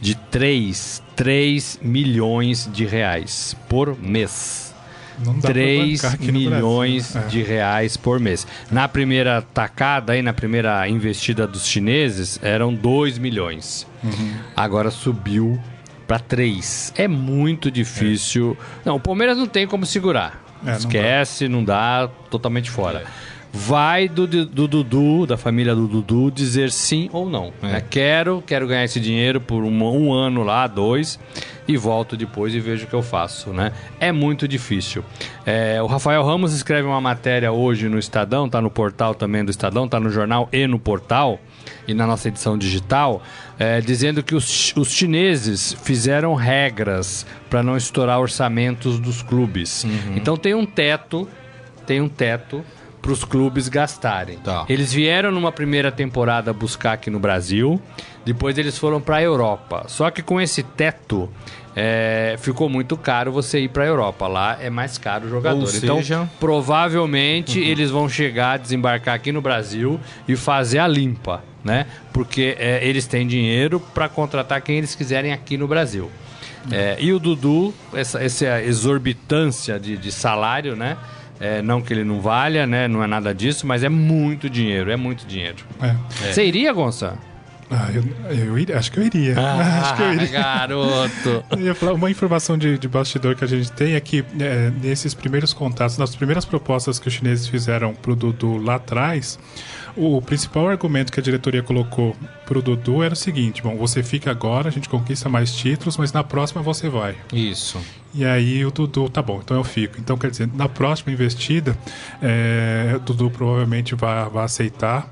de 0.00 0.16
3, 0.16 1.00
3 1.14 1.78
milhões 1.80 2.68
de 2.72 2.84
reais 2.84 3.54
por 3.68 3.96
mês. 3.96 4.69
Não 5.24 5.34
dá 5.34 5.40
pra 5.40 5.50
3 5.52 6.02
bancar 6.02 6.14
aqui 6.14 6.32
no 6.32 6.38
milhões 6.38 7.12
Brasil. 7.12 7.28
É. 7.28 7.30
de 7.30 7.42
reais 7.42 7.96
por 7.96 8.18
mês. 8.18 8.46
Na 8.70 8.88
primeira 8.88 9.42
tacada, 9.42 10.12
aí, 10.12 10.22
na 10.22 10.32
primeira 10.32 10.88
investida 10.88 11.46
dos 11.46 11.66
chineses, 11.66 12.38
eram 12.42 12.74
2 12.74 13.18
milhões. 13.18 13.86
Uhum. 14.02 14.34
Agora 14.56 14.90
subiu 14.90 15.60
para 16.06 16.18
3. 16.18 16.94
É 16.96 17.06
muito 17.06 17.70
difícil. 17.70 18.56
Não, 18.84 18.96
o 18.96 19.00
Palmeiras 19.00 19.36
não 19.36 19.46
tem 19.46 19.66
como 19.66 19.86
segurar. 19.86 20.42
É, 20.64 20.70
não 20.70 20.76
Esquece, 20.76 21.48
não 21.48 21.64
dá, 21.64 22.08
totalmente 22.30 22.70
fora. 22.70 23.04
Vai 23.52 24.08
do, 24.08 24.26
do 24.26 24.68
Dudu, 24.68 25.26
da 25.26 25.36
família 25.36 25.74
do 25.74 25.88
Dudu, 25.88 26.30
dizer 26.30 26.70
sim 26.70 27.10
ou 27.12 27.28
não. 27.28 27.52
É. 27.62 27.66
né? 27.66 27.84
Quero, 27.88 28.42
quero 28.46 28.66
ganhar 28.66 28.84
esse 28.84 29.00
dinheiro 29.00 29.40
por 29.40 29.64
um, 29.64 29.82
um 29.82 30.12
ano 30.12 30.44
lá, 30.44 30.66
dois, 30.68 31.18
e 31.70 31.76
volto 31.76 32.16
depois 32.16 32.52
e 32.52 32.58
vejo 32.58 32.84
o 32.84 32.88
que 32.88 32.94
eu 32.94 33.02
faço, 33.02 33.52
né? 33.52 33.72
É 34.00 34.10
muito 34.10 34.48
difícil. 34.48 35.04
É, 35.46 35.80
o 35.80 35.86
Rafael 35.86 36.24
Ramos 36.24 36.52
escreve 36.52 36.88
uma 36.88 37.00
matéria 37.00 37.52
hoje 37.52 37.88
no 37.88 37.96
Estadão, 37.96 38.48
tá 38.48 38.60
no 38.60 38.68
portal 38.68 39.14
também 39.14 39.44
do 39.44 39.52
Estadão, 39.52 39.86
tá 39.86 40.00
no 40.00 40.10
jornal 40.10 40.48
e 40.52 40.66
no 40.66 40.80
portal, 40.80 41.38
e 41.86 41.94
na 41.94 42.08
nossa 42.08 42.26
edição 42.26 42.58
digital, 42.58 43.22
é, 43.56 43.80
dizendo 43.80 44.20
que 44.20 44.34
os, 44.34 44.74
os 44.76 44.90
chineses 44.90 45.72
fizeram 45.84 46.34
regras 46.34 47.24
para 47.48 47.62
não 47.62 47.76
estourar 47.76 48.18
orçamentos 48.18 48.98
dos 48.98 49.22
clubes. 49.22 49.86
Então 50.16 50.36
tem 50.36 50.54
um 50.54 50.66
teto, 50.66 51.28
tem 51.86 52.00
um 52.00 52.08
teto 52.08 52.64
para 53.00 53.12
os 53.12 53.24
clubes 53.24 53.68
gastarem. 53.68 54.38
Tá. 54.38 54.64
Eles 54.68 54.92
vieram 54.92 55.30
numa 55.30 55.52
primeira 55.52 55.90
temporada 55.90 56.52
buscar 56.52 56.94
aqui 56.94 57.10
no 57.10 57.18
Brasil, 57.18 57.80
depois 58.24 58.58
eles 58.58 58.76
foram 58.76 59.00
para 59.00 59.16
a 59.16 59.22
Europa. 59.22 59.84
Só 59.88 60.10
que 60.10 60.22
com 60.22 60.40
esse 60.40 60.62
teto 60.62 61.28
é, 61.82 62.36
ficou 62.36 62.68
muito 62.68 62.94
caro 62.94 63.32
você 63.32 63.60
ir 63.60 63.68
para 63.68 63.84
a 63.84 63.86
Europa. 63.86 64.28
Lá 64.28 64.58
é 64.60 64.68
mais 64.68 64.98
caro 64.98 65.26
o 65.26 65.30
jogador. 65.30 65.66
Então, 65.74 66.28
provavelmente 66.38 67.58
eles 67.58 67.90
vão 67.90 68.06
chegar, 68.06 68.58
desembarcar 68.58 69.14
aqui 69.14 69.32
no 69.32 69.40
Brasil 69.40 69.98
e 70.28 70.36
fazer 70.36 70.78
a 70.78 70.86
limpa, 70.86 71.42
né? 71.64 71.86
Porque 72.12 72.54
é, 72.58 72.86
eles 72.86 73.06
têm 73.06 73.26
dinheiro 73.26 73.80
para 73.94 74.10
contratar 74.10 74.60
quem 74.60 74.76
eles 74.76 74.94
quiserem 74.94 75.32
aqui 75.32 75.56
no 75.56 75.66
Brasil. 75.66 76.10
É, 76.70 76.98
e 77.00 77.14
o 77.14 77.18
Dudu, 77.18 77.72
essa, 77.94 78.22
essa 78.22 78.60
exorbitância 78.62 79.80
de, 79.80 79.96
de 79.96 80.12
salário, 80.12 80.76
né? 80.76 80.98
É, 81.40 81.62
não 81.62 81.80
que 81.80 81.94
ele 81.94 82.04
não 82.04 82.20
valha, 82.20 82.66
né? 82.66 82.86
Não 82.86 83.02
é 83.02 83.06
nada 83.06 83.34
disso, 83.34 83.66
mas 83.66 83.82
é 83.82 83.88
muito 83.88 84.50
dinheiro, 84.50 84.90
é 84.90 84.96
muito 84.96 85.26
dinheiro. 85.26 85.64
É. 85.80 85.94
Você 86.30 86.44
iria, 86.44 86.70
Gonçalo? 86.74 87.29
Ah, 87.70 87.88
eu, 87.94 88.02
eu 88.34 88.58
iria, 88.58 88.76
acho 88.76 88.90
que 88.90 88.98
eu 88.98 89.04
iria. 89.04 89.36
acho 89.38 89.96
que 89.96 90.02
eu 90.02 90.12
iria. 90.14 90.26
garoto! 90.26 91.44
Eu 91.50 91.60
ia 91.60 91.74
falar, 91.74 91.94
uma 91.94 92.10
informação 92.10 92.58
de, 92.58 92.76
de 92.76 92.88
bastidor 92.88 93.36
que 93.36 93.44
a 93.44 93.46
gente 93.46 93.70
tem 93.72 93.94
é 93.94 94.00
que 94.00 94.24
é, 94.40 94.72
nesses 94.82 95.14
primeiros 95.14 95.52
contatos, 95.52 95.96
nas 95.96 96.14
primeiras 96.16 96.44
propostas 96.44 96.98
que 96.98 97.06
os 97.06 97.14
chineses 97.14 97.46
fizeram 97.46 97.94
pro 97.94 98.16
Dudu 98.16 98.56
lá 98.56 98.74
atrás, 98.74 99.38
o 99.96 100.20
principal 100.22 100.68
argumento 100.68 101.12
que 101.12 101.20
a 101.20 101.22
diretoria 101.22 101.62
colocou 101.62 102.16
pro 102.46 102.62
Dudu 102.62 103.02
era 103.02 103.14
o 103.14 103.16
seguinte: 103.16 103.62
bom, 103.62 103.76
você 103.76 104.02
fica 104.02 104.30
agora, 104.30 104.68
a 104.68 104.72
gente 104.72 104.88
conquista 104.88 105.28
mais 105.28 105.54
títulos, 105.54 105.96
mas 105.96 106.12
na 106.12 106.24
próxima 106.24 106.62
você 106.62 106.88
vai. 106.88 107.16
Isso. 107.32 107.78
E 108.12 108.24
aí 108.24 108.64
o 108.64 108.70
Dudu, 108.70 109.08
tá 109.08 109.22
bom, 109.22 109.40
então 109.42 109.56
eu 109.56 109.64
fico. 109.64 109.96
Então 109.98 110.16
quer 110.18 110.30
dizer, 110.30 110.48
na 110.52 110.68
próxima 110.68 111.12
investida, 111.12 111.76
é, 112.20 112.94
o 112.96 113.00
Dudu 113.00 113.30
provavelmente 113.30 113.94
vai, 113.94 114.28
vai 114.28 114.44
aceitar. 114.44 115.08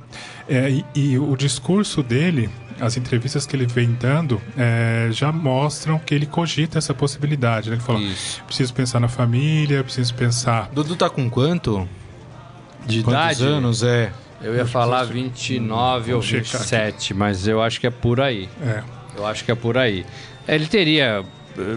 É, 0.49 0.71
e, 0.71 0.85
e 0.95 1.19
o 1.19 1.37
discurso 1.37 2.03
dele, 2.03 2.51
as 2.81 2.97
entrevistas 2.97 3.47
que 3.47 3.55
ele 3.55 3.67
vem 3.67 3.93
dando, 3.93 4.41
é, 4.57 5.09
já 5.13 5.31
mostram 5.31 5.99
que 5.99 6.15
ele 6.15 6.27
cogita 6.27 6.79
essa 6.79 6.93
possibilidade. 6.93 7.71
Né? 7.71 7.77
Ele 7.77 7.83
fala: 7.83 8.01
Isso. 8.01 8.43
preciso 8.45 8.75
pensar 8.75 8.99
na 8.99 9.09
família, 9.09 9.85
preciso 9.85 10.15
pensar. 10.15 10.71
Dudu 10.73 10.97
tá 10.97 11.09
com 11.09 11.29
quanto? 11.31 11.89
De 12.87 13.03
Quantos 13.03 13.39
idade? 13.39 13.45
anos 13.45 13.83
é? 13.83 14.11
Eu 14.43 14.55
ia 14.55 14.67
falar 14.67 15.05
29 15.05 16.15
ou 16.15 16.21
Vamos 16.21 16.27
checar 16.27 16.61
27, 16.61 17.15
mas 17.15 17.47
eu 17.49 17.61
acho 17.63 17.81
que 17.81 17.87
é 17.87 17.91
por 17.91 18.21
aí. 18.21 18.49
É, 18.63 18.83
Eu 19.17 19.27
acho 19.27 19.45
que 19.45 19.51
é 19.51 19.55
por 19.55 19.77
aí. 19.77 20.05
Ele 20.47 20.67
teria. 20.67 21.25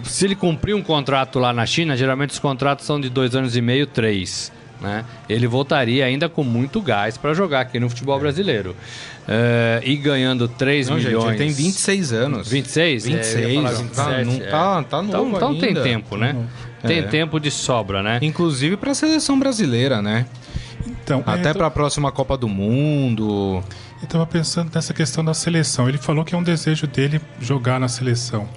Se 0.04 0.26
ele 0.26 0.36
cumprir 0.36 0.76
um 0.76 0.82
contrato 0.84 1.39
lá 1.39 1.52
na 1.52 1.65
China, 1.65 1.97
geralmente 1.97 2.30
os 2.32 2.39
contratos 2.39 2.86
são 2.86 3.00
de 3.02 3.10
dois 3.10 3.36
anos 3.36 3.56
e 3.56 3.62
meio, 3.62 3.88
três. 3.88 4.52
Né? 4.80 5.06
Ele 5.30 5.45
voltaria 5.47 6.06
ainda 6.06 6.28
com 6.30 6.43
muito 6.43 6.82
gás 6.82 7.15
para 7.17 7.34
jogar 7.36 7.62
aqui 7.62 7.80
no 7.80 7.88
futebol 7.89 8.19
brasileiro. 8.19 8.76
Eh, 9.28 9.82
e 9.84 9.95
ganhando 9.95 10.47
3 10.47 10.89
Não, 10.89 10.97
gente, 10.97 11.08
milhões. 11.10 11.28
ele 11.30 11.38
tem 11.38 11.52
26 11.52 12.12
anos. 12.13 12.47
26? 12.50 13.06
É, 13.06 13.10
eu 13.10 13.13
ia 13.13 13.17
26, 13.19 13.56
falar 13.56 13.71
não 13.71 13.88
tá- 13.89 14.04
27, 14.17 14.26
não 14.39 14.45
é. 14.47 14.50
tá- 14.50 14.84
tá 14.84 15.04
então, 15.04 15.24
novo 15.26 15.36
então 15.38 15.56
tem 15.60 15.69
ainda. 15.69 15.84
tempo, 15.84 16.17
né? 16.17 16.36
Tem 16.86 16.97
É. 17.00 17.04
tempo 17.04 17.39
de 17.39 17.52
sobra, 17.52 18.02
né? 18.02 18.17
Inclusive 18.24 18.76
pra 18.76 18.95
seleção 18.95 19.38
brasileira, 19.38 20.02
né? 20.02 20.26
Então, 21.03 21.23
é, 21.25 21.31
Até 21.31 21.49
eu 21.49 21.53
tô- 21.53 21.59
pra 21.59 21.71
próxima 21.71 22.11
Copa 22.11 22.37
do 22.37 22.47
Mundo. 22.47 23.63
Eu 24.01 24.03
estava 24.05 24.25
pensando 24.25 24.71
nessa 24.73 24.93
questão 24.93 25.23
da 25.23 25.33
seleção. 25.33 25.87
Ele 25.87 25.97
falou 25.97 26.23
que 26.25 26.33
é 26.33 26.37
um 26.37 26.43
desejo 26.43 26.87
dele 26.87 27.21
jogar 27.39 27.79
na 27.79 27.87
seleção. 27.87 28.47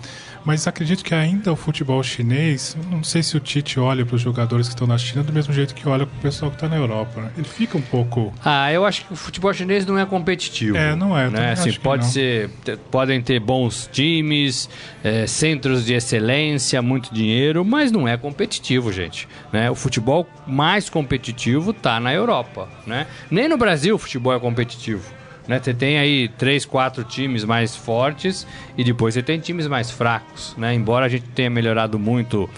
Mas 0.44 0.66
acredito 0.66 1.02
que 1.02 1.14
ainda 1.14 1.52
o 1.52 1.56
futebol 1.56 2.02
chinês, 2.02 2.76
não 2.90 3.02
sei 3.02 3.22
se 3.22 3.36
o 3.36 3.40
Tite 3.40 3.80
olha 3.80 4.04
para 4.04 4.14
os 4.14 4.20
jogadores 4.20 4.68
que 4.68 4.74
estão 4.74 4.86
na 4.86 4.98
China 4.98 5.22
do 5.22 5.32
mesmo 5.32 5.54
jeito 5.54 5.74
que 5.74 5.88
olha 5.88 6.06
para 6.06 6.18
o 6.18 6.20
pessoal 6.20 6.50
que 6.50 6.56
está 6.56 6.68
na 6.68 6.76
Europa. 6.76 7.22
Né? 7.22 7.30
Ele 7.36 7.46
fica 7.46 7.78
um 7.78 7.82
pouco. 7.82 8.32
Ah, 8.44 8.70
eu 8.70 8.84
acho 8.84 9.06
que 9.06 9.12
o 9.12 9.16
futebol 9.16 9.52
chinês 9.54 9.86
não 9.86 9.98
é 9.98 10.04
competitivo. 10.04 10.76
É, 10.76 10.94
não 10.94 11.16
é. 11.16 11.30
Né? 11.30 11.52
Assim, 11.52 11.72
pode 11.72 12.06
ser, 12.06 12.50
podem 12.90 13.22
ter 13.22 13.40
bons 13.40 13.88
times, 13.90 14.68
é, 15.02 15.26
centros 15.26 15.86
de 15.86 15.94
excelência, 15.94 16.82
muito 16.82 17.12
dinheiro, 17.12 17.64
mas 17.64 17.90
não 17.90 18.06
é 18.06 18.16
competitivo, 18.16 18.92
gente. 18.92 19.26
Né? 19.50 19.70
O 19.70 19.74
futebol 19.74 20.26
mais 20.46 20.90
competitivo 20.90 21.70
está 21.70 21.98
na 21.98 22.12
Europa. 22.12 22.68
Né? 22.86 23.06
Nem 23.30 23.48
no 23.48 23.56
Brasil 23.56 23.94
o 23.94 23.98
futebol 23.98 24.34
é 24.34 24.38
competitivo. 24.38 25.23
Né? 25.46 25.60
Você 25.62 25.74
tem 25.74 25.98
aí 25.98 26.28
três, 26.28 26.64
quatro 26.64 27.04
times 27.04 27.44
mais 27.44 27.76
fortes 27.76 28.46
e 28.76 28.84
depois 28.84 29.14
você 29.14 29.22
tem 29.22 29.38
times 29.38 29.66
mais 29.66 29.90
fracos. 29.90 30.54
Né? 30.56 30.74
Embora 30.74 31.06
a 31.06 31.08
gente 31.08 31.26
tenha 31.28 31.50
melhorado 31.50 31.98
muito 31.98 32.48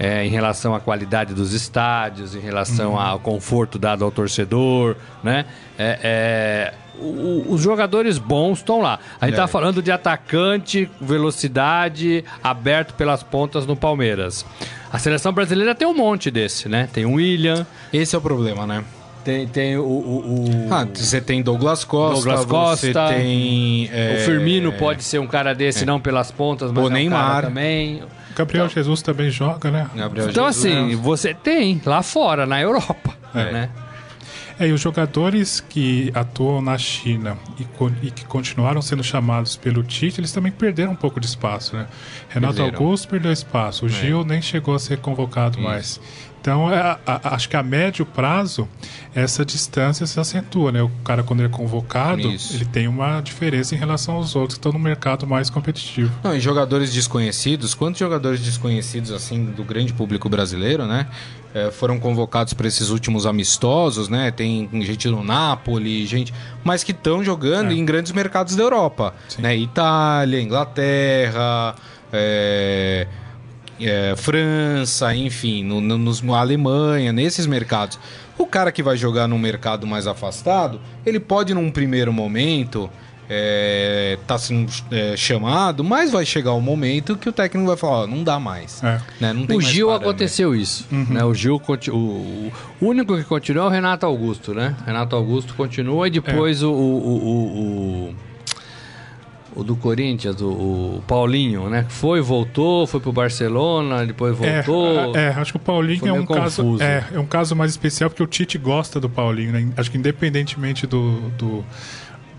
é, 0.00 0.24
em 0.24 0.30
relação 0.30 0.74
à 0.74 0.80
qualidade 0.80 1.34
dos 1.34 1.52
estádios, 1.52 2.34
em 2.34 2.40
relação 2.40 2.92
uhum. 2.92 3.00
ao 3.00 3.18
conforto 3.18 3.78
dado 3.78 4.02
ao 4.02 4.10
torcedor, 4.10 4.96
né? 5.22 5.44
É, 5.78 5.98
é, 6.02 6.74
o, 6.98 7.44
os 7.52 7.60
jogadores 7.60 8.16
bons 8.16 8.58
estão 8.58 8.80
lá. 8.80 8.98
A 9.20 9.26
gente 9.26 9.34
está 9.34 9.46
falando 9.46 9.82
de 9.82 9.92
atacante, 9.92 10.90
velocidade, 10.98 12.24
aberto 12.42 12.94
pelas 12.94 13.22
pontas 13.22 13.66
no 13.66 13.76
Palmeiras. 13.76 14.46
A 14.90 14.98
seleção 14.98 15.34
brasileira 15.34 15.74
tem 15.74 15.86
um 15.86 15.94
monte 15.94 16.30
desse, 16.30 16.66
né? 16.66 16.88
Tem 16.90 17.04
o 17.04 17.12
William. 17.12 17.66
Esse 17.92 18.14
é 18.14 18.18
o 18.18 18.22
problema, 18.22 18.66
né? 18.66 18.82
Tem, 19.30 19.46
tem 19.46 19.76
o, 19.76 19.84
o, 19.84 20.66
o... 20.66 20.74
Ah, 20.74 20.84
você 20.92 21.20
tem 21.20 21.40
Douglas 21.40 21.84
Costa. 21.84 22.14
Douglas 22.14 22.44
Costa. 22.44 22.86
Você 22.86 22.92
tem. 22.92 23.88
É... 23.92 24.16
O 24.16 24.24
Firmino 24.24 24.72
pode 24.72 25.04
ser 25.04 25.20
um 25.20 25.26
cara 25.26 25.54
desse, 25.54 25.84
é. 25.84 25.86
não 25.86 26.00
pelas 26.00 26.32
pontas, 26.32 26.72
mas 26.72 26.82
o 26.82 26.88
é 26.88 26.90
um 26.90 26.92
Neymar 26.92 27.42
também. 27.42 28.02
Gabriel 28.34 28.64
então, 28.64 28.74
Jesus 28.74 29.02
também 29.02 29.30
joga, 29.30 29.70
né? 29.70 29.88
Gabriel 29.94 30.30
então, 30.30 30.46
Jesus, 30.50 30.66
assim, 30.66 30.96
você 30.96 31.32
tem 31.32 31.80
lá 31.84 32.02
fora, 32.02 32.44
na 32.44 32.60
Europa, 32.60 33.14
é. 33.32 33.52
né? 33.52 33.70
É, 34.58 34.66
e 34.68 34.72
os 34.72 34.80
jogadores 34.80 35.60
que 35.60 36.10
atuam 36.12 36.60
na 36.60 36.76
China 36.76 37.38
e, 37.58 37.66
e, 38.06 38.10
que 38.10 38.26
continuaram 38.26 38.82
sendo 38.82 39.02
chamados 39.02 39.56
pelo 39.56 39.82
Tite, 39.82 40.20
eles 40.20 40.32
também 40.32 40.52
perderam 40.52 40.92
um 40.92 40.96
pouco 40.96 41.18
de 41.18 41.26
espaço, 41.26 41.76
né? 41.76 41.86
Renato 42.28 42.56
perderam. 42.56 42.78
Augusto 42.78 43.08
perdeu 43.08 43.32
espaço, 43.32 43.86
o 43.86 43.88
é. 43.88 43.92
Gil 43.92 44.24
nem 44.24 44.42
chegou 44.42 44.74
a 44.74 44.78
ser 44.78 44.98
convocado 44.98 45.58
Isso. 45.58 45.66
mais. 45.66 46.00
Então, 46.40 46.72
é, 46.72 46.98
a, 47.06 47.34
acho 47.34 47.48
que 47.48 47.56
a 47.56 47.62
médio 47.62 48.06
prazo, 48.06 48.66
essa 49.14 49.44
distância 49.44 50.06
se 50.06 50.18
acentua, 50.18 50.72
né? 50.72 50.82
O 50.82 50.88
cara, 51.04 51.22
quando 51.22 51.40
ele 51.40 51.48
é 51.48 51.52
convocado, 51.52 52.28
Isso. 52.32 52.54
ele 52.54 52.64
tem 52.64 52.88
uma 52.88 53.20
diferença 53.20 53.74
em 53.74 53.78
relação 53.78 54.14
aos 54.14 54.34
outros 54.34 54.54
que 54.54 54.60
estão 54.60 54.72
no 54.72 54.78
mercado 54.78 55.26
mais 55.26 55.50
competitivo. 55.50 56.10
Não, 56.24 56.34
e 56.34 56.40
jogadores 56.40 56.92
desconhecidos, 56.92 57.74
quantos 57.74 57.98
jogadores 57.98 58.40
desconhecidos, 58.40 59.12
assim, 59.12 59.44
do 59.44 59.62
grande 59.62 59.92
público 59.92 60.28
brasileiro, 60.28 60.86
né? 60.86 61.06
É, 61.52 61.70
foram 61.70 61.98
convocados 61.98 62.54
para 62.54 62.66
esses 62.68 62.90
últimos 62.90 63.26
amistosos, 63.26 64.08
né? 64.08 64.30
Tem 64.30 64.68
gente 64.80 65.08
no 65.08 65.22
Napoli, 65.22 66.06
gente, 66.06 66.32
mas 66.64 66.82
que 66.82 66.92
estão 66.92 67.22
jogando 67.22 67.72
é. 67.72 67.74
em 67.74 67.84
grandes 67.84 68.12
mercados 68.12 68.56
da 68.56 68.62
Europa, 68.62 69.12
Sim. 69.28 69.42
né? 69.42 69.56
Itália, 69.56 70.40
Inglaterra, 70.40 71.74
é, 72.12 73.06
é, 73.80 74.14
França, 74.16 75.14
enfim, 75.14 75.64
no, 75.64 75.80
no, 75.80 75.98
nos, 75.98 76.22
Alemanha, 76.28 77.12
nesses 77.12 77.46
mercados. 77.46 77.98
O 78.38 78.46
cara 78.46 78.72
que 78.72 78.82
vai 78.82 78.96
jogar 78.96 79.28
num 79.28 79.38
mercado 79.38 79.86
mais 79.86 80.06
afastado, 80.06 80.80
ele 81.04 81.20
pode 81.20 81.52
num 81.52 81.70
primeiro 81.70 82.12
momento 82.12 82.90
é, 83.32 84.18
tá 84.26 84.36
sendo 84.36 84.72
é, 84.90 85.16
chamado, 85.16 85.84
mas 85.84 86.10
vai 86.10 86.26
chegar 86.26 86.52
um 86.52 86.60
momento 86.60 87.16
que 87.16 87.28
o 87.28 87.32
técnico 87.32 87.68
vai 87.68 87.76
falar, 87.76 87.98
ó, 88.00 88.06
não 88.08 88.24
dá 88.24 88.40
mais. 88.40 88.82
É. 88.82 89.00
Né? 89.20 89.32
Não 89.32 89.56
o 89.56 89.60
Gil 89.60 89.92
aconteceu 89.92 90.52
isso. 90.52 90.84
Uhum. 90.90 91.06
Né? 91.10 91.24
O 91.24 91.32
Gil, 91.32 91.62
o, 91.64 91.92
o, 91.92 92.52
único 92.80 93.16
que 93.16 93.22
continuou 93.22 93.66
é 93.66 93.70
o 93.70 93.72
Renato 93.72 94.04
Augusto, 94.04 94.52
né? 94.52 94.74
Renato 94.84 95.14
Augusto 95.14 95.54
continua 95.54 96.08
e 96.08 96.10
depois 96.10 96.60
é. 96.60 96.66
o, 96.66 96.70
o, 96.70 98.08
o 98.08 98.14
o 99.54 99.64
do 99.64 99.74
Corinthians, 99.76 100.40
o, 100.40 100.48
o, 100.48 101.02
Paulinho, 101.06 101.68
né? 101.68 101.84
Foi, 101.88 102.20
voltou, 102.20 102.86
foi 102.86 103.00
pro 103.00 103.12
Barcelona, 103.12 104.06
depois 104.06 104.40
é, 104.42 104.62
voltou. 104.62 105.16
É, 105.16 105.24
é 105.24 105.28
acho 105.30 105.52
que 105.52 105.56
o 105.56 105.60
Paulinho 105.60 106.06
é 106.06 106.12
um 106.12 106.24
confuso. 106.24 106.78
caso. 106.78 106.82
É, 106.82 107.04
é 107.12 107.18
um 107.18 107.26
caso 107.26 107.56
mais 107.56 107.70
especial 107.70 108.10
porque 108.10 108.22
o 108.22 108.26
Tite 108.26 108.58
gosta 108.58 109.00
do 109.00 109.08
Paulinho, 109.08 109.52
né? 109.52 109.68
Acho 109.76 109.90
que 109.90 109.98
independentemente 109.98 110.86
do, 110.86 111.30
do, 111.36 111.64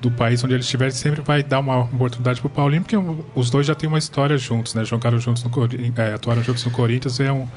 do 0.02 0.10
país 0.12 0.44
onde 0.44 0.54
ele 0.54 0.62
estiver, 0.62 0.92
sempre 0.92 1.22
vai 1.22 1.44
dar 1.44 1.60
uma 1.60 1.82
oportunidade 1.82 2.42
pro 2.42 2.50
Paulinho, 2.50 2.82
porque 2.82 2.98
os 3.36 3.50
dois 3.50 3.68
já 3.68 3.76
têm 3.76 3.88
uma 3.88 4.00
história 4.00 4.38
juntos, 4.38 4.74
né? 4.74 4.84
Jogaram 4.84 5.20
juntos 5.20 5.44
no 5.44 5.52
é, 5.96 6.14
atuaram 6.14 6.44
juntos 6.44 6.66
no 6.66 6.72
Corinthians, 6.72 7.20
é 7.20 7.32
um 7.32 7.48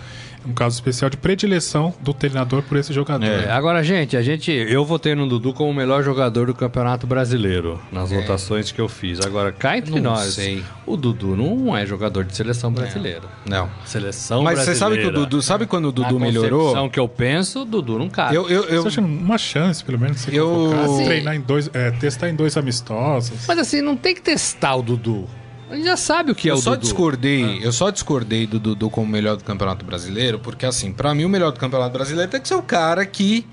um 0.46 0.52
caso 0.52 0.74
especial 0.74 1.11
de 1.11 1.16
predileção 1.16 1.94
do 2.00 2.12
treinador 2.12 2.62
por 2.62 2.76
esse 2.76 2.92
jogador. 2.92 3.24
É. 3.24 3.50
Agora, 3.50 3.83
gente, 3.83 4.16
a 4.16 4.22
gente, 4.22 4.50
eu 4.50 4.85
votei 4.85 5.14
no 5.14 5.26
Dudu 5.26 5.52
como 5.52 5.70
o 5.70 5.74
melhor 5.74 6.02
jogador 6.02 6.46
do 6.46 6.54
Campeonato 6.54 7.07
Brasileiro 7.07 7.80
nas 7.90 8.12
é. 8.12 8.20
votações 8.20 8.70
que 8.70 8.80
eu 8.80 8.88
fiz. 8.88 9.20
Agora, 9.20 9.52
cá 9.52 9.78
entre 9.78 9.92
não 10.00 10.12
nós, 10.12 10.35
sei. 10.35 10.62
o 10.87 10.96
Dudu 10.96 11.35
não 11.37 11.76
é 11.76 11.87
jogador 11.87 12.24
de 12.24 12.37
seleção 12.37 12.72
brasileira. 12.72 13.22
Não. 13.46 13.70
Seleção 13.85 14.42
Mas 14.42 14.57
brasileira. 14.57 14.74
você 14.74 14.78
sabe 14.78 14.98
que 14.98 15.07
o 15.07 15.12
Dudu, 15.12 15.42
sabe 15.42 15.66
quando 15.66 15.87
o 15.87 15.92
Dudu 15.92 16.18
Na 16.18 16.26
melhorou? 16.26 16.90
que 16.90 17.00
eu 17.00 17.09
penso, 17.09 17.62
o 17.62 17.64
Dudu 17.64 17.98
não 17.98 18.09
cabe. 18.09 18.37
Eu, 18.37 18.48
eu, 18.48 18.64
eu... 18.64 18.83
Você 18.83 18.88
acha 18.88 19.00
uma 19.00 19.38
chance, 19.38 19.83
pelo 19.83 19.98
menos, 19.98 20.20
ser 20.20 20.35
eu... 20.35 20.72
Assim, 20.85 21.04
treinar 21.04 21.35
em 21.35 21.40
dois, 21.40 21.70
é, 21.72 21.90
testar 21.92 22.28
em 22.28 22.34
dois 22.35 22.57
amistosos. 22.57 23.47
Mas 23.47 23.59
assim, 23.59 23.81
não 23.81 23.97
tem 23.97 24.14
que 24.14 24.23
testar 24.23 24.77
o 24.77 24.83
Dudu. 24.83 25.29
A 25.70 25.77
gente 25.77 25.87
já 25.87 25.97
sabe 25.97 26.31
o 26.31 26.35
que 26.35 26.49
eu 26.49 26.55
é 26.55 26.59
o 26.59 26.61
só 26.61 26.70
Dudu. 26.70 26.83
Discordei, 26.83 27.44
ah. 27.44 27.64
Eu 27.64 27.73
só 27.73 27.90
discordei 27.90 28.47
do 28.47 28.59
Dudu 28.59 28.90
como 28.90 29.07
melhor 29.07 29.37
do 29.37 29.44
Campeonato 29.44 29.85
Brasileiro, 29.85 30.38
porque 30.38 30.66
assim, 30.66 30.92
para 30.92 31.14
mim 31.14 31.25
o 31.25 31.29
melhor 31.29 31.53
do 31.53 31.59
Campeonato 31.59 31.92
Brasileiro 31.92 32.31
tem 32.31 32.40
que 32.40 32.49
ser 32.49 32.55
o 32.55 32.62
cara 32.62 33.05
que 33.07 33.47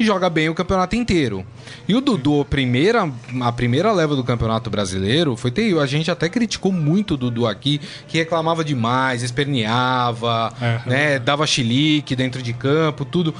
joga 0.00 0.28
bem 0.28 0.48
o 0.48 0.54
campeonato 0.54 0.96
inteiro. 0.96 1.44
E 1.86 1.94
o 1.94 2.00
Dudu, 2.00 2.40
a 2.40 2.44
primeira, 2.44 3.10
a 3.40 3.52
primeira 3.52 3.92
leva 3.92 4.16
do 4.16 4.24
Campeonato 4.24 4.68
Brasileiro 4.68 5.36
foi 5.36 5.50
ter. 5.50 5.78
A 5.78 5.86
gente 5.86 6.10
até 6.10 6.28
criticou 6.28 6.72
muito 6.72 7.14
o 7.14 7.16
Dudu 7.16 7.46
aqui, 7.46 7.80
que 8.08 8.18
reclamava 8.18 8.64
demais, 8.64 9.22
esperneava, 9.22 10.52
é. 10.60 10.80
né, 10.88 11.18
dava 11.18 11.46
chilique 11.46 12.16
dentro 12.16 12.42
de 12.42 12.52
campo, 12.52 13.04
tudo. 13.04 13.34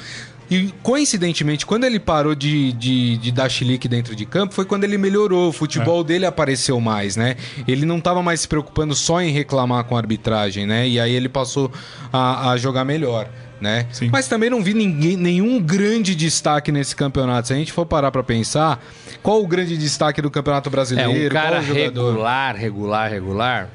E 0.50 0.72
coincidentemente, 0.82 1.64
quando 1.64 1.84
ele 1.84 1.98
parou 1.98 2.34
de, 2.34 2.72
de, 2.72 3.16
de, 3.16 3.32
dar 3.32 3.48
chilique 3.48 3.88
dentro 3.88 4.14
de 4.14 4.26
campo, 4.26 4.54
foi 4.54 4.64
quando 4.64 4.84
ele 4.84 4.98
melhorou. 4.98 5.48
O 5.48 5.52
futebol 5.52 6.02
é. 6.02 6.04
dele 6.04 6.26
apareceu 6.26 6.80
mais, 6.80 7.16
né? 7.16 7.36
Ele 7.66 7.86
não 7.86 7.98
estava 7.98 8.22
mais 8.22 8.40
se 8.40 8.48
preocupando 8.48 8.94
só 8.94 9.20
em 9.20 9.30
reclamar 9.30 9.84
com 9.84 9.96
a 9.96 10.00
arbitragem, 10.00 10.66
né? 10.66 10.86
E 10.88 11.00
aí 11.00 11.14
ele 11.14 11.28
passou 11.28 11.72
a, 12.12 12.50
a 12.50 12.56
jogar 12.56 12.84
melhor. 12.84 13.28
Né? 13.60 13.86
Mas 14.10 14.28
também 14.28 14.50
não 14.50 14.62
vi 14.62 14.74
ninguém, 14.74 15.16
nenhum 15.16 15.58
grande 15.58 16.14
destaque 16.14 16.70
nesse 16.70 16.94
campeonato. 16.94 17.48
Se 17.48 17.54
a 17.54 17.56
gente 17.56 17.72
for 17.72 17.86
parar 17.86 18.10
para 18.10 18.22
pensar, 18.22 18.84
qual 19.22 19.42
o 19.42 19.46
grande 19.46 19.78
destaque 19.78 20.20
do 20.20 20.30
Campeonato 20.30 20.68
Brasileiro? 20.68 21.10
É 21.10 21.26
um 21.26 21.28
cara 21.30 21.60
regular, 21.60 22.54
regular, 22.54 23.10
regular. 23.10 23.70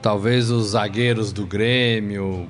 Talvez 0.00 0.50
os 0.50 0.68
zagueiros 0.68 1.32
do 1.32 1.44
Grêmio, 1.44 2.48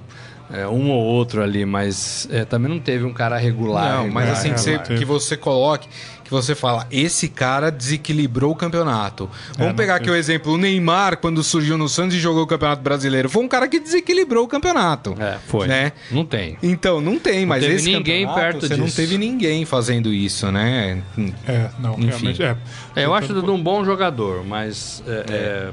é, 0.52 0.66
um 0.66 0.90
ou 0.90 1.02
outro 1.02 1.42
ali, 1.42 1.64
mas 1.64 2.28
é, 2.30 2.44
também 2.44 2.70
não 2.70 2.78
teve 2.78 3.04
um 3.04 3.12
cara 3.12 3.36
regular. 3.36 3.98
Não, 3.98 4.10
mas 4.10 4.30
assim, 4.30 4.50
regular. 4.50 4.82
Que, 4.82 4.94
você, 4.94 4.98
que 4.98 5.04
você 5.04 5.36
coloque, 5.36 5.88
que 6.26 6.30
você 6.30 6.54
fala, 6.54 6.86
esse 6.90 7.28
cara 7.28 7.70
desequilibrou 7.70 8.52
o 8.52 8.56
campeonato. 8.56 9.30
Vamos 9.56 9.74
é, 9.74 9.76
pegar 9.76 9.96
aqui 9.96 10.10
o 10.10 10.14
exemplo, 10.14 10.52
o 10.52 10.58
Neymar, 10.58 11.18
quando 11.18 11.42
surgiu 11.42 11.78
no 11.78 11.88
Santos 11.88 12.16
e 12.16 12.20
jogou 12.20 12.42
o 12.42 12.46
Campeonato 12.46 12.82
Brasileiro, 12.82 13.28
foi 13.28 13.44
um 13.44 13.48
cara 13.48 13.68
que 13.68 13.78
desequilibrou 13.78 14.44
o 14.44 14.48
campeonato. 14.48 15.16
É, 15.18 15.38
foi. 15.46 15.68
Né? 15.68 15.92
Não 16.10 16.24
tem. 16.24 16.58
Então, 16.62 17.00
não 17.00 17.18
tem, 17.18 17.40
não 17.40 17.48
mas 17.48 17.62
teve 17.62 17.76
esse 17.76 17.92
ninguém 17.92 18.26
perto 18.26 18.60
você 18.60 18.68
disso. 18.68 18.80
não 18.80 18.90
teve 18.90 19.18
ninguém 19.18 19.64
fazendo 19.64 20.12
isso, 20.12 20.50
né? 20.50 21.02
É, 21.46 21.70
não, 21.78 21.94
Enfim. 21.94 22.06
realmente 22.06 22.42
é. 22.42 22.56
é 22.96 23.04
eu 23.04 23.14
acho 23.14 23.32
de 23.32 23.50
um 23.50 23.62
bom 23.62 23.84
jogador, 23.84 24.44
mas... 24.44 25.02
É, 25.06 25.24
é. 25.28 25.70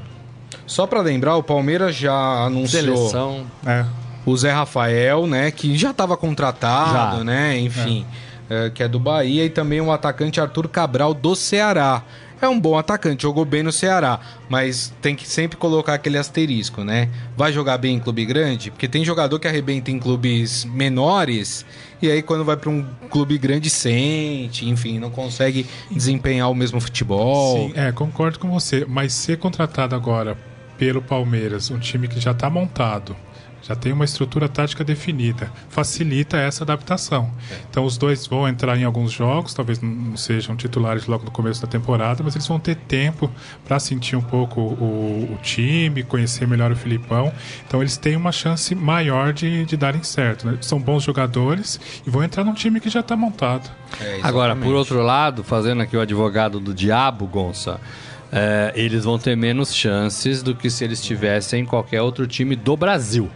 Só 0.65 0.87
para 0.87 1.01
lembrar, 1.01 1.35
o 1.35 1.43
Palmeiras 1.43 1.95
já 1.95 2.13
anunciou... 2.45 2.83
Seleção... 2.83 3.45
É 3.65 4.02
o 4.25 4.35
Zé 4.35 4.51
Rafael, 4.51 5.27
né, 5.27 5.51
que 5.51 5.77
já 5.77 5.91
estava 5.91 6.15
contratado, 6.15 7.17
já. 7.17 7.23
né, 7.23 7.59
enfim, 7.59 8.05
é. 8.49 8.67
É, 8.67 8.69
que 8.69 8.83
é 8.83 8.87
do 8.87 8.99
Bahia, 8.99 9.45
e 9.45 9.49
também 9.49 9.81
o 9.81 9.91
atacante 9.91 10.39
Arthur 10.39 10.67
Cabral 10.67 11.13
do 11.13 11.35
Ceará. 11.35 12.03
É 12.41 12.47
um 12.49 12.59
bom 12.59 12.77
atacante, 12.77 13.23
jogou 13.23 13.45
bem 13.45 13.63
no 13.63 13.71
Ceará, 13.71 14.19
mas 14.49 14.93
tem 15.01 15.15
que 15.15 15.25
sempre 15.25 15.55
colocar 15.55 15.93
aquele 15.93 16.17
asterisco, 16.17 16.83
né? 16.83 17.07
Vai 17.37 17.53
jogar 17.53 17.77
bem 17.77 17.95
em 17.95 17.99
clube 17.99 18.25
grande? 18.25 18.69
Porque 18.69 18.85
tem 18.85 19.05
jogador 19.05 19.39
que 19.39 19.47
arrebenta 19.47 19.89
em 19.89 19.97
clubes 19.97 20.65
menores 20.65 21.65
e 22.01 22.11
aí 22.11 22.21
quando 22.21 22.43
vai 22.43 22.57
para 22.57 22.69
um 22.69 22.85
clube 23.09 23.37
grande 23.37 23.69
sente, 23.69 24.67
enfim, 24.67 24.99
não 24.99 25.09
consegue 25.09 25.65
desempenhar 25.89 26.51
o 26.51 26.53
mesmo 26.53 26.81
futebol. 26.81 27.69
Sim, 27.69 27.73
é, 27.75 27.93
concordo 27.93 28.37
com 28.37 28.51
você, 28.51 28.85
mas 28.85 29.13
ser 29.13 29.37
contratado 29.37 29.95
agora 29.95 30.37
pelo 30.77 31.01
Palmeiras, 31.01 31.71
um 31.71 31.79
time 31.79 32.09
que 32.09 32.19
já 32.19 32.31
está 32.31 32.49
montado, 32.49 33.15
já 33.63 33.75
tem 33.75 33.93
uma 33.93 34.03
estrutura 34.03 34.49
tática 34.49 34.83
definida, 34.83 35.49
facilita 35.69 36.37
essa 36.37 36.63
adaptação. 36.63 37.31
Então 37.69 37.85
os 37.85 37.97
dois 37.97 38.27
vão 38.27 38.47
entrar 38.47 38.77
em 38.77 38.83
alguns 38.83 39.11
jogos, 39.11 39.53
talvez 39.53 39.81
não 39.81 40.17
sejam 40.17 40.55
titulares 40.55 41.07
logo 41.07 41.23
no 41.23 41.31
começo 41.31 41.61
da 41.61 41.67
temporada, 41.67 42.21
mas 42.23 42.35
eles 42.35 42.47
vão 42.47 42.59
ter 42.59 42.75
tempo 42.75 43.31
para 43.65 43.79
sentir 43.79 44.17
um 44.17 44.21
pouco 44.21 44.59
o, 44.59 45.33
o, 45.33 45.37
time, 45.41 46.03
conhecer 46.03 46.45
melhor 46.45 46.71
o 46.71 46.75
Filipão. 46.75 47.31
Então 47.65 47.81
eles 47.81 47.95
têm 47.95 48.17
uma 48.17 48.33
chance 48.33 48.75
maior 48.75 49.31
de, 49.31 49.65
de 49.65 49.77
darem 49.77 50.03
certo. 50.03 50.45
Né? 50.45 50.57
São 50.59 50.79
bons 50.79 51.03
jogadores 51.03 51.79
e 52.05 52.09
vão 52.09 52.21
entrar 52.21 52.43
num 52.43 52.53
time 52.53 52.81
que 52.81 52.89
já 52.89 52.99
está 52.99 53.15
montado. 53.15 53.71
É, 54.01 54.19
Agora, 54.21 54.55
por 54.55 54.75
outro 54.75 55.01
lado, 55.01 55.43
fazendo 55.43 55.81
aqui 55.81 55.95
o 55.95 56.01
advogado 56.01 56.59
do 56.59 56.73
diabo, 56.73 57.25
Gonça, 57.27 57.79
é, 58.29 58.73
eles 58.75 59.05
vão 59.05 59.17
ter 59.17 59.37
menos 59.37 59.73
chances 59.73 60.43
do 60.43 60.53
que 60.53 60.69
se 60.69 60.83
eles 60.83 60.99
estivessem 60.99 61.61
em 61.61 61.65
qualquer 61.65 62.01
outro 62.01 62.27
time 62.27 62.55
do 62.55 62.75
Brasil. 62.75 63.29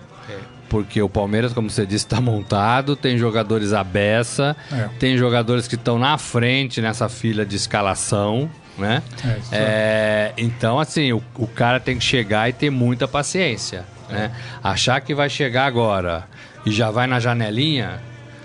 É. 0.68 0.70
Porque 0.70 1.02
o 1.02 1.10
Palmeiras, 1.10 1.54
como 1.54 1.70
você 1.70 1.86
disse, 1.86 2.06
está 2.06 2.20
montado, 2.20 2.96
tem 2.96 3.18
jogadores 3.18 3.74
à 3.74 3.84
beça, 3.84 4.56
é. 4.72 4.90
tem 5.00 5.18
jogadores 5.18 5.68
que 5.68 5.76
estão 5.76 5.98
na 5.98 6.18
frente 6.18 6.82
nessa 6.82 7.08
fila 7.10 7.46
de 7.46 7.56
escalação, 7.56 8.50
né? 8.78 9.02
É, 9.24 9.40
é, 9.52 10.34
então, 10.38 10.80
assim, 10.80 11.12
o, 11.12 11.24
o, 11.36 11.48
cara 11.48 11.80
tem 11.80 11.98
que 11.98 12.04
chegar 12.04 12.48
e 12.50 12.54
ter 12.54 12.70
muita 12.70 13.08
paciência, 13.08 13.86
né? 14.10 14.32
Achar 14.64 15.02
que 15.02 15.16
vai 15.16 15.30
chegar 15.30 15.66
agora 15.66 16.26
e 16.66 16.72
já 16.72 16.92
vai 16.92 17.08
na 17.08 17.20
janelinha, 17.20 18.00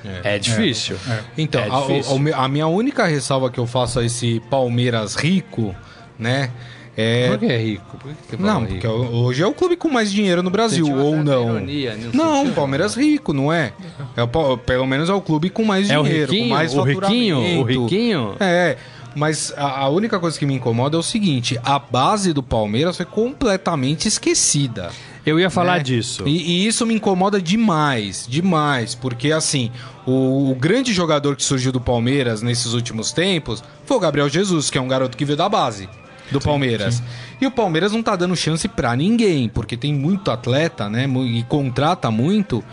é, 0.05 0.37
é 0.37 0.39
difícil. 0.39 0.97
É. 1.09 1.19
Então, 1.37 1.63
é 1.63 1.69
difícil. 1.69 2.35
A, 2.35 2.45
a, 2.45 2.49
minha 2.49 2.67
única 2.67 3.07
ressalva 3.07 3.51
que 3.51 3.59
eu 3.59 3.67
faço 3.67 4.01
a 4.01 4.05
esse 4.05 4.41
Palmeiras 4.51 5.15
rico, 5.15 5.75
né? 6.19 6.51
É... 6.97 7.29
Por 7.29 7.39
que 7.39 7.47
é 7.47 7.57
rico? 7.57 7.97
Por 7.97 8.15
que 8.29 8.43
não, 8.43 8.67
porque 8.67 8.87
hoje 8.87 9.43
é 9.43 9.47
o 9.47 9.55
clube 9.55 9.77
com 9.77 9.89
mais 9.89 10.13
dinheiro 10.13 10.43
no 10.43 10.51
Brasil, 10.51 10.87
ou 10.95 11.17
não. 11.17 11.57
Ironia, 11.57 11.99
não, 12.13 12.47
o 12.47 12.53
Palmeiras 12.53 12.95
rico, 12.95 13.33
não 13.33 13.53
é? 13.53 13.73
é 14.17 14.23
o, 14.23 14.59
pelo 14.59 14.87
menos 14.87 15.09
é 15.09 15.15
o 15.15 15.21
clube 15.21 15.49
com 15.49 15.65
mais 15.65 15.91
é 15.91 15.97
dinheiro, 15.97 16.33
riquinho, 16.33 16.49
com 16.49 16.55
mais 16.55 16.75
o 16.75 16.83
riquinho, 16.83 17.61
o 17.61 17.63
riquinho. 17.63 18.37
É. 18.39 18.77
Mas 19.15 19.53
a, 19.57 19.81
a, 19.81 19.89
única 19.89 20.19
coisa 20.19 20.39
que 20.39 20.47
me 20.47 20.55
incomoda 20.55 20.97
é 20.97 21.01
o 21.01 21.03
seguinte: 21.03 21.59
a 21.63 21.79
base 21.79 22.33
do 22.33 22.43
Palmeiras 22.43 22.97
foi 22.97 23.07
completamente 23.07 24.09
esquecida. 24.09 24.91
Eu 25.25 25.39
ia 25.39 25.51
falar 25.51 25.79
né? 25.79 25.83
disso. 25.83 26.25
E, 26.27 26.65
e, 26.65 26.67
isso 26.67 26.85
me 26.85 26.95
incomoda 26.95 27.41
demais, 27.41 28.27
demais, 28.29 28.95
porque 28.95 29.31
assim, 29.31 29.71
o, 30.07 30.51
o, 30.51 30.55
grande 30.55 30.93
jogador 30.93 31.37
que 31.37 31.45
surgiu 31.45 31.71
do 31.71 31.81
Palmeiras 31.81 32.43
nesses 32.43 32.73
últimos 32.73 33.13
tempos 33.13 33.63
foi 33.85 33.97
o 33.97 34.01
Gabriel 34.01 34.29
Jesus, 34.29 34.69
que 34.69 34.79
é 34.79 34.81
um 34.81 34.89
garoto 34.89 35.17
que 35.17 35.25
veio 35.25 35.37
da 35.37 35.49
base 35.49 35.89
do 36.33 36.41
sim, 36.41 36.49
Palmeiras. 36.49 36.95
Sim. 36.97 37.05
E 37.41 37.47
o 37.47 37.51
Palmeiras 37.51 37.93
não 37.93 38.03
tá 38.03 38.17
dando 38.17 38.35
chance 38.35 38.67
para 38.69 38.95
ninguém, 38.97 39.49
porque 39.49 39.77
tem 39.77 39.95
muito 39.95 40.31
atleta, 40.31 40.89
né, 40.89 41.07
e 41.07 41.43
contrata 41.45 42.11
muito 42.11 42.65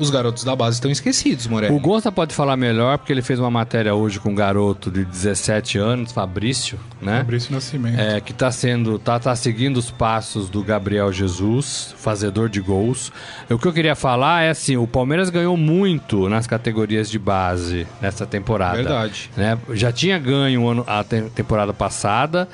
os 0.00 0.08
garotos 0.08 0.42
da 0.44 0.56
base 0.56 0.76
estão 0.76 0.90
esquecidos, 0.90 1.46
Morelli. 1.46 1.74
O 1.74 1.78
Gonça 1.78 2.10
pode 2.10 2.34
falar 2.34 2.56
melhor, 2.56 2.96
porque 2.96 3.12
ele 3.12 3.20
fez 3.20 3.38
uma 3.38 3.50
matéria 3.50 3.94
hoje 3.94 4.18
com 4.18 4.30
um 4.30 4.34
garoto 4.34 4.90
de 4.90 5.04
17 5.04 5.78
anos, 5.78 6.10
Fabrício, 6.10 6.78
né? 7.00 7.18
Fabrício 7.18 7.52
Nascimento. 7.52 8.00
É, 8.00 8.20
que 8.20 8.32
está 8.32 8.50
sendo, 8.50 8.98
tá, 8.98 9.18
tá 9.18 9.36
seguindo 9.36 9.76
os 9.76 9.90
passos 9.90 10.48
do 10.48 10.64
Gabriel 10.64 11.12
Jesus, 11.12 11.94
fazedor 11.98 12.48
de 12.48 12.60
gols. 12.60 13.12
O 13.50 13.58
que 13.58 13.68
eu 13.68 13.72
queria 13.72 13.94
falar 13.94 14.42
é 14.42 14.50
assim, 14.50 14.76
o 14.76 14.86
Palmeiras 14.86 15.28
ganhou 15.28 15.56
muito 15.56 16.28
nas 16.28 16.46
categorias 16.46 17.10
de 17.10 17.18
base 17.18 17.86
nessa 18.00 18.24
temporada. 18.24 18.76
Verdade. 18.76 19.30
Né? 19.36 19.58
Já 19.72 19.92
tinha 19.92 20.18
ganho 20.18 20.66
ano, 20.66 20.84
a 20.86 21.04
temporada 21.04 21.74
passada, 21.74 22.48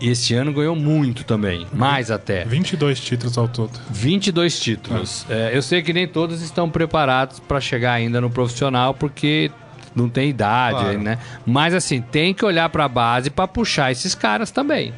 e 0.00 0.10
esse 0.10 0.34
ano 0.34 0.52
ganhou 0.52 0.74
muito 0.74 1.24
também, 1.24 1.66
mais 1.72 2.10
até. 2.10 2.44
22 2.44 3.00
títulos 3.00 3.38
ao 3.38 3.48
todo. 3.48 3.72
22 3.90 4.58
títulos. 4.58 5.26
É. 5.28 5.50
É, 5.52 5.56
eu 5.56 5.62
sei 5.62 5.82
que 5.82 5.92
nem 5.92 6.06
todos 6.06 6.42
estão 6.42 6.68
preparados 6.68 7.40
para 7.40 7.60
chegar 7.60 7.92
ainda 7.92 8.20
no 8.20 8.30
profissional, 8.30 8.94
porque 8.94 9.50
não 9.94 10.08
tem 10.08 10.28
idade, 10.28 10.80
claro. 10.80 11.02
né? 11.02 11.18
Mas 11.46 11.74
assim, 11.74 12.00
tem 12.00 12.34
que 12.34 12.44
olhar 12.44 12.68
para 12.68 12.84
a 12.84 12.88
base 12.88 13.30
para 13.30 13.48
puxar 13.48 13.90
esses 13.90 14.14
caras 14.14 14.50
também. 14.50 14.92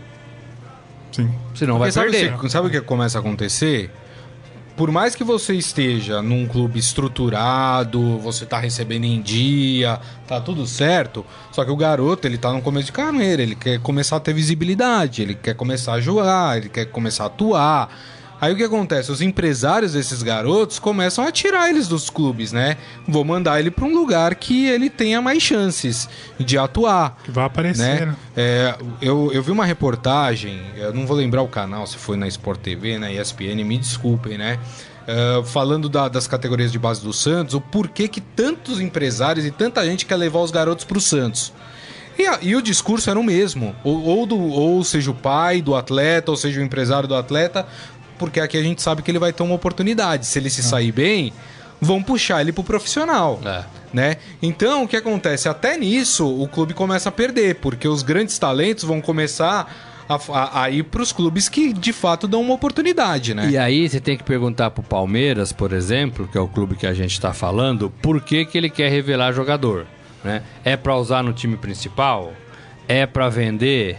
Sim. 1.13 1.31
Senão 1.55 1.79
porque 1.79 1.93
vai 1.93 2.05
perder. 2.05 2.31
Sabe, 2.31 2.51
sabe 2.51 2.69
o 2.69 2.71
que 2.71 2.81
começa 2.81 3.19
a 3.19 3.21
acontecer? 3.21 3.91
Por 4.77 4.91
mais 4.91 5.15
que 5.15 5.23
você 5.23 5.55
esteja 5.55 6.23
num 6.23 6.47
clube 6.47 6.79
estruturado, 6.79 8.19
você 8.19 8.47
tá 8.47 8.59
recebendo 8.59 9.05
em 9.05 9.21
dia, 9.21 10.01
tá 10.27 10.41
tudo 10.41 10.67
certo, 10.67 11.25
só 11.51 11.65
que 11.65 11.71
o 11.71 11.77
garoto, 11.77 12.27
ele 12.27 12.39
tá 12.39 12.53
no 12.53 12.63
começo 12.63 12.87
de 12.87 12.93
carreira, 12.93 13.43
ele 13.43 13.55
quer 13.55 13.79
começar 13.81 14.17
a 14.17 14.21
ter 14.21 14.33
visibilidade, 14.33 15.23
ele 15.23 15.35
quer 15.35 15.55
começar 15.55 15.95
a 15.95 16.01
jogar, 16.01 16.57
ele 16.57 16.69
quer 16.69 16.87
começar 16.87 17.25
a 17.25 17.27
atuar. 17.27 17.89
Aí 18.43 18.53
o 18.53 18.57
que 18.57 18.65
acontece? 18.65 19.13
Os 19.13 19.23
empresários 19.23 19.93
desses 19.93 20.21
garotos 20.21 20.81
começam 20.81 21.25
a 21.25 21.31
tirar 21.31 21.71
eles 21.71 21.87
dos 21.87 22.11
clubes, 22.11 22.51
né? 22.51 22.77
Vou 23.07 23.25
mandar 23.25 23.61
ele 23.61 23.71
para 23.71 23.85
um 23.85 23.95
lugar 23.95 24.35
que 24.35 24.67
ele 24.67 24.91
tenha 24.91 25.23
mais 25.23 25.41
chances 25.41 26.09
de 26.41 26.59
atuar. 26.59 27.21
Que 27.23 27.31
vai 27.31 27.45
aparecer, 27.45 28.05
né? 28.05 28.17
É, 28.37 28.75
eu, 29.01 29.31
eu 29.33 29.45
vi 29.45 29.53
uma 29.53 29.65
reportagem, 29.65 30.61
eu 30.77 30.93
não 30.93 31.07
vou 31.07 31.17
lembrar 31.17 31.43
o 31.43 31.47
canal, 31.47 31.87
se 31.87 31.97
foi 31.97 32.17
na 32.17 32.27
Sport 32.27 32.59
TV, 32.59 32.99
na 32.99 33.13
ESPN, 33.13 33.63
me 33.65 33.79
desculpem, 33.79 34.37
né? 34.37 34.59
Uh, 35.03 35.45
falando 35.45 35.89
da, 35.89 36.09
das 36.09 36.27
categorias 36.27 36.73
de 36.73 36.81
base 36.81 37.01
do 37.01 37.13
Santos, 37.13 37.55
o 37.55 37.61
porquê 37.61 38.09
que 38.09 38.21
tantos 38.21 38.81
empresários 38.81 39.47
e 39.47 39.53
tanta 39.53 39.85
gente 39.85 40.05
quer 40.05 40.17
levar 40.17 40.41
os 40.41 40.51
garotos 40.51 40.85
para 40.85 40.99
o 40.99 41.01
Santos. 41.01 41.53
E, 42.19 42.27
a, 42.27 42.39
e, 42.43 42.55
o 42.55 42.63
discurso 42.63 43.09
era 43.09 43.19
o 43.19 43.23
mesmo. 43.23 43.75
Ou, 43.83 44.03
ou, 44.03 44.27
do, 44.27 44.39
ou 44.39 44.85
seja 44.85 45.11
o 45.11 45.15
pai 45.15 45.63
do 45.63 45.75
atleta, 45.75 46.31
ou 46.31 46.37
seja 46.37 46.61
o 46.61 46.63
empresário 46.63 47.09
do 47.09 47.15
atleta, 47.15 47.67
porque 48.23 48.39
aqui 48.39 48.57
a 48.57 48.63
gente 48.63 48.81
sabe 48.81 49.03
que 49.03 49.11
ele 49.11 49.19
vai 49.19 49.33
ter 49.33 49.43
uma 49.43 49.57
oportunidade. 49.57 50.27
Se 50.27 50.39
ele 50.39 50.49
se 50.49 50.63
sair 50.63 50.93
bem, 50.93 51.33
vão 51.81 52.01
puxar 52.01 52.41
ele 52.41 52.53
pro 52.53 52.63
profissional. 52.63 53.41
É. 53.45 53.65
Né? 53.93 54.17
Então, 54.41 54.85
o 54.85 54.89
que 54.89 54.97
acontece? 54.97 55.49
Até 55.49 55.77
nisso, 55.77 56.25
o 56.25 56.47
clube 56.47 56.73
começa 56.73 57.09
a 57.09 57.13
perder, 57.13 57.57
porque 57.57 57.89
os 57.89 58.05
grandes 58.05 58.39
talentos 58.39 58.85
vão 58.85 59.01
começar 59.01 59.75
a, 60.09 60.15
a, 60.15 60.63
a 60.63 60.71
ir 60.71 60.85
para 60.85 61.03
os 61.03 61.11
clubes 61.11 61.49
que 61.49 61.73
de 61.73 61.93
fato 61.93 62.29
dão 62.29 62.43
uma 62.43 62.55
oportunidade, 62.55 63.35
né? 63.35 63.51
E 63.51 63.59
aí 63.59 63.89
você 63.89 63.99
tem 63.99 64.17
que 64.17 64.23
perguntar 64.23 64.71
pro 64.71 64.85
Palmeiras, 64.85 65.53
por 65.53 65.73
exemplo, 65.73 66.29
que 66.31 66.39
é 66.39 66.41
o 66.41 66.47
clube 66.47 66.77
que 66.77 66.87
a 66.87 66.95
gente 66.95 67.11
está 67.15 67.33
falando, 67.33 67.93
por 68.01 68.21
que, 68.21 68.45
que 68.45 68.57
ele 68.57 68.71
quer 68.71 68.89
revelar 68.89 69.33
jogador? 69.33 69.85
Né? 70.23 70.45
É 70.65 70.77
para 70.77 70.95
usar 70.97 71.25
no 71.25 71.33
time 71.33 71.57
principal? 71.57 72.33
É 72.87 73.05
para 73.05 73.29
vender? 73.29 73.99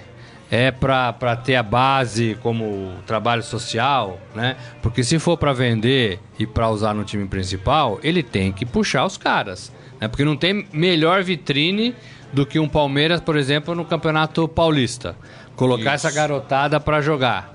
É 0.55 0.69
para 0.69 1.35
ter 1.35 1.55
a 1.55 1.63
base 1.63 2.37
como 2.43 2.91
trabalho 3.07 3.41
social, 3.41 4.19
né? 4.35 4.55
Porque 4.83 5.03
se 5.03 5.17
for 5.17 5.35
para 5.35 5.51
vender 5.51 6.19
e 6.37 6.45
para 6.45 6.69
usar 6.69 6.93
no 6.93 7.03
time 7.03 7.25
principal, 7.27 7.99
ele 8.03 8.21
tem 8.21 8.51
que 8.51 8.63
puxar 8.63 9.03
os 9.03 9.17
caras, 9.17 9.73
né? 9.99 10.07
Porque 10.07 10.23
não 10.23 10.37
tem 10.37 10.67
melhor 10.71 11.23
vitrine 11.23 11.95
do 12.31 12.45
que 12.45 12.59
um 12.59 12.69
Palmeiras, 12.69 13.19
por 13.19 13.35
exemplo, 13.35 13.73
no 13.73 13.83
Campeonato 13.83 14.47
Paulista. 14.47 15.15
Colocar 15.55 15.95
Isso. 15.95 16.05
essa 16.05 16.11
garotada 16.11 16.79
para 16.79 17.01
jogar 17.01 17.53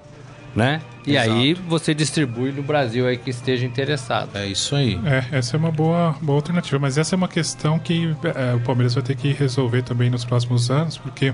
né? 0.54 0.80
E 1.08 1.16
Exato. 1.16 1.32
aí 1.32 1.54
você 1.54 1.94
distribui 1.94 2.52
no 2.52 2.62
Brasil 2.62 3.06
aí 3.06 3.16
que 3.16 3.30
esteja 3.30 3.64
interessado. 3.64 4.28
É 4.34 4.46
isso 4.46 4.76
aí. 4.76 5.00
É, 5.06 5.38
essa 5.38 5.56
é 5.56 5.58
uma 5.58 5.72
boa, 5.72 6.14
boa 6.20 6.36
alternativa, 6.36 6.78
mas 6.78 6.98
essa 6.98 7.14
é 7.14 7.16
uma 7.16 7.28
questão 7.28 7.78
que 7.78 8.14
é, 8.34 8.54
o 8.54 8.60
Palmeiras 8.60 8.94
vai 8.94 9.02
ter 9.02 9.16
que 9.16 9.32
resolver 9.32 9.80
também 9.80 10.10
nos 10.10 10.26
próximos 10.26 10.70
anos, 10.70 10.98
porque 10.98 11.32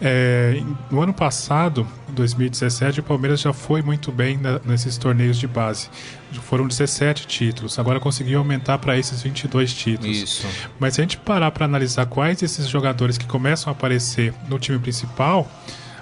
é, 0.00 0.60
no 0.90 1.00
ano 1.00 1.14
passado, 1.14 1.86
2017, 2.08 2.98
o 2.98 3.02
Palmeiras 3.04 3.40
já 3.40 3.52
foi 3.52 3.80
muito 3.80 4.10
bem 4.10 4.36
na, 4.36 4.60
nesses 4.64 4.98
torneios 4.98 5.38
de 5.38 5.46
base. 5.46 5.88
Foram 6.32 6.66
17 6.66 7.24
títulos, 7.28 7.78
agora 7.78 8.00
conseguiu 8.00 8.40
aumentar 8.40 8.78
para 8.78 8.98
esses 8.98 9.22
22 9.22 9.72
títulos. 9.72 10.16
Isso. 10.16 10.46
Mas 10.80 10.94
se 10.94 11.00
a 11.00 11.04
gente 11.04 11.16
parar 11.18 11.52
para 11.52 11.64
analisar 11.64 12.06
quais 12.06 12.42
esses 12.42 12.66
jogadores 12.66 13.16
que 13.16 13.26
começam 13.26 13.72
a 13.72 13.76
aparecer 13.76 14.34
no 14.48 14.58
time 14.58 14.80
principal, 14.80 15.48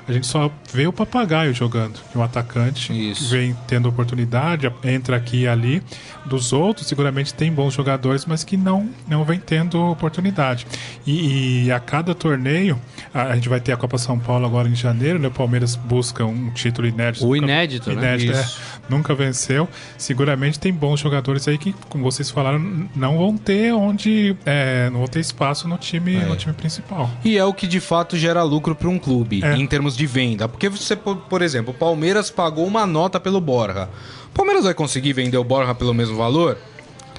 a 0.09 0.13
gente 0.13 0.27
só 0.27 0.51
vê 0.73 0.87
o 0.87 0.93
papagaio 0.93 1.55
jogando. 1.55 2.01
Um 2.15 2.23
atacante 2.23 2.93
Isso. 2.93 3.31
vem 3.31 3.57
tendo 3.67 3.89
oportunidade, 3.89 4.71
entra 4.85 5.17
aqui 5.17 5.41
e 5.43 5.49
ali. 5.49 5.83
Dos 6.27 6.53
outros, 6.53 6.87
seguramente 6.87 7.33
tem 7.33 7.53
bons 7.53 7.75
jogadores, 7.75 8.27
mas 8.27 8.45
que 8.45 8.57
não, 8.57 8.89
não 9.09 9.25
vem 9.25 9.39
tendo 9.39 9.81
oportunidade. 9.91 10.67
E, 11.07 11.65
e 11.65 11.73
a 11.73 11.81
cada 11.81 12.15
torneio, 12.15 12.79
a, 13.13 13.25
a, 13.25 13.35
gente 13.35 13.49
vai 13.49 13.61
ter 13.61 13.73
a 13.73 13.77
Copa 13.77 13.99
São 13.99 14.19
Paulo 14.19 14.47
agora 14.47 14.69
em 14.69 14.75
janeiro, 14.75 15.19
né? 15.19 15.29
O 15.29 15.31
Palmeiras 15.31 15.77
busca 15.77 16.25
um 16.25 16.51
título 16.51 16.87
inédito. 16.87 17.27
O 17.27 17.35
inédito, 17.35 17.91
nunca, 17.91 18.01
né? 18.01 18.19
Inédito, 18.19 18.39
é, 18.39 18.47
nunca 18.89 19.15
venceu. 19.15 19.69
Seguramente 19.97 20.59
tem 20.59 20.73
bons 20.73 21.01
jogadores 21.01 21.49
aí 21.49 21.57
que, 21.57 21.75
como 21.89 22.05
vocês 22.05 22.31
falaram, 22.31 22.89
não 22.95 23.19
vão 23.19 23.37
ter 23.37 23.73
onde. 23.73 24.37
É, 24.45 24.91
não 24.91 24.99
vão 24.99 25.09
ter 25.09 25.21
espaço 25.21 25.67
no 25.67 25.79
time, 25.79 26.17
é. 26.17 26.25
no 26.25 26.37
time 26.37 26.53
principal. 26.53 27.11
E 27.25 27.39
é 27.39 27.45
o 27.45 27.55
que 27.55 27.67
de 27.67 27.81
fato 27.81 28.17
gera 28.17 28.43
lucro 28.43 28.75
para 28.75 28.89
um 28.89 28.99
clube, 28.99 29.43
é. 29.43 29.57
em 29.57 29.67
termos 29.67 29.97
de 29.97 30.00
venda. 30.07 30.49
Porque 30.49 30.69
você, 30.69 30.97
por 30.97 31.43
exemplo, 31.43 31.73
o 31.73 31.77
Palmeiras 31.77 32.31
pagou 32.31 32.67
uma 32.67 32.87
nota 32.87 33.19
pelo 33.19 33.41
Borja. 33.41 33.89
O 34.27 34.35
Palmeiras 34.35 34.65
vai 34.65 34.75
conseguir 34.75 35.13
vender 35.13 35.37
o 35.37 35.45
Borja 35.45 35.75
pelo 35.75 35.95
mesmo 35.95 36.17
valor? 36.17 36.57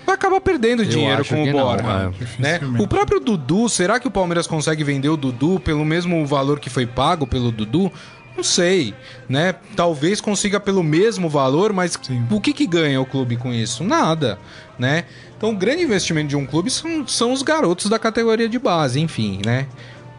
Vai 0.05 0.15
acabar 0.15 0.41
perdendo 0.41 0.85
dinheiro 0.85 1.23
com 1.23 1.43
o 1.43 1.51
Borja. 1.51 1.83
Não, 1.83 1.99
é. 1.99 2.13
né? 2.39 2.59
O 2.79 2.87
próprio 2.87 3.19
Dudu, 3.19 3.69
será 3.69 3.99
que 3.99 4.07
o 4.07 4.11
Palmeiras 4.11 4.47
consegue 4.47 4.83
vender 4.83 5.09
o 5.09 5.17
Dudu 5.17 5.59
pelo 5.59 5.85
mesmo 5.85 6.25
valor 6.25 6.59
que 6.59 6.69
foi 6.69 6.85
pago 6.85 7.27
pelo 7.27 7.51
Dudu? 7.51 7.91
Não 8.35 8.43
sei, 8.43 8.93
né? 9.27 9.53
Talvez 9.75 10.21
consiga 10.21 10.59
pelo 10.59 10.81
mesmo 10.81 11.29
valor, 11.29 11.73
mas 11.73 11.97
Sim. 12.01 12.25
o 12.29 12.39
que, 12.39 12.53
que 12.53 12.65
ganha 12.65 12.99
o 12.99 13.05
clube 13.05 13.35
com 13.35 13.53
isso? 13.53 13.83
Nada, 13.83 14.39
né? 14.79 15.05
Então, 15.37 15.51
o 15.51 15.55
grande 15.55 15.83
investimento 15.83 16.29
de 16.29 16.35
um 16.35 16.45
clube 16.45 16.69
são, 16.69 17.07
são 17.07 17.33
os 17.33 17.41
garotos 17.41 17.89
da 17.89 17.99
categoria 17.99 18.47
de 18.47 18.57
base, 18.57 18.99
enfim, 18.99 19.41
né? 19.45 19.67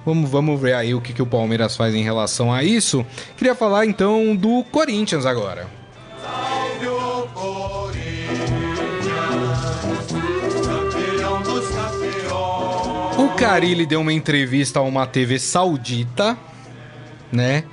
Vamos, 0.05 0.29
vamos 0.31 0.61
ver 0.61 0.75
aí 0.75 0.95
o 0.95 1.01
que, 1.01 1.13
que 1.13 1.23
o 1.23 1.27
Palmeiras 1.27 1.77
faz 1.77 1.95
em 1.95 2.03
relação 2.03 2.53
a 2.53 2.65
isso. 2.65 3.07
Queria 3.37 3.55
falar 3.55 3.87
então 3.87 4.35
do 4.35 4.65
Corinthians 4.65 5.25
agora. 5.25 5.67
O 13.17 13.29
Carilli 13.37 13.87
deu 13.87 14.01
uma 14.01 14.13
entrevista 14.13 14.81
a 14.81 14.83
uma 14.83 15.07
TV 15.07 15.39
saudita, 15.39 16.37
né? 17.31 17.65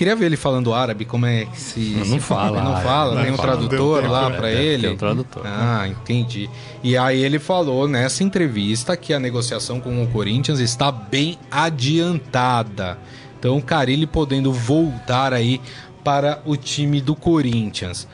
Queria 0.00 0.16
ver 0.16 0.24
ele 0.24 0.36
falando 0.38 0.72
árabe, 0.72 1.04
como 1.04 1.26
é 1.26 1.44
que 1.44 1.60
se. 1.60 1.80
Não 1.98 2.06
se 2.06 2.20
fala 2.20 2.62
Não 2.62 2.80
fala, 2.80 3.16
Não 3.16 3.22
tem 3.22 3.32
um 3.34 3.36
tradutor 3.36 4.00
tempo, 4.00 4.10
lá 4.14 4.30
né? 4.30 4.36
pra 4.38 4.48
Deve 4.48 4.62
ele. 4.64 4.82
ter 4.88 4.94
um 4.94 4.96
tradutor. 4.96 5.42
Ah, 5.44 5.86
entendi. 5.86 6.48
E 6.82 6.96
aí 6.96 7.22
ele 7.22 7.38
falou 7.38 7.86
nessa 7.86 8.24
entrevista 8.24 8.96
que 8.96 9.12
a 9.12 9.20
negociação 9.20 9.78
com 9.78 10.02
o 10.02 10.06
Corinthians 10.06 10.58
está 10.58 10.90
bem 10.90 11.38
adiantada. 11.50 12.96
Então 13.38 13.58
o 13.58 13.62
Carilli 13.62 14.06
podendo 14.06 14.50
voltar 14.54 15.34
aí 15.34 15.60
para 16.02 16.40
o 16.46 16.56
time 16.56 17.02
do 17.02 17.14
Corinthians. 17.14 18.08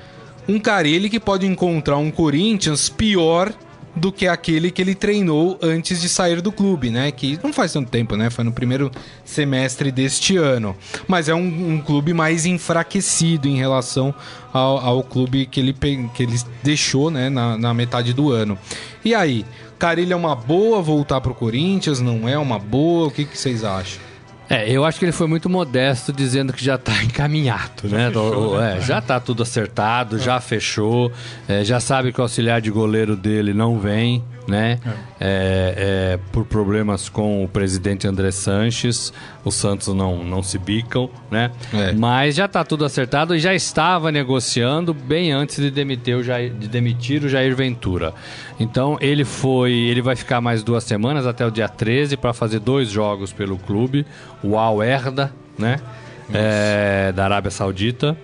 Um 0.49 0.59
Carilli 0.59 1.09
que 1.09 1.21
pode 1.21 1.47
encontrar 1.47 1.99
um 1.99 2.11
Corinthians 2.11 2.89
pior 2.89 3.53
do 3.97 4.13
que 4.13 4.29
aquele 4.29 4.71
que 4.71 4.83
ele 4.83 4.95
treinou 4.95 5.59
antes 5.63 6.01
de 6.01 6.09
sair 6.09 6.43
do 6.43 6.53
clube, 6.53 6.91
né? 6.91 7.11
Que 7.11 7.39
não 7.43 7.53
faz 7.53 7.73
tanto 7.73 7.91
tempo, 7.91 8.15
né? 8.15 8.29
Foi 8.29 8.45
no 8.45 8.53
primeiro 8.53 8.91
semestre 9.25 9.91
deste 9.91 10.37
ano. 10.37 10.77
Mas 11.09 11.29
é 11.31 11.35
um, 11.35 11.73
um 11.73 11.81
clube 11.81 12.13
mais 12.13 12.45
enfraquecido 12.45 13.49
em 13.49 13.57
relação 13.57 14.15
ao, 14.53 14.79
ao 14.79 15.03
clube 15.03 15.47
que 15.47 15.61
ele, 15.61 15.73
que 15.73 16.23
ele 16.23 16.39
deixou, 16.63 17.11
né? 17.11 17.31
Na, 17.31 17.57
na 17.57 17.73
metade 17.73 18.13
do 18.13 18.31
ano. 18.31 18.59
E 19.03 19.15
aí, 19.15 19.47
Carilli 19.79 20.13
é 20.13 20.17
uma 20.17 20.37
boa 20.37 20.83
voltar 20.83 21.21
pro 21.23 21.35
Corinthians? 21.35 22.01
Não 22.01 22.29
é 22.29 22.39
uma 22.39 22.59
boa? 22.59 23.09
O 23.09 23.11
que, 23.11 23.25
que 23.25 23.39
vocês 23.39 23.65
acham? 23.65 24.06
É, 24.49 24.71
eu 24.71 24.85
acho 24.85 24.99
que 24.99 25.05
ele 25.05 25.13
foi 25.13 25.27
muito 25.27 25.51
modesto 25.51 26.13
dizendo 26.13 26.53
que 26.53 26.65
já 26.65 26.79
tá 26.79 26.93
encaminhado, 27.03 27.89
né? 27.89 28.09
O- 28.11 28.61
é, 28.61 28.81
já 28.81 29.01
tá 29.01 29.19
tudo 29.19 29.43
acertado, 29.43 30.19
já 30.19 30.39
fechou, 30.41 31.11
é, 31.49 31.65
já 31.65 31.81
sabe 31.81 32.13
que 32.13 32.21
o 32.21 32.23
auxiliar 32.23 32.61
de 32.61 32.71
goleiro 32.71 33.17
dele 33.17 33.53
não 33.53 33.79
vem, 33.79 34.23
né? 34.47 34.79
É, 35.21 36.17
é, 36.19 36.19
por 36.33 36.45
problemas 36.45 37.09
com 37.09 37.43
o 37.45 37.49
presidente 37.49 38.07
André 38.07 38.31
Sanches, 38.31 39.13
o 39.45 39.51
Santos 39.51 39.93
não, 39.95 40.23
não 40.25 40.43
se 40.43 40.59
bicam, 40.59 41.11
né? 41.31 41.51
É. 41.73 41.93
Mas 41.93 42.35
já 42.37 42.47
tá 42.47 42.65
tudo 42.65 42.85
acertado 42.85 43.35
e 43.35 43.41
já 43.41 43.55
estava 43.55 44.13
negociando 44.13 44.95
bem 44.95 45.33
antes 45.33 45.57
de 45.57 45.71
demitir 45.71 46.17
o 46.17 46.23
Jair, 46.23 46.53
de 46.53 46.69
demitir 46.69 47.25
o 47.25 47.29
Jair 47.29 47.55
Ventura. 47.55 48.15
Então 48.59 48.97
ele 49.01 49.25
foi, 49.25 49.73
ele 49.73 50.03
vai 50.03 50.17
ficar 50.17 50.41
mais 50.41 50.63
duas 50.63 50.85
semanas 50.85 51.27
até 51.27 51.47
o 51.47 51.51
dia 51.51 51.69
13 51.69 52.17
para 52.17 52.33
fazer 52.33 52.61
dois 52.61 52.89
jogos 52.89 53.33
pelo 53.33 53.59
clube, 53.59 54.07
o 54.43 54.57
Al 54.59 54.83
Erda, 54.83 55.33
né? 55.59 55.81
É, 56.33 57.13
da 57.15 57.25
Arábia 57.25 57.51
Saudita. 57.51 58.17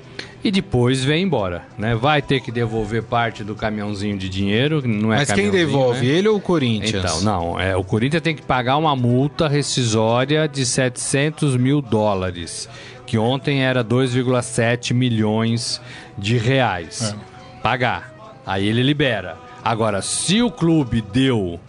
E 0.45 0.51
depois 0.51 1.05
vem 1.05 1.23
embora, 1.23 1.65
né? 1.79 1.95
Vai 1.95 2.21
ter 2.21 2.41
que 2.41 2.51
devolver 2.51 3.03
parte 3.05 3.45
do 3.45 3.55
caminhãozinho 3.55 4.19
de 4.19 4.29
dinheiro, 4.29 4.83
não 4.87 5.13
é 5.13 5.19
Mas 5.19 5.31
quem 5.31 5.51
devolve? 5.51 6.05
né? 6.05 6.13
Ele 6.13 6.29
ou 6.29 6.37
o 6.37 6.41
Corinthians? 6.41 7.05
Então, 7.05 7.21
não. 7.21 7.61
É, 7.61 7.77
o 7.77 7.85
Corinthians 7.85 8.23
tem 8.23 8.35
que 8.35 8.43
pagar 8.43 8.77
uma 8.77 8.97
multa 8.97 9.47
rescisória 9.47 10.49
de 10.49 10.67
700 10.67 11.57
mil 11.57 11.81
dólares, 11.81 12.69
que 13.07 13.17
ontem 13.17 13.63
era 13.63 13.85
2,7 13.85 14.93
milhões 14.93 15.81
de 16.19 16.37
reais. 16.39 17.15
Pagar. 17.63 18.13
Aí 18.45 18.67
ele 18.67 18.83
libera. 18.83 19.37
Agora, 19.65 20.03
se 20.03 20.43
o 20.43 20.51
clube 20.51 21.01
deu 21.13 21.61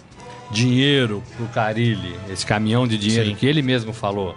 dinheiro 0.50 1.22
pro 1.38 1.46
Carilli, 1.48 2.16
esse 2.28 2.44
caminhão 2.46 2.88
de 2.88 2.98
dinheiro 2.98 3.30
Sim. 3.30 3.36
que 3.36 3.46
ele 3.46 3.62
mesmo 3.62 3.94
falou, 3.94 4.36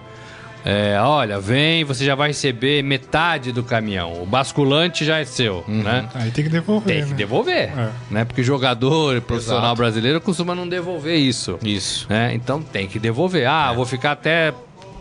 é, 0.69 0.99
olha, 1.01 1.39
vem, 1.39 1.85
você 1.85 2.05
já 2.05 2.17
vai 2.17 2.29
receber 2.29 2.83
metade 2.83 3.53
do 3.53 3.63
caminhão. 3.63 4.21
O 4.21 4.27
basculante 4.27 5.05
já 5.05 5.19
é 5.19 5.25
seu, 5.25 5.65
né? 5.69 6.09
Aí 6.13 6.33
tem 6.33 6.43
que 6.43 6.51
devolver. 6.51 6.93
Tem 6.97 7.05
que 7.05 7.11
né? 7.11 7.17
devolver, 7.17 7.71
É. 7.79 7.89
né? 8.11 8.25
Porque 8.25 8.43
jogador 8.43 9.21
profissional 9.21 9.63
Exato. 9.63 9.77
brasileiro 9.77 10.21
costuma 10.21 10.57
não 10.57 10.69
devolver 10.69 11.17
isso, 11.17 11.57
Isso. 11.63 12.07
né? 12.11 12.35
Então 12.35 12.61
tem 12.61 12.89
que 12.89 12.99
devolver. 12.99 13.47
Ah, 13.47 13.69
É. 13.71 13.77
vou 13.77 13.87
ficar 13.87 14.11
até 14.13 14.53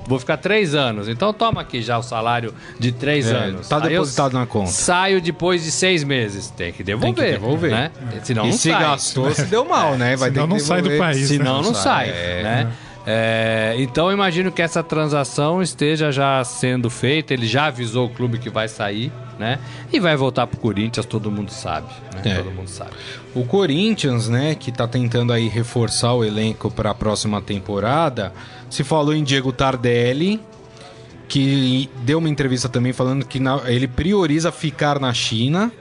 vou 0.08 0.20
ficar 0.20 0.38
três 0.38 0.76
anos. 0.76 1.08
Então 1.10 1.34
toma 1.34 1.62
aqui 1.62 1.82
já 1.82 1.98
o 1.98 2.04
salário 2.04 2.54
de 2.80 2.92
três 2.92 3.26
É, 3.26 3.36
anos. 3.36 3.68
tá 3.68 3.78
Aí 3.78 3.86
eu 3.86 3.90
depositado 3.90 4.34
na 4.38 4.46
conta. 4.46 4.70
Saio 4.70 5.20
depois 5.20 5.64
de 5.64 5.72
seis 5.72 6.04
meses. 6.04 6.48
Tem 6.52 6.72
que 6.72 6.84
devolver. 6.84 7.16
Tem 7.16 7.26
que 7.34 7.40
devolver. 7.40 7.72
né? 7.72 7.92
Senão 8.24 8.44
e 8.46 8.50
não 8.50 8.54
se 8.56 8.70
sai. 8.70 8.82
gastou, 8.84 9.32
se 9.34 9.46
deu 9.46 9.66
mal, 9.66 9.98
né? 9.98 10.16
Vai 10.16 10.30
Senão 10.30 10.44
ter 10.48 10.54
que 10.54 10.60
não 10.60 10.60
sai 10.64 10.82
do 10.84 10.90
devolver. 10.90 11.14
país. 11.16 11.28
Senão 11.28 11.56
não 11.56 11.64
Não 11.64 11.74
sai, 11.74 12.06
sai, 12.06 12.10
é. 12.12 12.44
né? 12.44 12.68
É, 13.06 13.76
então 13.78 14.08
eu 14.08 14.14
imagino 14.14 14.52
que 14.52 14.62
essa 14.62 14.82
transação 14.82 15.62
esteja 15.62 16.12
já 16.12 16.44
sendo 16.44 16.90
feita. 16.90 17.34
Ele 17.34 17.46
já 17.46 17.66
avisou 17.68 18.08
o 18.08 18.10
clube 18.10 18.40
que 18.40 18.50
vai 18.50 18.68
sair, 18.68 19.12
né? 19.38 19.60
E 19.94 20.00
vai 20.00 20.16
voltar 20.16 20.48
pro 20.48 20.58
Corinthians, 20.60 21.06
todo 21.06 21.30
mundo 21.30 21.52
sabe. 21.52 21.88
Né? 22.16 22.32
É. 22.32 22.36
Todo 22.38 22.52
mundo 22.52 22.68
sabe. 22.68 22.92
O 23.36 23.46
Corinthians, 23.46 24.28
né, 24.30 24.56
que 24.56 24.72
tá 24.72 24.88
tentando 24.88 25.32
aí 25.34 25.48
reforçar 25.48 26.14
o 26.14 26.24
elenco 26.24 26.72
para 26.72 26.92
a 26.92 26.94
próxima 26.96 27.42
temporada, 27.42 28.34
se 28.70 28.84
falou 28.84 29.14
em 29.14 29.24
Diego 29.24 29.52
Tardelli, 29.52 30.40
que 31.28 31.90
deu 32.04 32.20
uma 32.20 32.30
entrevista 32.30 32.70
também 32.70 32.94
falando 32.94 33.26
que 33.26 33.40
na- 33.40 33.62
ele 33.66 33.88
prioriza 33.88 34.52
ficar 34.52 35.00
na 35.00 35.14
China. 35.14 35.72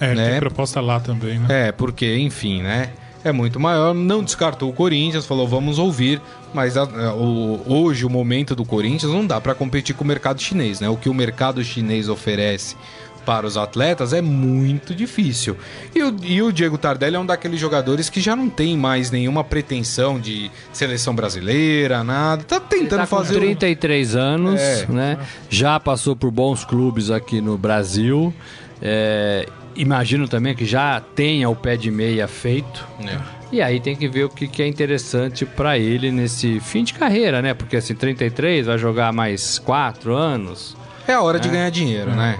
É, 0.00 0.14
né? 0.14 0.30
tem 0.32 0.40
proposta 0.40 0.80
lá 0.80 1.00
também, 1.00 1.38
né? 1.38 1.68
É, 1.68 1.72
porque, 1.72 2.18
enfim, 2.18 2.62
né? 2.62 2.90
É 3.28 3.32
muito 3.32 3.58
maior. 3.58 3.92
Não 3.92 4.22
descartou 4.22 4.70
o 4.70 4.72
Corinthians, 4.72 5.26
falou 5.26 5.48
vamos 5.48 5.78
ouvir, 5.80 6.20
mas 6.54 6.76
a- 6.76 6.82
a- 6.84 7.14
o- 7.14 7.60
hoje 7.66 8.04
o 8.06 8.10
momento 8.10 8.54
do 8.54 8.64
Corinthians 8.64 9.10
não 9.12 9.26
dá 9.26 9.40
para 9.40 9.52
competir 9.54 9.94
com 9.96 10.04
o 10.04 10.06
mercado 10.06 10.40
chinês, 10.40 10.78
né? 10.80 10.88
O 10.88 10.96
que 10.96 11.08
o 11.08 11.14
mercado 11.14 11.62
chinês 11.64 12.08
oferece 12.08 12.76
para 13.24 13.44
os 13.44 13.56
atletas 13.56 14.12
é 14.12 14.22
muito 14.22 14.94
difícil. 14.94 15.56
E 15.92 16.00
o, 16.00 16.14
e 16.22 16.40
o 16.40 16.52
Diego 16.52 16.78
Tardelli 16.78 17.16
é 17.16 17.18
um 17.18 17.26
daqueles 17.26 17.58
jogadores 17.58 18.08
que 18.08 18.20
já 18.20 18.36
não 18.36 18.48
tem 18.48 18.76
mais 18.76 19.10
nenhuma 19.10 19.42
pretensão 19.42 20.20
de 20.20 20.48
seleção 20.72 21.12
brasileira, 21.12 22.04
nada. 22.04 22.44
Tá 22.44 22.60
tentando 22.60 23.00
tá 23.00 23.06
fazer. 23.06 23.38
um- 23.38 23.40
33 23.40 24.14
anos, 24.14 24.60
É. 24.60 24.86
né? 24.88 25.18
Já 25.50 25.80
passou 25.80 26.14
por 26.14 26.30
bons 26.30 26.64
clubes 26.64 27.10
aqui 27.10 27.40
no 27.40 27.58
Brasil. 27.58 28.32
É, 28.80 29.48
imagino 29.76 30.26
também 30.28 30.54
que 30.54 30.64
já 30.64 31.00
tenha 31.00 31.48
o 31.48 31.56
pé 31.56 31.76
de 31.76 31.90
meia 31.90 32.26
feito. 32.26 32.86
É. 33.04 33.18
E 33.52 33.62
aí 33.62 33.78
tem 33.78 33.94
que 33.94 34.08
ver 34.08 34.24
o 34.24 34.28
que, 34.28 34.48
que 34.48 34.62
é 34.62 34.66
interessante 34.66 35.46
pra 35.46 35.78
ele 35.78 36.10
nesse 36.10 36.58
fim 36.60 36.82
de 36.82 36.94
carreira, 36.94 37.40
né? 37.40 37.54
Porque 37.54 37.76
assim, 37.76 37.94
33 37.94 38.66
vai 38.66 38.78
jogar 38.78 39.12
mais 39.12 39.58
4 39.58 40.14
anos. 40.14 40.76
É 41.06 41.12
a 41.12 41.22
hora 41.22 41.38
de 41.38 41.48
ganhar 41.48 41.70
dinheiro, 41.70 42.10
né? 42.10 42.36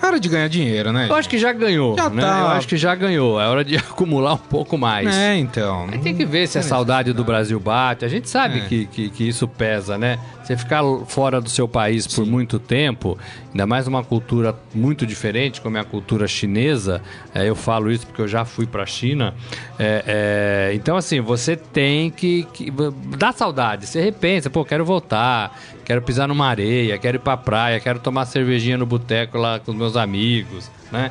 É 0.00 0.06
hora 0.06 0.20
de 0.20 0.28
ganhar 0.28 0.48
dinheiro, 0.48 0.92
né? 0.92 1.06
Eu 1.08 1.14
acho 1.16 1.28
que 1.28 1.38
já 1.38 1.52
ganhou, 1.52 1.96
Já 1.96 2.08
né? 2.08 2.22
tá. 2.22 2.40
Eu 2.40 2.46
acho 2.48 2.68
que 2.68 2.76
já 2.76 2.94
ganhou. 2.94 3.40
É 3.40 3.46
hora 3.48 3.64
de 3.64 3.76
acumular 3.78 4.34
um 4.34 4.38
pouco 4.38 4.76
mais. 4.78 5.08
É, 5.16 5.36
então. 5.36 5.86
Aí 5.90 5.98
tem 5.98 6.14
que 6.16 6.24
ver 6.24 6.46
se 6.46 6.58
a 6.58 6.62
saudade 6.62 7.12
do 7.12 7.24
Brasil 7.24 7.58
bate. 7.58 8.04
A 8.04 8.08
gente 8.08 8.28
sabe 8.28 8.58
É. 8.60 8.66
que, 8.66 8.86
que, 8.86 9.10
que 9.10 9.28
isso 9.28 9.46
pesa, 9.48 9.98
né? 9.98 10.18
Você 10.42 10.56
ficar 10.56 10.82
fora 11.06 11.40
do 11.42 11.50
seu 11.50 11.68
país 11.68 12.06
por 12.06 12.24
muito 12.24 12.58
tempo, 12.58 13.18
ainda 13.50 13.66
mais 13.66 13.86
uma 13.86 14.02
cultura 14.02 14.56
muito 14.74 15.06
diferente, 15.06 15.60
como 15.60 15.76
é 15.76 15.80
a 15.80 15.84
cultura 15.84 16.26
chinesa, 16.26 17.02
é, 17.34 17.46
eu 17.46 17.54
falo 17.54 17.90
isso 17.92 18.06
porque 18.06 18.22
eu 18.22 18.28
já 18.28 18.46
fui 18.46 18.66
pra 18.66 18.86
China. 18.86 19.34
é, 19.78 20.68
é, 20.70 20.74
então, 20.74 20.96
assim, 20.96 21.20
você 21.20 21.54
tem 21.54 22.10
que, 22.10 22.44
que. 22.54 22.72
Dá 23.18 23.30
saudade, 23.30 23.86
você 23.86 24.00
repensa, 24.00 24.48
pô, 24.48 24.64
quero 24.64 24.86
voltar, 24.86 25.54
quero 25.88 26.02
pisar 26.02 26.28
numa 26.28 26.46
areia, 26.46 26.96
quero 26.98 27.16
ir 27.16 27.20
pra 27.20 27.36
praia, 27.36 27.80
quero 27.80 27.98
tomar 27.98 28.26
cervejinha 28.26 28.76
no 28.78 28.86
boteco 28.86 29.36
lá 29.38 29.58
com 29.58 29.72
os 29.72 29.76
meus 29.76 29.96
amigos, 29.96 30.70
né? 30.92 31.10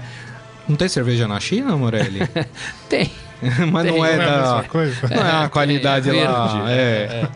Não 0.70 0.76
tem 0.78 0.88
cerveja 0.88 1.28
na 1.28 1.40
China, 1.40 1.76
Morelli? 1.76 2.20
Tem. 2.88 3.12
Mas 3.72 3.86
não 3.86 3.94
Tem, 3.94 4.04
é 4.04 4.18
Não 4.18 4.24
é 4.24 4.28
da. 4.62 4.66
coisa? 4.68 5.08
Não 5.10 5.18
é 5.28 5.46
a 5.46 5.50
qualidade 5.50 6.10
é 6.10 6.24
lá. 6.28 6.63
verde, 6.66 6.72
É. 6.72 7.28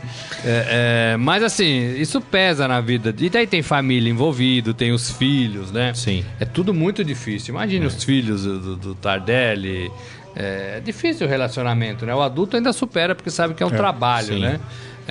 É, 0.43 1.12
é, 1.13 1.17
mas 1.17 1.43
assim, 1.43 1.93
isso 1.97 2.19
pesa 2.19 2.67
na 2.67 2.82
vida. 2.82 3.13
E 3.19 3.30
daí 3.30 3.45
tem 3.45 3.62
família 3.62 4.10
envolvido, 4.10 4.73
tem 4.73 4.91
os 4.91 5.12
filhos, 5.12 5.71
né? 5.71 5.93
Sim. 5.93 6.25
É 6.39 6.45
tudo 6.45 6.73
muito 6.73 7.04
difícil. 7.04 7.54
Imagine 7.54 7.86
os 7.86 8.04
filhos 8.04 8.43
do, 8.43 8.75
do- 8.75 8.95
Tardelli. 8.95 9.91
É, 10.36 10.77
é 10.77 10.80
difícil 10.80 11.27
o 11.27 11.30
relacionamento, 11.30 12.08
né? 12.08 12.15
O 12.15 12.21
adulto 12.23 12.56
ainda 12.58 12.73
supera 12.73 13.13
porque 13.13 13.30
sabe 13.30 13.54
que 13.54 13.62
é 13.62 13.65
um 13.65 13.69
trabalho, 13.69 14.34
sim. 14.34 14.39
né? 14.39 14.60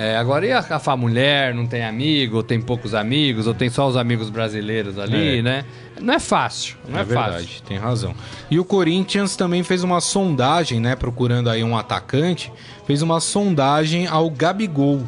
É, 0.01 0.17
agora, 0.17 0.47
e 0.47 0.51
a, 0.51 0.65
a, 0.67 0.97
mulher 0.97 1.53
não 1.53 1.67
tem 1.67 1.85
amigo, 1.85 2.37
ou 2.37 2.41
tem 2.43 2.59
poucos 2.59 2.95
amigos, 2.95 3.45
ou 3.45 3.53
tem 3.53 3.69
só 3.69 3.87
os 3.87 3.95
amigos 3.95 4.31
brasileiros 4.31 4.97
ali, 4.97 5.37
É. 5.37 5.41
né? 5.43 5.65
Não 5.99 6.15
é 6.15 6.19
fácil, 6.19 6.75
não 6.89 6.97
é, 6.97 7.01
É 7.03 7.05
verdade, 7.05 7.61
tem 7.67 7.77
razão. 7.77 8.15
E 8.49 8.59
o 8.59 8.65
Corinthians 8.65 9.35
também 9.35 9.61
fez 9.61 9.83
uma 9.83 10.01
sondagem, 10.01 10.79
né? 10.79 10.95
Procurando 10.95 11.51
aí 11.51 11.63
um 11.63 11.77
atacante, 11.77 12.51
fez 12.87 13.03
uma 13.03 13.19
sondagem 13.19 14.07
ao 14.07 14.27
Gabigol. 14.31 15.03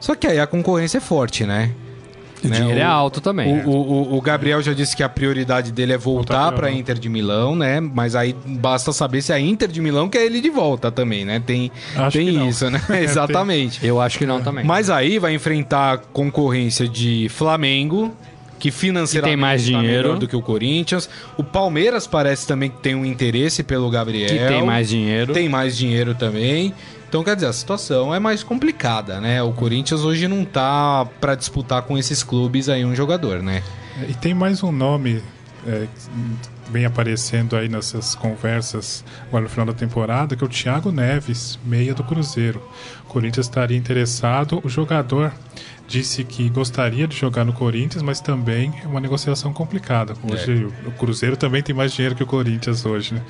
Só 0.00 0.16
que 0.16 0.26
aí 0.26 0.40
a 0.40 0.46
concorrência 0.48 0.98
é 0.98 1.00
forte, 1.00 1.46
né? 1.46 1.70
O 2.44 2.48
né? 2.48 2.56
dinheiro 2.58 2.78
é 2.80 2.84
alto 2.84 3.20
também. 3.20 3.62
O, 3.64 3.70
o- 3.70 4.16
o 4.16 4.20
Gabriel 4.20 4.62
já 4.62 4.72
disse 4.72 4.96
que 4.96 5.02
a 5.02 5.08
prioridade 5.08 5.72
dele 5.72 5.92
é 5.92 5.98
voltar 5.98 6.52
para 6.52 6.68
a. 6.68 6.72
Inter 6.72 6.98
de 6.98 7.08
Milão, 7.08 7.56
né? 7.56 7.80
Mas 7.80 8.14
aí 8.14 8.34
basta 8.46 8.92
saber 8.92 9.22
se 9.22 9.32
a 9.32 9.40
Inter 9.40 9.68
de 9.68 9.80
Milão 9.80 10.08
quer 10.08 10.24
ele 10.24 10.40
de 10.40 10.50
volta 10.50 10.90
também, 10.92 11.24
né? 11.24 11.42
Tem, 11.44 11.70
Acho 11.96 12.16
tem 12.18 12.48
isso, 12.48 12.70
né? 12.70 12.80
É, 12.90 13.02
Exatamente. 13.04 13.84
Eu 13.84 14.00
acho 14.00 14.18
que 14.18 14.26
não 14.26 14.40
também. 14.40 14.64
Mas 14.64 14.88
aí 14.90 15.18
vai 15.18 15.34
enfrentar 15.34 15.98
concorrência 16.12 16.86
de 16.88 17.28
Flamengo, 17.30 18.14
que 18.58 18.70
financeiramente 18.70 19.30
Que 19.32 19.36
tem 19.36 19.40
mais 19.40 19.62
tá 19.62 19.66
dinheiro. 19.66 20.02
melhor 20.08 20.18
do 20.18 20.28
que 20.28 20.36
o 20.36 20.42
Corinthians. 20.42 21.08
O 21.36 21.44
Palmeiras 21.44 22.06
parece 22.06 22.46
também 22.46 22.70
que 22.70 22.78
tem 22.78 22.94
um 22.94 23.04
interesse 23.04 23.62
pelo 23.62 23.88
Gabriel. 23.90 24.28
que 24.28 24.38
tem 24.38 24.64
mais 24.64 24.88
dinheiro. 24.88 25.32
Tem 25.32 25.48
mais 25.48 25.76
dinheiro 25.76 26.14
também. 26.14 26.72
Então, 27.08 27.24
quer 27.24 27.34
dizer, 27.34 27.46
a 27.48 27.52
situação 27.52 28.14
é 28.14 28.18
mais 28.18 28.42
complicada, 28.42 29.20
né? 29.20 29.42
O 29.42 29.52
Corinthians 29.52 30.02
hoje 30.02 30.28
não 30.28 30.44
tá 30.44 31.06
pra 31.20 31.34
disputar 31.34 31.82
com 31.82 31.96
esses 31.96 32.22
clubes 32.22 32.68
aí 32.68 32.84
um 32.84 32.94
jogador, 32.94 33.42
né? 33.42 33.62
E 34.08 34.14
tem 34.14 34.34
mais 34.34 34.62
um 34.62 34.70
nome 34.70 35.22
é, 35.66 35.86
vem 36.70 36.84
aparecendo 36.84 37.56
aí 37.56 37.68
nessas 37.68 38.14
conversas 38.14 39.02
agora 39.26 39.44
no 39.44 39.48
final 39.50 39.66
da 39.66 39.72
temporada, 39.72 40.36
que 40.36 40.44
é 40.44 40.46
o 40.46 40.50
Thiago 40.50 40.92
Neves, 40.92 41.58
meia 41.64 41.94
do 41.94 42.04
Cruzeiro. 42.04 42.62
O 43.04 43.08
Corinthians 43.08 43.46
estaria 43.46 43.76
interessado. 43.76 44.60
O 44.62 44.68
jogador 44.68 45.32
disse 45.86 46.22
que 46.24 46.48
gostaria 46.50 47.08
de 47.08 47.16
jogar 47.16 47.44
no 47.46 47.54
Corinthians, 47.54 48.02
mas 48.02 48.20
também 48.20 48.72
é 48.84 48.86
uma 48.86 49.00
negociação 49.00 49.52
complicada. 49.52 50.14
Hoje 50.30 50.68
o 50.86 50.90
Cruzeiro 50.92 51.36
também 51.38 51.62
tem 51.62 51.74
mais 51.74 51.92
dinheiro 51.92 52.14
que 52.14 52.22
o 52.22 52.26
Corinthians 52.26 52.84
hoje, 52.84 53.14
né? 53.14 53.22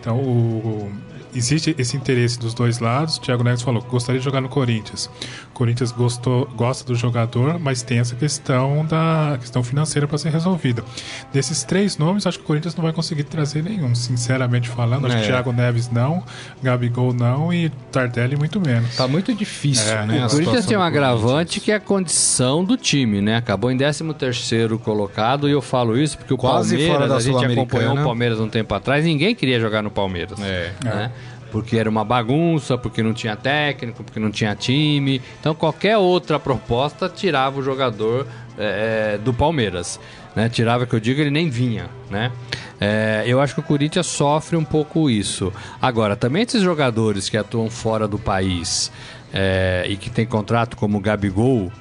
Então 0.00 0.16
o- 0.16 0.90
existe 1.34 1.74
esse 1.78 1.96
interesse 1.96 2.38
dos 2.38 2.54
dois 2.54 2.78
lados. 2.78 3.16
O 3.16 3.20
Thiago 3.20 3.42
Neves 3.42 3.62
falou 3.62 3.82
que 3.82 3.88
gostaria 3.88 4.18
de 4.18 4.24
jogar 4.24 4.40
no 4.40 4.48
Corinthians. 4.48 5.10
O 5.50 5.54
Corinthians 5.54 5.92
gostou, 5.92 6.46
gosta 6.54 6.84
do 6.84 6.94
jogador, 6.94 7.58
mas 7.58 7.82
tem 7.82 7.98
essa 7.98 8.14
questão 8.14 8.84
da 8.84 9.36
questão 9.40 9.62
financeira 9.62 10.06
para 10.06 10.18
ser 10.18 10.30
resolvida. 10.30 10.84
Desses 11.32 11.64
três 11.64 11.96
nomes, 11.98 12.26
acho 12.26 12.38
que 12.38 12.44
o 12.44 12.46
Corinthians 12.46 12.74
não 12.74 12.82
vai 12.82 12.92
conseguir 12.92 13.24
trazer 13.24 13.62
nenhum, 13.62 13.94
sinceramente 13.94 14.68
falando. 14.68 15.06
Acho 15.06 15.16
que 15.16 15.22
É. 15.22 15.26
Thiago 15.26 15.52
Neves 15.52 15.90
não, 15.90 16.22
Gabigol 16.62 17.12
não 17.12 17.52
e 17.52 17.70
Tardelli 17.90 18.36
muito 18.36 18.60
menos. 18.60 18.96
Tá 18.96 19.08
muito 19.08 19.34
difícil, 19.34 19.92
É, 19.92 20.06
né? 20.06 20.26
O 20.26 20.30
Corinthians 20.30 20.66
tem 20.66 20.76
um 20.76 20.82
agravante 20.82 21.60
que 21.60 21.72
é 21.72 21.76
a 21.76 21.80
condição 21.80 22.64
do 22.64 22.76
time, 22.76 23.20
né? 23.20 23.36
Acabou 23.36 23.70
em 23.70 23.76
13 23.76 24.12
terceiro 24.14 24.78
colocado 24.78 25.48
e 25.48 25.52
eu 25.52 25.62
falo 25.62 25.96
isso 25.96 26.18
porque 26.18 26.34
o 26.34 26.36
Quase 26.36 26.76
fora 26.76 26.98
Palmeiras, 26.98 27.08
da 27.08 27.16
a 27.16 27.42
gente 27.42 27.52
acompanhou 27.52 27.94
o 27.94 28.04
Palmeiras 28.04 28.40
um 28.40 28.48
tempo 28.48 28.74
atrás, 28.74 29.04
ninguém 29.04 29.34
queria 29.34 29.60
jogar 29.60 29.82
no 29.82 29.90
Palmeiras. 29.90 30.38
É. 30.40 30.72
né? 30.84 31.12
Porque 31.56 31.78
era 31.78 31.88
uma 31.88 32.04
bagunça, 32.04 32.76
porque 32.76 33.02
não 33.02 33.14
tinha 33.14 33.34
técnico, 33.34 34.04
porque 34.04 34.20
não 34.20 34.30
tinha 34.30 34.54
time. 34.54 35.22
Então 35.40 35.54
qualquer 35.54 35.96
outra 35.96 36.38
proposta 36.38 37.08
tirava 37.08 37.58
o 37.58 37.62
jogador 37.62 38.26
é, 38.58 39.16
do 39.24 39.32
Palmeiras. 39.32 39.98
Né? 40.34 40.50
Tirava 40.50 40.84
que 40.84 40.94
eu 40.94 41.00
digo, 41.00 41.18
ele 41.18 41.30
nem 41.30 41.48
vinha. 41.48 41.88
Né? 42.10 42.30
É, 42.78 43.24
eu 43.26 43.40
acho 43.40 43.54
que 43.54 43.60
o 43.60 43.62
Corinthians 43.62 44.06
sofre 44.06 44.54
um 44.54 44.64
pouco 44.64 45.08
isso. 45.08 45.50
Agora, 45.80 46.14
também 46.14 46.42
esses 46.42 46.60
jogadores 46.60 47.30
que 47.30 47.38
atuam 47.38 47.70
fora 47.70 48.06
do 48.06 48.18
país 48.18 48.92
é, 49.32 49.86
e 49.88 49.96
que 49.96 50.10
tem 50.10 50.26
contrato 50.26 50.76
como 50.76 50.98
o 50.98 51.00
Gabigol, 51.00 51.72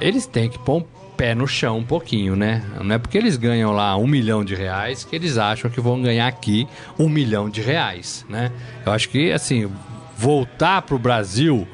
eles 0.00 0.26
têm 0.26 0.48
que 0.48 0.58
pôr 0.58 0.78
um 0.78 0.84
pé 1.18 1.34
no 1.34 1.48
chão 1.48 1.78
um 1.78 1.84
pouquinho, 1.84 2.36
né? 2.36 2.62
Não 2.80 2.94
é 2.94 2.98
porque 2.98 3.18
eles 3.18 3.36
ganham 3.36 3.72
lá 3.72 3.96
um 3.96 4.06
milhão 4.06 4.44
de 4.44 4.54
reais 4.54 5.02
que 5.02 5.16
eles 5.16 5.36
acham 5.36 5.68
que 5.68 5.80
vão 5.80 6.00
ganhar 6.00 6.28
aqui 6.28 6.68
um 6.96 7.08
milhão 7.08 7.50
de 7.50 7.60
reais, 7.60 8.24
né? 8.28 8.52
Eu 8.86 8.92
acho 8.92 9.08
que, 9.08 9.32
assim, 9.32 9.68
voltar 10.16 10.82
pro 10.82 10.96
Brasil 10.96 11.66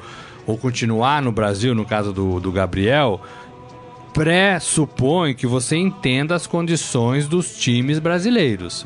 ou 0.47 0.57
continuar 0.57 1.21
no 1.21 1.31
Brasil, 1.31 1.75
no 1.75 1.85
caso 1.85 2.11
do, 2.11 2.39
do 2.39 2.51
Gabriel, 2.51 3.21
pressupõe 4.13 5.35
que 5.35 5.45
você 5.45 5.77
entenda 5.77 6.33
as 6.33 6.47
condições 6.47 7.27
dos 7.27 7.55
times 7.55 7.99
brasileiros. 7.99 8.83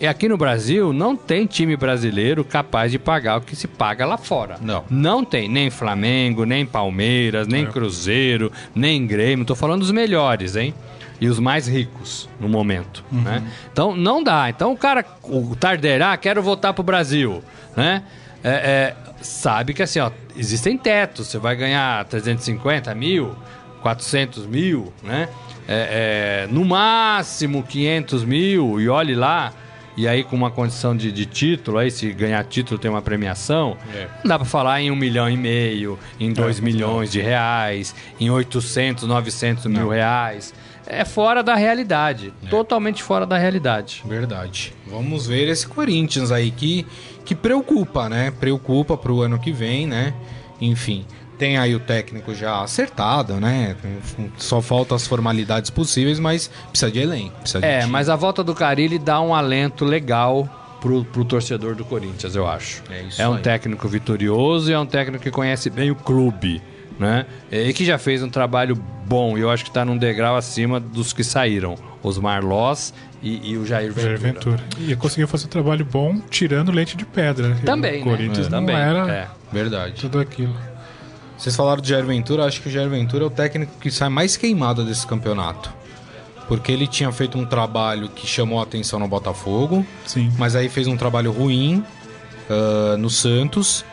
E 0.00 0.06
aqui 0.06 0.28
no 0.28 0.36
Brasil 0.36 0.92
não 0.92 1.16
tem 1.16 1.46
time 1.46 1.76
brasileiro 1.76 2.44
capaz 2.44 2.90
de 2.90 2.98
pagar 2.98 3.38
o 3.38 3.40
que 3.40 3.54
se 3.54 3.68
paga 3.68 4.04
lá 4.04 4.18
fora. 4.18 4.56
Não. 4.60 4.84
Não 4.90 5.24
tem 5.24 5.48
nem 5.48 5.70
Flamengo, 5.70 6.44
nem 6.44 6.66
Palmeiras, 6.66 7.46
nem 7.46 7.64
Cruzeiro, 7.66 8.50
nem 8.74 9.06
Grêmio. 9.06 9.44
Tô 9.44 9.54
falando 9.54 9.80
dos 9.80 9.92
melhores, 9.92 10.56
hein? 10.56 10.74
E 11.20 11.28
os 11.28 11.38
mais 11.38 11.68
ricos 11.68 12.28
no 12.40 12.48
momento, 12.48 13.04
né? 13.10 13.42
Então 13.72 13.96
não 13.96 14.22
dá. 14.22 14.50
Então 14.50 14.72
o 14.72 14.76
cara, 14.76 15.04
o 15.22 15.54
Tardelli, 15.54 16.02
ah, 16.02 16.16
quero 16.16 16.42
voltar 16.42 16.72
pro 16.72 16.82
Brasil, 16.82 17.42
né? 17.76 18.02
É, 18.42 18.50
é, 18.50 18.96
sabe 19.22 19.72
que 19.72 19.82
assim, 19.82 20.00
ó, 20.00 20.10
existem 20.36 20.76
tetos. 20.76 21.28
Você 21.28 21.38
vai 21.38 21.54
ganhar 21.54 22.04
350 22.06 22.92
mil, 22.94 23.34
400 23.80 24.44
mil, 24.46 24.92
né? 25.02 25.28
É, 25.66 26.46
é, 26.46 26.52
no 26.52 26.64
máximo 26.64 27.62
500 27.62 28.24
mil 28.24 28.80
e 28.80 28.88
olhe 28.88 29.14
lá. 29.14 29.52
E 29.96 30.08
aí 30.08 30.24
com 30.24 30.34
uma 30.34 30.50
condição 30.50 30.96
de, 30.96 31.12
de 31.12 31.24
título, 31.24 31.78
aí 31.78 31.90
se 31.90 32.10
ganhar 32.12 32.42
título 32.44 32.78
tem 32.78 32.90
uma 32.90 33.00
premiação, 33.02 33.76
É. 33.94 34.08
não 34.22 34.28
dá 34.28 34.38
pra 34.38 34.44
falar 34.46 34.80
em 34.80 34.90
um 34.90 34.96
milhão 34.96 35.30
e 35.30 35.36
meio, 35.36 35.98
em 36.18 36.32
dois 36.32 36.58
milhões 36.58 37.12
de 37.12 37.20
reais, 37.20 37.94
em 38.18 38.28
800, 38.30 39.04
900 39.04 39.66
mil 39.66 39.88
reais. 39.88 40.52
É 40.86 41.04
fora 41.04 41.42
da 41.42 41.54
realidade, 41.54 42.32
totalmente 42.50 43.02
fora 43.02 43.24
da 43.24 43.38
realidade. 43.38 44.02
Verdade. 44.04 44.74
Vamos 44.86 45.26
ver 45.26 45.48
esse 45.48 45.66
Corinthians 45.66 46.30
aí 46.30 46.50
que, 46.50 46.84
que 47.24 47.34
preocupa, 47.34 48.08
né? 48.08 48.30
Preocupa 48.38 48.96
pro 48.96 49.22
ano 49.22 49.38
que 49.38 49.50
vem, 49.52 49.86
né? 49.86 50.12
Enfim, 50.60 51.06
tem 51.38 51.58
aí 51.58 51.74
o 51.74 51.80
técnico 51.80 52.34
já 52.34 52.62
acertado, 52.62 53.34
né? 53.40 53.76
Só 54.38 54.60
faltam 54.62 54.96
as 54.96 55.06
formalidades 55.06 55.70
possíveis, 55.70 56.18
mas 56.18 56.50
precisa 56.70 56.90
de 56.90 56.98
elenco. 57.00 57.34
Precisa 57.40 57.60
de 57.60 57.66
É, 57.66 57.80
time. 57.80 57.90
mas 57.92 58.08
a 58.08 58.16
volta 58.16 58.42
do 58.44 58.54
Carilli 58.54 58.98
dá 58.98 59.20
um 59.20 59.34
alento 59.34 59.84
legal 59.84 60.48
pro, 60.80 61.04
pro 61.04 61.24
torcedor 61.24 61.74
do 61.74 61.84
Corinthians, 61.84 62.34
eu 62.36 62.46
acho. 62.46 62.82
É 62.90 63.02
isso 63.02 63.20
É 63.20 63.28
um 63.28 63.34
aí. 63.34 63.42
técnico 63.42 63.88
vitorioso 63.88 64.70
e 64.70 64.74
é 64.74 64.78
um 64.78 64.86
técnico 64.86 65.22
que 65.22 65.30
conhece 65.30 65.68
bem 65.70 65.90
o 65.90 65.94
clube, 65.94 66.60
né? 66.98 67.26
E 67.50 67.72
que 67.72 67.84
já 67.84 67.98
fez 67.98 68.22
um 68.22 68.28
trabalho 68.28 68.74
bom 69.06 69.36
e 69.36 69.40
eu 69.40 69.50
acho 69.50 69.64
que 69.64 69.70
tá 69.70 69.84
num 69.84 69.96
degrau 69.98 70.36
acima 70.36 70.78
dos 70.80 71.12
que 71.12 71.24
saíram. 71.24 71.74
Osmar 72.02 72.44
Loz 72.44 72.92
e, 73.22 73.52
e 73.52 73.56
o 73.56 73.64
Jair 73.64 73.90
Ventura. 73.90 74.06
Jair 74.18 74.18
Ventura. 74.34 74.60
E 74.78 74.94
conseguiu 74.94 75.26
fazer 75.26 75.46
um 75.46 75.48
trabalho 75.48 75.86
bom 75.86 76.20
tirando 76.28 76.70
leite 76.70 76.98
de 76.98 77.06
pedra. 77.06 77.48
né? 77.48 77.60
Também, 77.64 78.02
O 78.02 78.04
né? 78.04 78.10
Corinthians 78.10 78.46
É, 78.46 78.50
não 78.50 78.58
também, 78.60 78.76
era 78.76 79.10
é. 79.10 79.28
Verdade. 79.50 79.94
tudo 80.02 80.20
aquilo. 80.20 80.54
Vocês 81.36 81.54
falaram 81.54 81.82
do 81.82 81.88
Jair 81.88 82.04
Ventura, 82.04 82.44
acho 82.44 82.60
que 82.60 82.68
o 82.68 82.70
Jair 82.70 82.88
Ventura 82.88 83.24
é 83.24 83.26
o 83.26 83.30
técnico 83.30 83.72
que 83.80 83.90
sai 83.90 84.08
mais 84.08 84.36
queimado 84.36 84.84
desse 84.84 85.06
campeonato. 85.06 85.72
Porque 86.46 86.70
ele 86.70 86.86
tinha 86.86 87.10
feito 87.10 87.38
um 87.38 87.44
trabalho 87.44 88.08
que 88.08 88.26
chamou 88.26 88.60
a 88.60 88.62
atenção 88.62 88.98
no 88.98 89.08
Botafogo, 89.08 89.84
Sim. 90.06 90.30
mas 90.38 90.54
aí 90.54 90.68
fez 90.68 90.86
um 90.86 90.96
trabalho 90.96 91.32
ruim 91.32 91.82
ah, 92.48 92.96
no 92.96 93.10
Santos. 93.10 93.84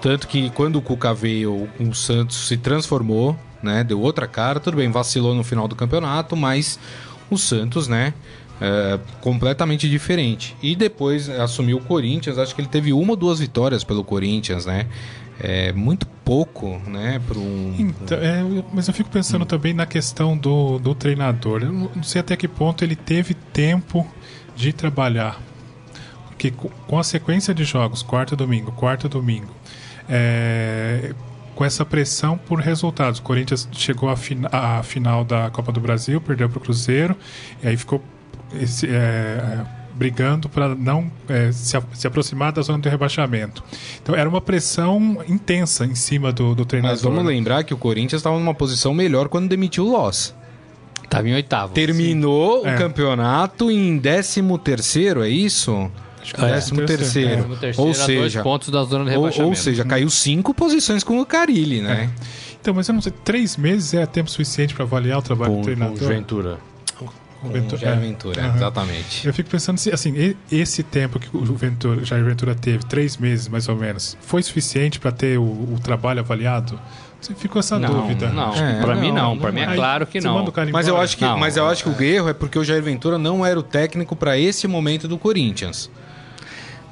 Tanto 0.00 0.26
que 0.28 0.50
quando 0.50 0.76
o 0.76 0.82
Cuca 0.82 1.14
veio, 1.14 1.68
o 1.78 1.94
Santos 1.94 2.48
se 2.48 2.56
transformou, 2.56 3.36
né? 3.62 3.84
Deu 3.84 4.00
outra 4.00 4.26
cara. 4.26 4.60
Tudo 4.60 4.76
bem, 4.76 4.90
vacilou 4.90 5.34
no 5.34 5.44
final 5.44 5.66
do 5.68 5.74
campeonato, 5.74 6.36
mas 6.36 6.78
o 7.30 7.38
Santos, 7.38 7.88
né? 7.88 8.12
é, 8.60 8.98
completamente 9.20 9.88
diferente. 9.88 10.56
E 10.62 10.76
depois 10.76 11.28
assumiu 11.28 11.78
o 11.78 11.80
Corinthians. 11.80 12.38
Acho 12.38 12.54
que 12.54 12.60
ele 12.60 12.68
teve 12.68 12.92
uma 12.92 13.10
ou 13.10 13.16
duas 13.16 13.38
vitórias 13.38 13.84
pelo 13.84 14.04
Corinthians, 14.04 14.66
né? 14.66 14.86
É 15.40 15.72
muito 15.72 16.06
pouco, 16.24 16.80
né? 16.86 17.20
Para 17.26 17.38
um. 17.38 17.74
Então, 17.78 18.18
é, 18.18 18.42
mas 18.72 18.86
eu 18.88 18.94
fico 18.94 19.10
pensando 19.10 19.44
também 19.44 19.74
na 19.74 19.84
questão 19.84 20.36
do, 20.36 20.78
do 20.78 20.94
treinador. 20.94 21.62
Eu 21.62 21.72
não 21.72 22.02
sei 22.02 22.20
até 22.20 22.36
que 22.36 22.46
ponto 22.48 22.84
ele 22.84 22.94
teve 22.96 23.34
tempo 23.34 24.06
de 24.54 24.72
trabalhar. 24.72 25.40
Porque 26.28 26.50
co- 26.50 26.70
com 26.86 26.98
a 26.98 27.04
sequência 27.04 27.52
de 27.52 27.64
jogos, 27.64 28.02
quarta 28.02 28.36
domingo, 28.36 28.70
quarta 28.72 29.08
domingo, 29.08 29.52
é, 30.08 31.12
com 31.54 31.64
essa 31.64 31.84
pressão 31.84 32.38
por 32.38 32.60
resultados. 32.60 33.18
O 33.18 33.22
Corinthians 33.22 33.68
chegou 33.72 34.08
à, 34.08 34.16
fina- 34.16 34.48
à 34.52 34.82
final 34.82 35.24
da 35.24 35.50
Copa 35.50 35.72
do 35.72 35.80
Brasil, 35.80 36.20
perdeu 36.20 36.48
para 36.48 36.58
o 36.58 36.60
Cruzeiro, 36.60 37.16
e 37.62 37.68
aí 37.68 37.76
ficou 37.76 38.02
esse, 38.60 38.86
é, 38.88 39.64
brigando 39.94 40.48
para 40.48 40.74
não 40.74 41.10
é, 41.28 41.52
se, 41.52 41.78
se 41.94 42.06
aproximar 42.06 42.52
da 42.52 42.62
zona 42.62 42.78
de 42.80 42.88
rebaixamento. 42.88 43.62
Então 44.02 44.14
era 44.14 44.28
uma 44.28 44.40
pressão 44.40 45.18
intensa 45.28 45.84
em 45.84 45.94
cima 45.94 46.32
do, 46.32 46.54
do 46.54 46.64
treinador. 46.64 46.96
Mas 46.96 47.02
vamos 47.02 47.24
né? 47.24 47.30
lembrar 47.30 47.64
que 47.64 47.72
o 47.72 47.76
Corinthians 47.76 48.20
estava 48.20 48.38
numa 48.38 48.54
posição 48.54 48.92
melhor 48.92 49.28
quando 49.28 49.48
demitiu 49.48 49.86
o 49.86 49.90
Loss. 49.92 50.34
Tava 51.08 51.28
em 51.28 51.34
oitavo. 51.34 51.72
Terminou 51.72 52.66
É. 52.66 52.74
o 52.74 52.78
campeonato 52.78 53.70
em 53.70 53.98
13 54.00 54.42
terceiro, 54.62 55.22
é 55.22 55.28
isso? 55.28 55.90
que 56.22 56.40
é. 56.40 56.52
Décimo 56.54 56.86
terceiro. 56.86 57.36
Décimo 57.36 57.56
terceiro, 57.56 57.82
Ou 57.82 57.90
a 57.90 57.92
dois 57.92 58.06
seja, 58.06 58.42
pontos 58.42 58.70
da 58.70 58.82
zona 58.84 59.04
de 59.04 59.10
ou, 59.10 59.16
rebaixamento. 59.24 59.48
ou 59.50 59.54
seja, 59.54 59.84
caiu 59.84 60.08
cinco 60.08 60.54
posições 60.54 61.04
com 61.04 61.20
o 61.20 61.26
Carilli, 61.26 61.80
né? 61.82 62.10
Então, 62.60 62.72
mas 62.72 62.88
eu 62.88 62.94
não 62.94 63.02
sei, 63.02 63.12
três 63.24 63.58
meses 63.58 63.92
é 63.92 64.06
tempo 64.06 64.30
suficiente 64.30 64.74
para 64.74 64.84
avaliar 64.84 65.18
o 65.18 65.22
trabalho 65.22 65.52
com, 65.52 65.60
do 65.60 65.66
com 65.68 65.74
treinador? 65.74 66.08
Ventura. 66.08 66.58
O 67.44 67.52
Com 67.52 67.52
Ventura- 67.60 67.80
Jair. 67.80 68.00
Ventura, 68.00 68.52
exatamente. 68.56 69.26
Eu 69.26 69.34
fico 69.34 69.50
pensando 69.50 69.78
se, 69.78 69.90
assim, 69.92 70.34
esse 70.50 70.82
tempo 70.82 71.18
que 71.18 71.28
o 71.36 71.44
Ventura, 71.54 72.04
Jair 72.04 72.24
Ventura 72.24 72.54
teve, 72.54 72.84
três 72.84 73.16
meses 73.16 73.48
mais 73.48 73.68
ou 73.68 73.76
menos, 73.76 74.16
foi 74.22 74.42
suficiente 74.42 74.98
para 74.98 75.12
ter 75.12 75.38
o, 75.38 75.42
o 75.42 75.78
trabalho 75.82 76.20
avaliado? 76.20 76.78
Ficou 77.36 77.60
essa 77.60 77.78
Não, 77.78 77.88
dúvida. 77.88 78.28
não. 78.28 78.52
É, 78.54 78.80
pra 78.82 78.94
mim 78.94 79.08
não, 79.10 79.30
não. 79.34 79.38
Pra 79.38 79.50
mim 79.50 79.60
é 79.60 79.74
claro 79.74 80.06
que 80.06 80.20
não. 80.20 80.44
Mas 80.70 80.86
eu 80.88 81.00
acho 81.00 81.16
que, 81.16 81.24
Não, 81.24 81.38
mas 81.38 81.56
eu 81.56 81.66
acho 81.66 81.82
que 81.84 81.88
o 81.88 82.02
erro 82.04 82.28
é 82.28 82.34
porque 82.34 82.58
o 82.58 82.64
Jair 82.64 82.82
Ventura 82.82 83.16
não 83.16 83.44
era 83.46 83.58
o 83.58 83.62
técnico 83.62 84.14
para 84.14 84.38
esse 84.38 84.68
momento 84.68 85.08
do 85.08 85.16
Corinthians. 85.16 85.90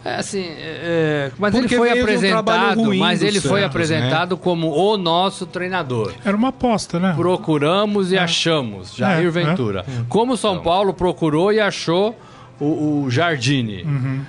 É 0.04 0.16
assim, 0.16 0.44
é, 0.48 1.30
mas 1.38 1.52
Porque 1.54 1.74
ele 1.74 1.78
foi 1.78 1.88
um 1.88 2.02
apresentado, 2.02 2.94
mas 2.94 3.22
ele 3.22 3.40
foi 3.40 3.62
apresentado 3.62 4.36
como 4.36 4.70
o 4.70 4.96
nosso 4.96 5.46
treinador. 5.46 6.12
Era 6.24 6.36
uma 6.36 6.48
aposta, 6.48 6.98
né? 6.98 7.12
Procuramos 7.16 8.10
e 8.10 8.18
achamos, 8.18 8.96
Jair 8.96 9.26
É, 9.26 9.30
Ventura. 9.30 9.84
Como 10.08 10.32
o 10.32 10.36
São 10.36 10.60
Paulo 10.60 10.92
procurou 10.92 11.52
e 11.52 11.60
achou 11.60 12.16
o, 12.58 13.04
o 13.04 13.10
Jardine. 13.10 13.86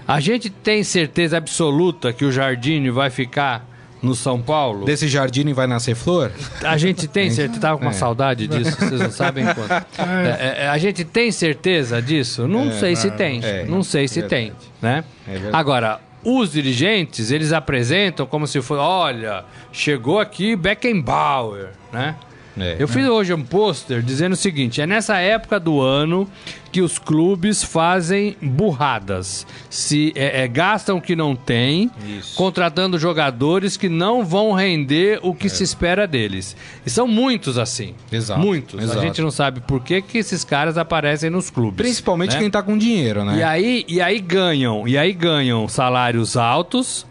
A 0.07 0.19
gente 0.19 0.49
tem 0.49 0.83
certeza 0.83 1.37
absoluta 1.37 2.13
que 2.13 2.23
o 2.23 2.31
Jardine 2.31 2.91
vai 2.91 3.09
ficar 3.09 3.72
no 4.03 4.13
São 4.13 4.41
Paulo? 4.41 4.85
Desse 4.85 5.07
jardim 5.07 5.51
vai 5.53 5.65
nascer 5.65 5.95
flor? 5.95 6.31
A 6.63 6.77
gente 6.77 7.07
tem 7.07 7.31
certeza, 7.31 7.59
tava 7.61 7.77
com 7.77 7.85
uma 7.85 7.91
É. 7.91 7.93
saudade 7.93 8.47
disso, 8.47 8.77
vocês 8.77 8.99
não 9.01 9.09
sabem 9.11 9.45
quanto. 9.45 9.71
É, 9.97 10.65
é, 10.65 10.67
a 10.67 10.77
gente 10.77 11.03
tem 11.05 11.31
certeza 11.31 12.01
disso? 12.01 12.47
Não 12.47 12.71
sei 12.73 12.95
se 12.95 13.09
tem, 13.11 13.39
é, 13.43 13.65
não 13.65 13.81
sei 13.81 14.07
se 14.07 14.19
verdade. 14.19 14.45
tem, 14.47 14.53
né? 14.81 15.03
É. 15.27 15.39
Agora, 15.53 15.99
os 16.23 16.51
dirigentes, 16.51 17.31
eles 17.31 17.51
apresentam 17.53 18.25
como 18.25 18.45
se 18.45 18.61
fosse, 18.61 18.79
olha, 18.81 19.43
chegou 19.71 20.19
aqui 20.19 20.55
Beckenbauer, 20.55 21.69
né? 21.91 22.15
É. 22.57 22.75
Eu 22.79 22.87
fiz 22.87 23.07
hoje 23.07 23.33
um 23.33 23.43
pôster 23.43 24.01
dizendo 24.01 24.33
o 24.33 24.37
seguinte: 24.37 24.81
é 24.81 24.87
nessa 24.87 25.17
época 25.17 25.59
do 25.59 25.81
ano 25.81 26.29
que 26.71 26.81
os 26.81 26.97
clubes 26.97 27.63
fazem 27.63 28.35
burradas. 28.41 29.45
Se 29.69 30.11
é, 30.15 30.43
é, 30.43 30.47
gastam 30.47 30.97
o 30.97 31.01
que 31.01 31.15
não 31.15 31.35
tem, 31.35 31.91
Isso. 32.07 32.35
contratando 32.35 32.97
jogadores 32.97 33.77
que 33.77 33.87
não 33.87 34.25
vão 34.25 34.53
render 34.53 35.19
o 35.21 35.35
que 35.35 35.49
se 35.49 35.63
espera 35.63 36.07
deles. 36.07 36.55
E 36.83 36.89
são 36.89 37.07
muitos 37.07 37.59
assim. 37.59 37.93
Exato, 38.11 38.39
Muitos. 38.39 38.81
exato. 38.81 38.99
A 38.99 39.01
gente 39.01 39.21
não 39.21 39.29
sabe 39.29 39.61
por 39.61 39.83
que, 39.83 40.01
que 40.01 40.17
esses 40.17 40.43
caras 40.43 40.75
aparecem 40.77 41.29
nos 41.29 41.51
clubes. 41.51 41.77
Principalmente 41.77 42.33
né? 42.33 42.39
quem 42.39 42.49
tá 42.49 42.63
com 42.63 42.75
dinheiro, 42.75 43.23
né? 43.23 43.37
E 43.37 43.43
aí, 43.43 43.85
e 43.87 44.01
aí 44.01 44.19
ganham, 44.19 44.87
e 44.87 44.97
aí 44.97 45.13
ganham 45.13 45.67
salários 45.67 46.35
altos, 46.35 47.05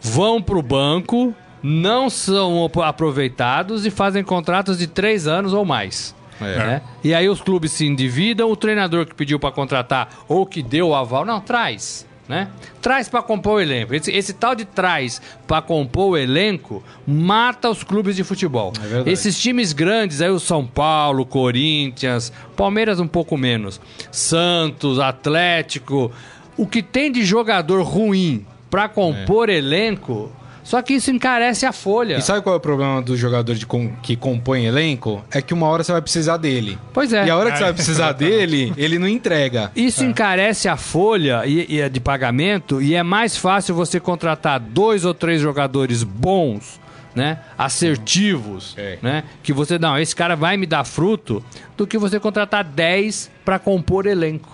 vão 0.00 0.40
pro 0.40 0.62
banco, 0.62 1.34
não 1.66 2.08
são 2.08 2.70
aproveitados 2.84 3.84
e 3.84 3.90
fazem 3.90 4.22
contratos 4.22 4.78
de 4.78 4.86
três 4.86 5.26
anos 5.26 5.52
ou 5.52 5.64
mais. 5.64 6.14
É. 6.40 6.56
né? 6.56 6.82
E 7.02 7.12
aí 7.12 7.28
os 7.28 7.40
clubes 7.40 7.72
se 7.72 7.84
endividam, 7.84 8.48
o 8.48 8.54
treinador 8.54 9.04
que 9.04 9.14
pediu 9.14 9.40
para 9.40 9.50
contratar 9.50 10.08
ou 10.28 10.46
que 10.46 10.62
deu 10.62 10.90
o 10.90 10.94
aval, 10.94 11.24
não, 11.24 11.40
traz. 11.40 12.06
Né? 12.28 12.48
Traz 12.80 13.08
para 13.08 13.20
compor 13.20 13.54
o 13.54 13.60
elenco. 13.60 13.94
Esse, 13.94 14.12
esse 14.12 14.32
tal 14.32 14.54
de 14.54 14.64
traz 14.64 15.20
para 15.46 15.60
compor 15.60 16.10
o 16.10 16.16
elenco 16.16 16.84
mata 17.04 17.68
os 17.68 17.82
clubes 17.82 18.14
de 18.14 18.22
futebol. 18.22 18.72
É. 19.04 19.10
Esses 19.10 19.36
times 19.36 19.72
grandes, 19.72 20.20
aí 20.20 20.30
o 20.30 20.38
São 20.38 20.64
Paulo, 20.64 21.26
Corinthians, 21.26 22.32
Palmeiras 22.56 23.00
um 23.00 23.08
pouco 23.08 23.36
menos, 23.36 23.80
Santos, 24.12 25.00
Atlético, 25.00 26.12
o 26.56 26.66
que 26.66 26.82
tem 26.82 27.10
de 27.10 27.24
jogador 27.24 27.82
ruim 27.82 28.46
para 28.70 28.88
compor 28.88 29.48
elenco, 29.48 30.30
só 30.66 30.82
que 30.82 30.94
isso 30.94 31.12
encarece 31.12 31.64
a 31.64 31.72
folha. 31.72 32.16
E 32.16 32.20
sabe 32.22 32.42
qual 32.42 32.56
é 32.56 32.58
o 32.58 32.60
problema 32.60 33.00
do 33.00 33.16
jogador 33.16 33.54
de 33.54 33.64
com- 33.64 33.92
que 34.02 34.16
compõe 34.16 34.66
elenco? 34.66 35.24
É 35.30 35.40
que 35.40 35.54
uma 35.54 35.68
hora 35.68 35.84
você 35.84 35.92
vai 35.92 36.02
precisar 36.02 36.38
dele. 36.38 36.76
Pois 36.92 37.12
é. 37.12 37.24
E 37.24 37.30
a 37.30 37.36
hora 37.36 37.52
que 37.52 37.58
você 37.58 37.64
vai 37.64 37.72
precisar 37.72 38.10
dele, 38.18 38.72
ele 38.76 38.98
não 38.98 39.06
entrega. 39.06 39.70
Isso 39.76 40.02
encarece 40.04 40.68
a 40.68 40.76
folha 40.76 41.46
e, 41.46 41.66
e 41.76 41.80
é 41.80 41.88
de 41.88 42.00
pagamento 42.00 42.82
e 42.82 42.96
é 42.96 43.02
mais 43.04 43.36
fácil 43.36 43.76
você 43.76 44.00
contratar 44.00 44.58
dois 44.58 45.04
ou 45.04 45.14
três 45.14 45.40
jogadores 45.40 46.02
bons, 46.02 46.80
né? 47.14 47.38
Assertivos, 47.56 48.74
É. 48.76 48.98
né? 49.00 49.22
Que 49.42 49.52
você 49.52 49.78
não, 49.78 49.96
esse 49.98 50.14
cara 50.16 50.34
vai 50.34 50.56
me 50.56 50.66
dar 50.66 50.82
fruto, 50.84 51.42
do 51.76 51.86
que 51.86 51.96
você 51.96 52.18
contratar 52.18 52.64
10 52.64 53.30
para 53.44 53.58
compor 53.58 54.06
elenco. 54.06 54.50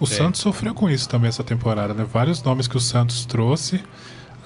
O 0.00 0.06
Santos 0.06 0.40
sofreu 0.40 0.74
com 0.74 0.90
isso 0.90 1.08
também 1.08 1.28
essa 1.28 1.44
temporada, 1.44 1.94
né? 1.94 2.04
Vários 2.12 2.42
nomes 2.42 2.66
que 2.66 2.76
o 2.76 2.80
Santos 2.80 3.24
trouxe 3.24 3.80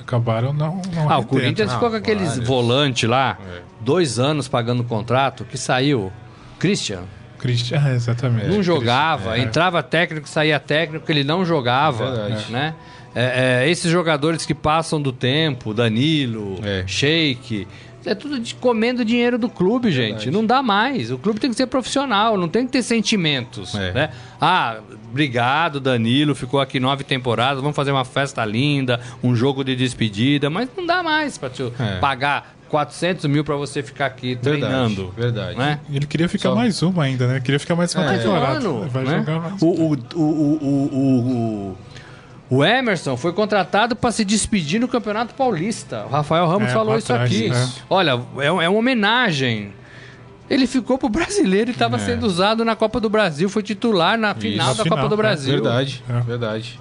acabaram 0.07 0.53
não, 0.53 0.81
não 0.95 1.11
Ah, 1.11 1.19
o. 1.19 1.25
Corinthians 1.25 1.73
ficou 1.73 1.91
com 1.91 1.97
aqueles 1.97 2.29
vários. 2.29 2.47
volante 2.49 3.07
lá, 3.07 3.37
dois 3.81 4.19
anos 4.19 4.47
pagando 4.49 4.85
contrato, 4.85 5.45
que 5.45 5.59
saiu. 5.59 6.13
Christian, 6.59 7.03
Christian, 7.39 7.83
é, 7.87 7.95
exatamente. 7.97 8.47
não 8.49 8.63
jogava, 8.63 9.31
Christian, 9.31 9.45
é. 9.45 9.47
entrava 9.49 9.83
técnico, 9.83 10.29
saía 10.29 10.59
técnico, 10.61 11.11
ele 11.11 11.23
não 11.25 11.45
jogava, 11.45 12.05
É 12.05 12.11
verdade. 12.29 12.53
né? 12.53 12.75
É, 13.15 13.63
é, 13.65 13.71
esses 13.71 13.91
jogadores 13.91 14.45
que 14.45 14.55
passam 14.55 15.01
do 15.01 15.11
tempo, 15.13 15.73
Danilo, 15.75 16.59
É. 16.63 16.85
Sheik, 16.87 17.67
é 18.11 18.15
tudo 18.15 18.39
de- 18.41 18.55
comendo 18.55 19.05
dinheiro 19.05 19.39
do 19.39 19.49
clube, 19.49 19.91
gente. 19.91 20.31
Não 20.31 20.45
dá 20.45 20.63
mais. 20.63 21.11
O 21.11 21.19
clube 21.19 21.41
tem 21.41 21.51
que 21.51 21.57
ser 21.57 21.67
profissional, 21.67 22.37
não 22.37 22.49
tem 22.49 22.67
que 22.67 22.73
ter 22.73 22.83
sentimentos, 22.83 23.75
É. 23.75 23.93
né? 23.93 24.11
Ah, 24.41 24.79
obrigado, 25.11 25.81
Danilo, 25.81 26.35
ficou 26.35 26.61
aqui 26.61 26.79
nove 26.79 27.05
temporadas, 27.05 27.61
vamos 27.63 27.75
fazer 27.77 27.91
uma 27.93 28.05
festa 28.05 28.45
linda, 28.45 29.01
um 29.23 29.35
jogo 29.35 29.65
de 29.65 29.75
despedida, 29.75 30.51
mas 30.51 30.69
não 30.77 30.85
dá 30.87 31.03
mais 31.03 31.39
para 31.39 31.51
É. 31.79 31.99
pagar 31.99 32.55
400 32.69 33.25
mil 33.27 33.45
para 33.45 33.55
você 33.57 33.83
ficar 33.83 34.07
aqui 34.07 34.35
Verdade, 34.35 34.61
treinando. 34.61 35.15
verdade. 35.17 35.57
Né? 35.57 35.79
Ele 35.93 36.05
queria 36.07 36.29
ficar 36.29 36.49
Só- 36.51 36.55
mais 36.55 36.83
uma 36.83 37.05
ainda, 37.05 37.27
né? 37.29 37.41
Queria 37.41 37.61
ficar 37.61 37.77
mais 37.77 37.95
uma 37.95 38.05
Mais 38.05 38.21
um 38.21 38.23
temporada. 38.25 38.57
ano, 38.59 38.89
Vai 38.89 39.05
né? 39.05 39.19
jogar 39.19 39.41
mais. 39.41 39.63
o, 39.63 39.67
o, 39.67 39.93
o, 39.93 39.97
o, 40.17 40.59
o, 40.63 41.71
o, 41.71 41.79
o 42.49 42.65
Emerson 42.65 43.17
foi 43.17 43.33
contratado 43.33 43.97
para 43.97 44.13
se 44.13 44.25
despedir 44.25 44.81
no 44.81 44.89
Campeonato 44.89 45.35
Paulista. 45.35 46.05
O 46.07 46.11
Rafael 46.11 46.47
Ramos 46.47 46.71
É, 46.71 46.73
falou 46.73 46.97
isso 46.97 47.13
atrás, 47.13 47.31
aqui. 47.31 47.51
é. 47.53 47.69
Olha, 47.91 48.21
é, 48.39 48.47
é 48.47 48.51
uma 48.69 48.79
homenagem. 48.79 49.73
Ele 50.49 50.67
ficou 50.67 50.97
pro 50.97 51.09
brasileiro 51.09 51.71
e 51.71 51.73
estava 51.73 51.99
sendo 51.99 52.25
usado 52.25 52.65
na 52.65 52.77
Copa 52.77 53.01
do 53.01 53.11
Brasil, 53.11 53.49
foi 53.49 53.65
titular 53.65 54.17
na 54.17 54.33
final 54.33 54.69
Na 54.69 54.73
da 54.75 54.83
final, 54.85 54.99
Copa 54.99 55.09
do 55.09 55.15
é 55.15 55.17
Brasil. 55.17 55.53
Verdade, 55.55 56.05
É. 56.09 56.21
verdade. 56.21 56.81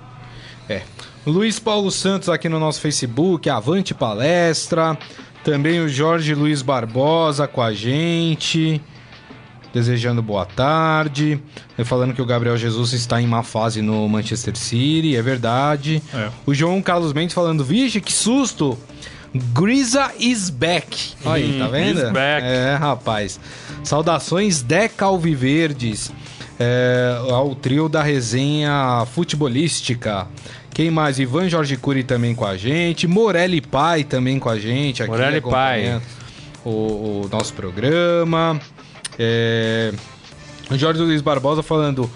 É. 0.69 0.81
Luiz 1.25 1.57
Paulo 1.57 1.89
Santos 1.89 2.29
aqui 2.29 2.47
no 2.47 2.59
nosso 2.59 2.79
Facebook, 2.79 3.49
Avante 3.49 3.93
Palestra. 3.95 4.95
Também 5.43 5.79
o 5.79 5.89
Jorge 5.89 6.35
Luiz 6.35 6.61
Barbosa 6.61 7.47
com 7.47 7.61
a 7.61 7.73
gente. 7.73 8.79
Desejando 9.75 10.21
boa 10.21 10.45
tarde. 10.45 11.37
Falando 11.83 12.13
que 12.13 12.21
o 12.21 12.25
Gabriel 12.25 12.55
Jesus 12.55 12.93
está 12.93 13.21
em 13.21 13.27
má 13.27 13.43
fase 13.43 13.81
no 13.81 14.07
Manchester 14.07 14.55
City, 14.55 15.17
é 15.17 15.21
verdade. 15.21 16.01
É. 16.13 16.29
O 16.45 16.53
João 16.53 16.81
Carlos 16.81 17.11
Mendes 17.11 17.35
falando, 17.35 17.61
vixe, 17.61 17.99
que 17.99 18.13
susto! 18.13 18.77
Grisa 19.53 20.13
is 20.17 20.49
back. 20.49 21.15
Aí, 21.25 21.59
tá 21.59 21.67
vendo? 21.67 21.97
is 22.01 22.09
back. 22.09 22.47
É, 22.47 22.75
rapaz. 22.75 23.37
Saudações 23.83 24.61
Deca 24.61 25.07
Alviverdes. 25.07 26.09
É, 26.57 27.19
ao 27.29 27.53
trio 27.53 27.89
da 27.89 28.01
resenha 28.01 29.05
futebolística. 29.13 30.25
Quem 30.73 30.89
mais? 30.89 31.19
Ivan 31.19 31.49
Jorge 31.49 31.75
Cury 31.75 32.05
também 32.05 32.33
com 32.33 32.45
a 32.45 32.55
gente. 32.55 33.07
Morelli 33.07 33.59
Pai 33.59 34.05
também 34.05 34.39
com 34.39 34.47
a 34.47 34.57
gente. 34.57 35.03
Aqui 35.03 35.11
Morelli 35.11 35.39
acompanhando 35.39 36.01
O, 36.63 36.69
o 37.25 37.29
nosso 37.29 37.53
programa. 37.53 38.57
É, 39.17 39.93
Jorge 40.71 41.01
Luiz 41.01 41.21
Barbosa 41.21 41.63
falando. 41.63 42.09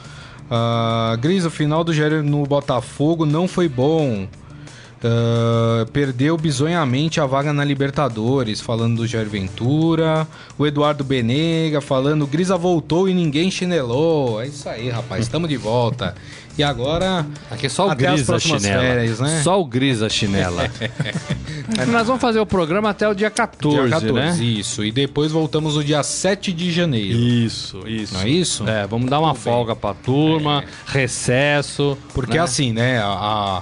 Ah, 0.49 1.15
Gris, 1.19 1.45
o 1.45 1.51
final 1.51 1.83
do 1.83 1.93
Jair 1.93 2.23
no 2.23 2.43
Botafogo 2.43 3.25
não 3.25 3.47
foi 3.47 3.67
bom. 3.69 4.27
Ah, 5.03 5.85
perdeu 5.93 6.37
bizonhamente 6.37 7.21
a 7.21 7.25
vaga 7.25 7.53
na 7.53 7.63
Libertadores, 7.63 8.59
falando 8.59 8.97
do 8.97 9.07
Jair 9.07 9.29
Ventura. 9.29 10.27
O 10.57 10.67
Eduardo 10.67 11.03
Benega 11.03 11.79
falando: 11.79 12.27
Grisa 12.27 12.57
voltou 12.57 13.07
e 13.07 13.13
ninguém 13.13 13.49
chinelou. 13.49 14.41
É 14.41 14.47
isso 14.47 14.67
aí, 14.67 14.89
rapaz, 14.89 15.23
estamos 15.23 15.47
de 15.47 15.57
volta. 15.57 16.15
E 16.57 16.63
agora. 16.63 17.25
Aqui 17.49 17.67
é 17.67 17.69
só 17.69 17.89
o 17.89 17.95
Grisa 17.95 18.25
próximas 18.25 18.61
chinela. 18.61 18.81
férias, 18.81 19.19
né? 19.21 19.41
Só 19.41 19.61
o 19.61 19.65
Grisa 19.65 20.09
chinela. 20.09 20.69
Nós 21.87 22.07
vamos 22.07 22.21
fazer 22.21 22.39
o 22.41 22.45
programa 22.45 22.89
até 22.89 23.07
o 23.07 23.13
dia 23.13 23.29
14, 23.29 23.77
Dia 23.77 23.89
14, 23.89 24.13
né? 24.13 24.43
isso. 24.43 24.83
E 24.83 24.91
depois 24.91 25.31
voltamos 25.31 25.75
no 25.75 25.83
dia 25.83 26.03
7 26.03 26.51
de 26.51 26.69
janeiro. 26.69 27.17
Isso, 27.17 27.87
isso. 27.87 28.13
Não 28.13 28.21
é 28.21 28.29
isso? 28.29 28.67
É, 28.67 28.85
vamos 28.85 29.09
dar 29.09 29.21
uma 29.21 29.33
folga 29.33 29.73
pra 29.73 29.93
turma, 29.93 30.65
recesso. 30.85 31.97
Porque 32.13 32.37
né? 32.37 32.43
assim, 32.43 32.73
né? 32.73 32.99
A, 32.99 33.07
a, 33.07 33.61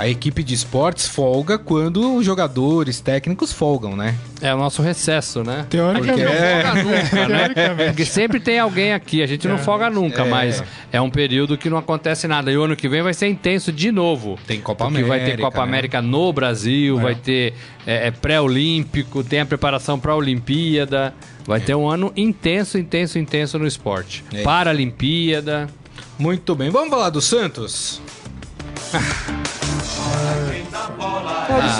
a 0.00 0.08
equipe 0.08 0.42
de 0.42 0.54
esportes 0.54 1.06
folga 1.06 1.58
quando 1.58 2.16
os 2.16 2.24
jogadores 2.24 3.00
técnicos 3.00 3.52
folgam, 3.52 3.94
né? 3.94 4.14
É 4.40 4.54
o 4.54 4.56
nosso 4.56 4.80
recesso, 4.80 5.44
né? 5.44 5.66
Teoricamente. 5.68 6.22
Porque 6.22 6.32
folga 6.32 6.74
nunca, 6.82 7.28
né? 7.28 7.48
Teoricamente. 7.50 7.88
Porque 7.90 8.04
sempre 8.06 8.40
tem 8.40 8.58
alguém 8.58 8.94
aqui, 8.94 9.22
a 9.22 9.26
gente 9.26 9.46
não 9.46 9.58
folga 9.58 9.90
nunca, 9.90 10.24
mas 10.24 10.64
é 10.90 10.98
um 11.02 11.10
período 11.10 11.58
que 11.58 11.68
não 11.68 11.76
acontece 11.76 12.26
nada. 12.26 12.50
E 12.50 12.56
o 12.56 12.62
ano 12.62 12.74
que 12.74 12.88
vem 12.88 13.02
vai 13.02 13.12
ser 13.12 13.28
intenso 13.28 13.70
de 13.70 13.92
novo. 13.92 14.38
Tem 14.46 14.58
Copa 14.58 14.86
Porque 14.86 15.02
vai 15.02 15.18
ter 15.18 15.24
América, 15.24 15.42
Copa 15.42 15.58
né? 15.58 15.64
América 15.64 16.00
no 16.00 16.32
Brasil, 16.32 16.98
vai 16.98 17.14
ter 17.14 17.52
é, 17.86 18.06
é, 18.06 18.10
pré-olímpico, 18.10 19.22
tem 19.22 19.40
a 19.40 19.46
preparação 19.46 20.00
para 20.00 20.12
a 20.12 20.16
Olimpíada. 20.16 21.12
Vai 21.44 21.60
ter 21.60 21.74
um 21.74 21.86
ano 21.86 22.10
intenso, 22.16 22.78
intenso, 22.78 23.18
intenso 23.18 23.58
no 23.58 23.66
esporte. 23.66 24.24
É. 24.32 24.42
Paralimpíada. 24.42 25.68
Muito 26.18 26.54
bem. 26.54 26.70
Vamos 26.70 26.88
falar 26.88 27.10
do 27.10 27.20
Santos? 27.20 28.00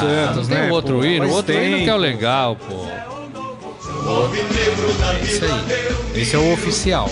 Santos, 0.00 0.48
tem 0.48 0.56
né? 0.56 0.68
um 0.68 0.72
outro 0.72 0.98
pô? 0.98 1.04
hino, 1.04 1.24
Faz 1.24 1.36
outro 1.36 1.54
hino 1.54 1.78
que 1.78 1.90
é 1.90 1.94
o 1.94 1.98
legal, 1.98 2.56
pô. 2.56 2.86
É 5.12 5.22
isso 5.22 5.44
aí. 5.44 6.20
Esse 6.22 6.36
é 6.36 6.38
o 6.38 6.52
oficial. 6.52 7.10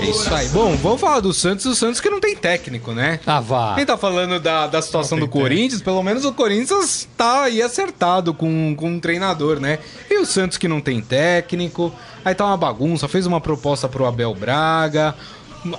É 0.00 0.10
isso 0.10 0.34
aí. 0.34 0.48
Bom, 0.48 0.76
vamos 0.76 1.00
falar 1.00 1.20
do 1.20 1.32
Santos. 1.32 1.64
O 1.66 1.74
Santos 1.74 2.00
que 2.00 2.10
não 2.10 2.20
tem 2.20 2.36
técnico, 2.36 2.92
né? 2.92 3.20
Ah, 3.26 3.40
vá. 3.40 3.74
Quem 3.74 3.86
tá 3.86 3.96
falando 3.96 4.38
da, 4.40 4.66
da 4.66 4.82
situação 4.82 5.18
do 5.18 5.28
tem 5.28 5.40
Corinthians, 5.40 5.80
pelo 5.80 6.02
menos 6.02 6.24
o 6.24 6.32
Corinthians 6.32 7.08
tá 7.16 7.44
aí 7.44 7.62
acertado 7.62 8.34
com, 8.34 8.74
com 8.76 8.90
um 8.90 9.00
treinador, 9.00 9.60
né? 9.60 9.78
E 10.10 10.18
o 10.18 10.26
Santos 10.26 10.58
que 10.58 10.68
não 10.68 10.80
tem 10.80 11.00
técnico, 11.00 11.92
aí 12.24 12.34
tá 12.34 12.44
uma 12.44 12.56
bagunça, 12.56 13.08
fez 13.08 13.26
uma 13.26 13.40
proposta 13.40 13.88
pro 13.88 14.04
Abel 14.06 14.34
Braga. 14.34 15.14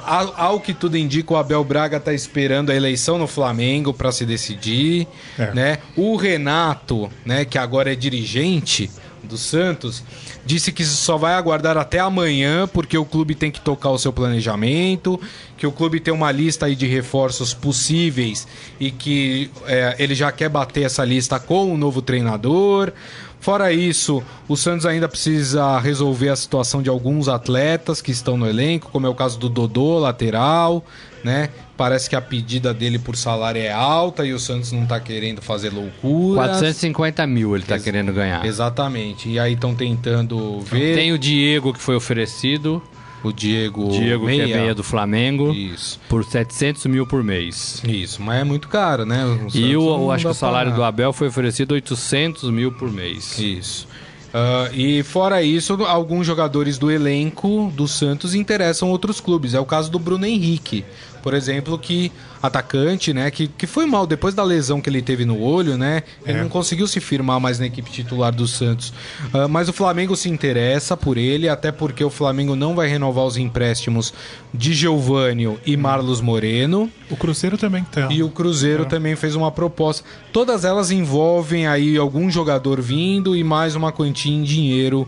Ao, 0.06 0.60
que 0.60 0.74
tudo 0.74 0.98
indica, 0.98 1.34
o 1.34 1.38
Abel 1.38 1.64
Braga 1.64 2.00
tá 2.00 2.14
esperando 2.14 2.72
a 2.72 2.76
eleição 2.76 3.18
no 3.18 3.28
Flamengo 3.28 3.94
para 3.94 4.12
se 4.12 4.26
decidir, 4.26 5.08
É. 5.38 5.54
né? 5.54 5.78
O 5.96 6.16
Renato, 6.16 7.10
né, 7.26 7.46
que 7.46 7.58
agora 7.58 7.92
é 7.92 7.96
dirigente 7.96 8.90
do 9.24 9.38
Santos, 9.38 10.04
disse 10.46 10.72
que 10.72 10.86
só 10.86 11.18
vai 11.18 11.34
aguardar 11.34 11.78
até 11.78 12.00
amanhã, 12.00 12.66
porque 12.68 12.98
o 12.98 13.04
clube 13.04 13.36
tem 13.36 13.52
que 13.52 13.60
tocar 13.60 13.90
o 13.90 13.98
seu 13.98 14.14
planejamento, 14.14 15.20
que 15.58 15.68
o 15.68 15.72
clube 15.72 16.00
tem 16.00 16.14
uma 16.14 16.32
lista 16.32 16.66
aí 16.68 16.76
de 16.76 16.86
reforços 16.88 17.54
possíveis 17.54 18.48
e 18.80 18.90
que 18.90 19.52
é, 19.66 19.96
ele 20.00 20.16
já 20.16 20.32
quer 20.32 20.48
bater 20.50 20.84
essa 20.84 21.04
lista 21.04 21.40
com 21.40 21.74
o 21.74 21.78
novo 21.78 22.02
treinador. 22.02 22.94
Fora 23.40 23.72
isso, 23.72 24.22
o 24.48 24.58
Santos 24.58 24.86
ainda 24.86 25.08
precisa 25.08 25.80
resolver 25.80 26.30
a 26.30 26.36
situação 26.36 26.82
de 26.82 26.90
alguns 26.90 27.28
atletas 27.28 28.02
que 28.02 28.12
estão 28.12 28.36
no 28.36 28.48
elenco, 28.48 28.90
como 28.92 29.06
é 29.06 29.10
o 29.10 29.16
caso 29.16 29.40
do 29.40 29.48
Dodô, 29.48 30.00
lateral, 30.00 30.84
né? 31.24 31.50
Parece 31.78 32.10
que 32.10 32.16
a 32.16 32.22
pedida 32.22 32.74
dele 32.74 32.98
por 32.98 33.16
salário 33.16 33.62
é 33.62 33.72
alta 33.72 34.26
e 34.26 34.34
o 34.34 34.40
Santos 34.40 34.72
não 34.72 34.86
tá 34.86 35.00
querendo 35.00 35.42
fazer 35.42 35.70
loucura. 35.70 36.42
450 36.42 37.28
mil 37.28 37.56
ele 37.56 37.64
tá 37.64 37.78
querendo 37.80 38.12
ganhar. 38.12 38.44
Exatamente. 38.46 39.30
E 39.30 39.40
aí 39.40 39.54
estão 39.54 39.76
tentando 39.76 40.60
ver 40.62 40.96
Tem 40.96 41.14
o 41.14 41.20
Diego 41.20 41.74
que 41.74 41.80
foi 41.80 41.96
oferecido. 41.96 42.82
O 43.24 43.32
Diego, 43.32 43.90
Diego 43.90 44.26
que 44.28 44.42
é 44.42 44.48
meia 44.48 44.76
do 44.76 44.84
Flamengo. 44.84 45.54
Isso. 45.54 46.00
Por 46.08 46.24
700 46.24 46.86
mil 46.86 47.06
por 47.06 47.24
mês. 47.24 47.82
Isso, 47.88 48.22
mas 48.22 48.42
é 48.42 48.44
muito 48.44 48.68
caro, 48.68 49.06
né? 49.06 49.26
O 49.26 49.58
E 49.58 49.76
o, 49.76 49.90
eu 49.90 50.12
acho 50.12 50.26
que 50.26 50.32
o 50.32 50.34
salário 50.34 50.74
do 50.74 50.84
Abel 50.84 51.12
foi 51.12 51.28
oferecido 51.28 51.74
800 51.74 52.50
mil 52.50 52.72
por 52.72 52.92
mês. 52.92 53.38
Isso. 53.40 53.88
Ah, 54.34 54.70
e 54.74 55.02
fora 55.04 55.42
isso, 55.42 55.74
alguns 55.86 56.28
jogadores 56.28 56.78
do 56.78 56.92
elenco 56.92 57.72
do 57.76 57.88
Santos 57.88 58.36
interessam 58.36 58.90
outros 58.90 59.20
clubes. 59.20 59.54
É 59.54 59.60
o 59.60 59.66
caso 59.66 59.90
do 59.90 59.98
Bruno 59.98 60.26
Henrique, 60.26 60.86
por 61.28 61.34
exemplo, 61.34 61.78
que 61.78 62.10
atacante, 62.42 63.12
né, 63.14 63.30
que, 63.30 63.50
que 63.50 63.68
foi 63.68 63.86
mal 63.86 64.08
depois 64.08 64.34
da 64.34 64.44
lesão 64.46 64.80
que 64.80 64.90
ele 64.90 65.02
teve 65.02 65.26
no 65.26 65.42
olho, 65.42 65.78
né? 65.78 66.04
Ele 66.26 66.38
É. 66.38 66.42
não 66.42 66.48
conseguiu 66.48 66.88
se 66.88 67.02
firmar 67.02 67.38
mais 67.38 67.60
na 67.60 67.66
equipe 67.66 67.92
titular 67.92 68.34
do 68.34 68.48
Santos. 68.48 68.94
Ah, 69.34 69.46
mas 69.46 69.68
o 69.68 69.74
Flamengo 69.74 70.16
se 70.16 70.30
interessa 70.30 70.96
por 70.96 71.18
ele, 71.18 71.50
até 71.50 71.70
porque 71.70 72.02
o 72.02 72.10
Flamengo 72.10 72.56
não 72.56 72.76
vai 72.76 72.88
renovar 72.88 73.26
os 73.26 73.36
empréstimos 73.36 74.14
de 74.54 74.74
Geovânio 74.74 75.60
e 75.66 75.76
Marlos 75.76 76.22
Moreno. 76.22 76.90
O 77.12 77.18
Cruzeiro 77.18 77.58
também 77.58 77.84
tá. 77.84 78.08
E 78.10 78.24
o 78.24 78.30
Cruzeiro 78.30 78.86
também 78.86 79.18
fez 79.18 79.36
uma 79.36 79.52
proposta. 79.52 80.06
Todas 80.32 80.64
elas 80.64 80.92
envolvem 80.92 81.68
aí 81.68 81.98
algum 81.98 82.32
jogador 82.32 82.80
vindo 82.82 83.36
e 83.36 83.44
mais 83.44 83.76
uma 83.76 83.92
quantia 83.92 84.32
em 84.32 84.44
dinheiro 84.44 85.06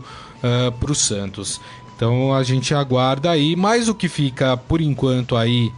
para 0.78 0.92
o 0.92 0.94
Santos. 0.94 1.58
Então 1.96 2.34
a 2.34 2.42
gente 2.42 2.74
aguarda 2.74 3.30
aí. 3.30 3.54
Mas 3.54 3.86
o 3.86 3.94
que 3.94 4.08
fica 4.08 4.56
por 4.56 4.80
enquanto 4.80 5.36
aí 5.36 5.70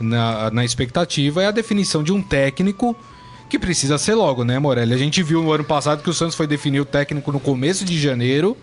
na, 0.00 0.50
na 0.50 0.64
expectativa 0.64 1.42
é 1.42 1.46
a 1.46 1.50
definição 1.50 2.02
de 2.02 2.12
um 2.12 2.22
técnico 2.22 2.96
que 3.48 3.58
precisa 3.58 3.98
ser 3.98 4.14
logo, 4.14 4.44
né, 4.44 4.58
Morelli? 4.58 4.94
A 4.94 4.98
gente 4.98 5.22
viu 5.22 5.42
no 5.42 5.52
ano 5.52 5.64
passado 5.64 6.02
que 6.02 6.10
o 6.10 6.14
Santos 6.14 6.34
foi 6.34 6.46
definir 6.46 6.80
o 6.80 6.84
técnico 6.84 7.30
no 7.30 7.38
começo 7.38 7.84
de 7.84 7.98
janeiro. 8.00 8.56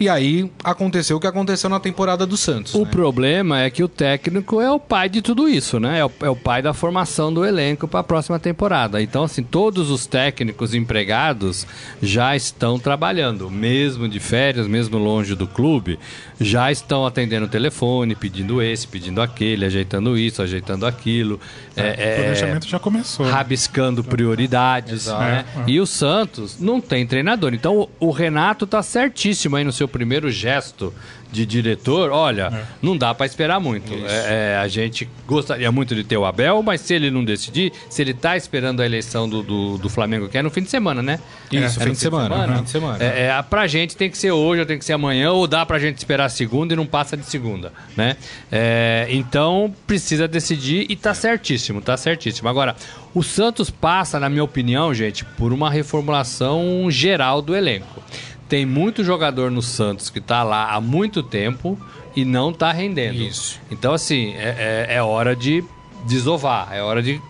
E 0.00 0.08
aí 0.08 0.50
aconteceu 0.64 1.18
o 1.18 1.20
que 1.20 1.26
aconteceu 1.26 1.68
na 1.68 1.78
temporada 1.78 2.24
do 2.26 2.34
Santos. 2.34 2.74
O 2.74 2.84
né? 2.84 2.90
problema 2.90 3.60
é 3.60 3.68
que 3.68 3.84
o 3.84 3.88
técnico 3.88 4.58
é 4.58 4.70
o 4.70 4.80
pai 4.80 5.10
de 5.10 5.20
tudo 5.20 5.46
isso, 5.46 5.78
né? 5.78 5.98
É 5.98 6.04
o, 6.06 6.10
é 6.22 6.30
o 6.30 6.34
pai 6.34 6.62
da 6.62 6.72
formação 6.72 7.30
do 7.30 7.44
elenco 7.44 7.86
para 7.86 8.00
a 8.00 8.02
próxima 8.02 8.38
temporada. 8.38 9.02
Então, 9.02 9.24
assim, 9.24 9.42
todos 9.42 9.90
os 9.90 10.06
técnicos 10.06 10.72
empregados 10.74 11.66
já 12.00 12.34
estão 12.34 12.78
trabalhando, 12.78 13.50
mesmo 13.50 14.08
de 14.08 14.18
férias, 14.18 14.66
mesmo 14.66 14.96
longe 14.96 15.34
do 15.34 15.46
clube, 15.46 15.98
já 16.40 16.72
estão 16.72 17.04
atendendo 17.04 17.44
o 17.44 17.48
telefone, 17.50 18.14
pedindo 18.14 18.62
esse, 18.62 18.88
pedindo 18.88 19.20
aquele, 19.20 19.66
ajeitando 19.66 20.16
isso, 20.16 20.40
ajeitando 20.40 20.86
aquilo. 20.86 21.34
O 21.76 21.80
É, 21.80 21.94
é, 21.98 22.16
planejamento 22.16 22.66
já 22.66 22.78
começou. 22.78 23.26
rabiscando 23.26 24.02
prioridades, 24.02 25.04
Exato. 25.06 25.20
né? 25.22 25.44
É, 25.56 25.60
é. 25.60 25.64
E 25.66 25.78
o 25.78 25.86
Santos 25.86 26.58
não 26.58 26.80
tem 26.80 27.06
treinador. 27.06 27.52
Então 27.52 27.80
o, 28.00 28.08
o 28.08 28.10
Renato 28.10 28.66
tá 28.66 28.82
certíssimo 28.82 29.56
aí 29.56 29.64
no 29.64 29.72
seu 29.72 29.89
primeiro 29.90 30.30
gesto 30.30 30.94
de 31.30 31.46
diretor. 31.46 32.10
Olha, 32.10 32.50
É. 32.52 32.64
não 32.82 32.96
dá 32.96 33.14
para 33.14 33.24
esperar 33.26 33.60
muito. 33.60 33.92
É, 33.94 34.54
é, 34.54 34.56
a 34.56 34.66
gente 34.66 35.08
gostaria 35.26 35.70
muito 35.70 35.94
de 35.94 36.02
ter 36.02 36.16
o 36.16 36.24
Abel, 36.24 36.60
mas 36.62 36.80
se 36.80 36.94
ele 36.94 37.10
não 37.10 37.24
decidir, 37.24 37.72
se 37.88 38.02
ele 38.02 38.12
tá 38.14 38.36
esperando 38.36 38.80
a 38.80 38.86
eleição 38.86 39.28
do, 39.28 39.42
do, 39.42 39.78
do 39.78 39.88
Flamengo, 39.88 40.28
que 40.28 40.36
é 40.38 40.42
no 40.42 40.50
fim 40.50 40.62
de 40.62 40.70
semana, 40.70 41.00
né? 41.02 41.20
Isso, 41.52 41.78
É 41.78 41.82
fim 41.82 41.88
no 41.90 41.94
de 41.94 41.98
semana. 42.00 42.56
Fim 42.56 42.62
de 42.64 42.70
semana. 42.70 43.04
É, 43.04 43.26
é, 43.28 43.42
pra 43.42 43.66
gente 43.68 43.96
tem 43.96 44.10
que 44.10 44.18
ser 44.18 44.32
hoje 44.32 44.60
ou 44.60 44.66
tem 44.66 44.76
que 44.78 44.84
ser 44.84 44.92
amanhã, 44.94 45.30
ou 45.30 45.46
dá 45.46 45.64
pra 45.64 45.78
gente 45.78 45.98
esperar 45.98 46.24
a 46.24 46.28
segunda 46.28 46.72
e 46.72 46.76
não 46.76 46.86
passa 46.86 47.16
de 47.16 47.24
segunda, 47.26 47.72
né? 47.96 48.16
É, 48.50 49.06
então 49.10 49.72
precisa 49.86 50.26
decidir 50.26 50.86
e 50.88 50.96
tá 50.96 51.14
certíssimo, 51.14 51.80
tá 51.80 51.96
certíssimo. 51.96 52.48
Agora, 52.48 52.74
o 53.14 53.22
Santos 53.22 53.70
passa, 53.70 54.18
na 54.18 54.28
minha 54.28 54.42
opinião, 54.44 54.92
gente, 54.92 55.24
por 55.24 55.52
uma 55.52 55.70
reformulação 55.70 56.90
geral 56.90 57.40
do 57.40 57.54
elenco. 57.54 58.02
Tem 58.50 58.66
muito 58.66 59.02
jogador 59.04 59.50
no 59.50 59.62
Santos 59.62 60.10
que 60.10 60.20
tá 60.20 60.42
lá 60.42 60.72
há 60.74 60.80
muito 60.80 61.22
tempo 61.22 61.78
e 62.14 62.24
não 62.24 62.52
tá 62.52 62.70
rendendo. 62.72 63.22
Isso. 63.22 63.58
Então, 63.70 63.94
assim, 63.94 64.34
é, 64.34 64.86
é- 64.90 64.96
é 64.96 65.02
hora 65.02 65.34
de 65.36 65.64
desovar, 66.04 66.68
é 66.72 66.82
hora 66.82 67.00
de 67.02 67.20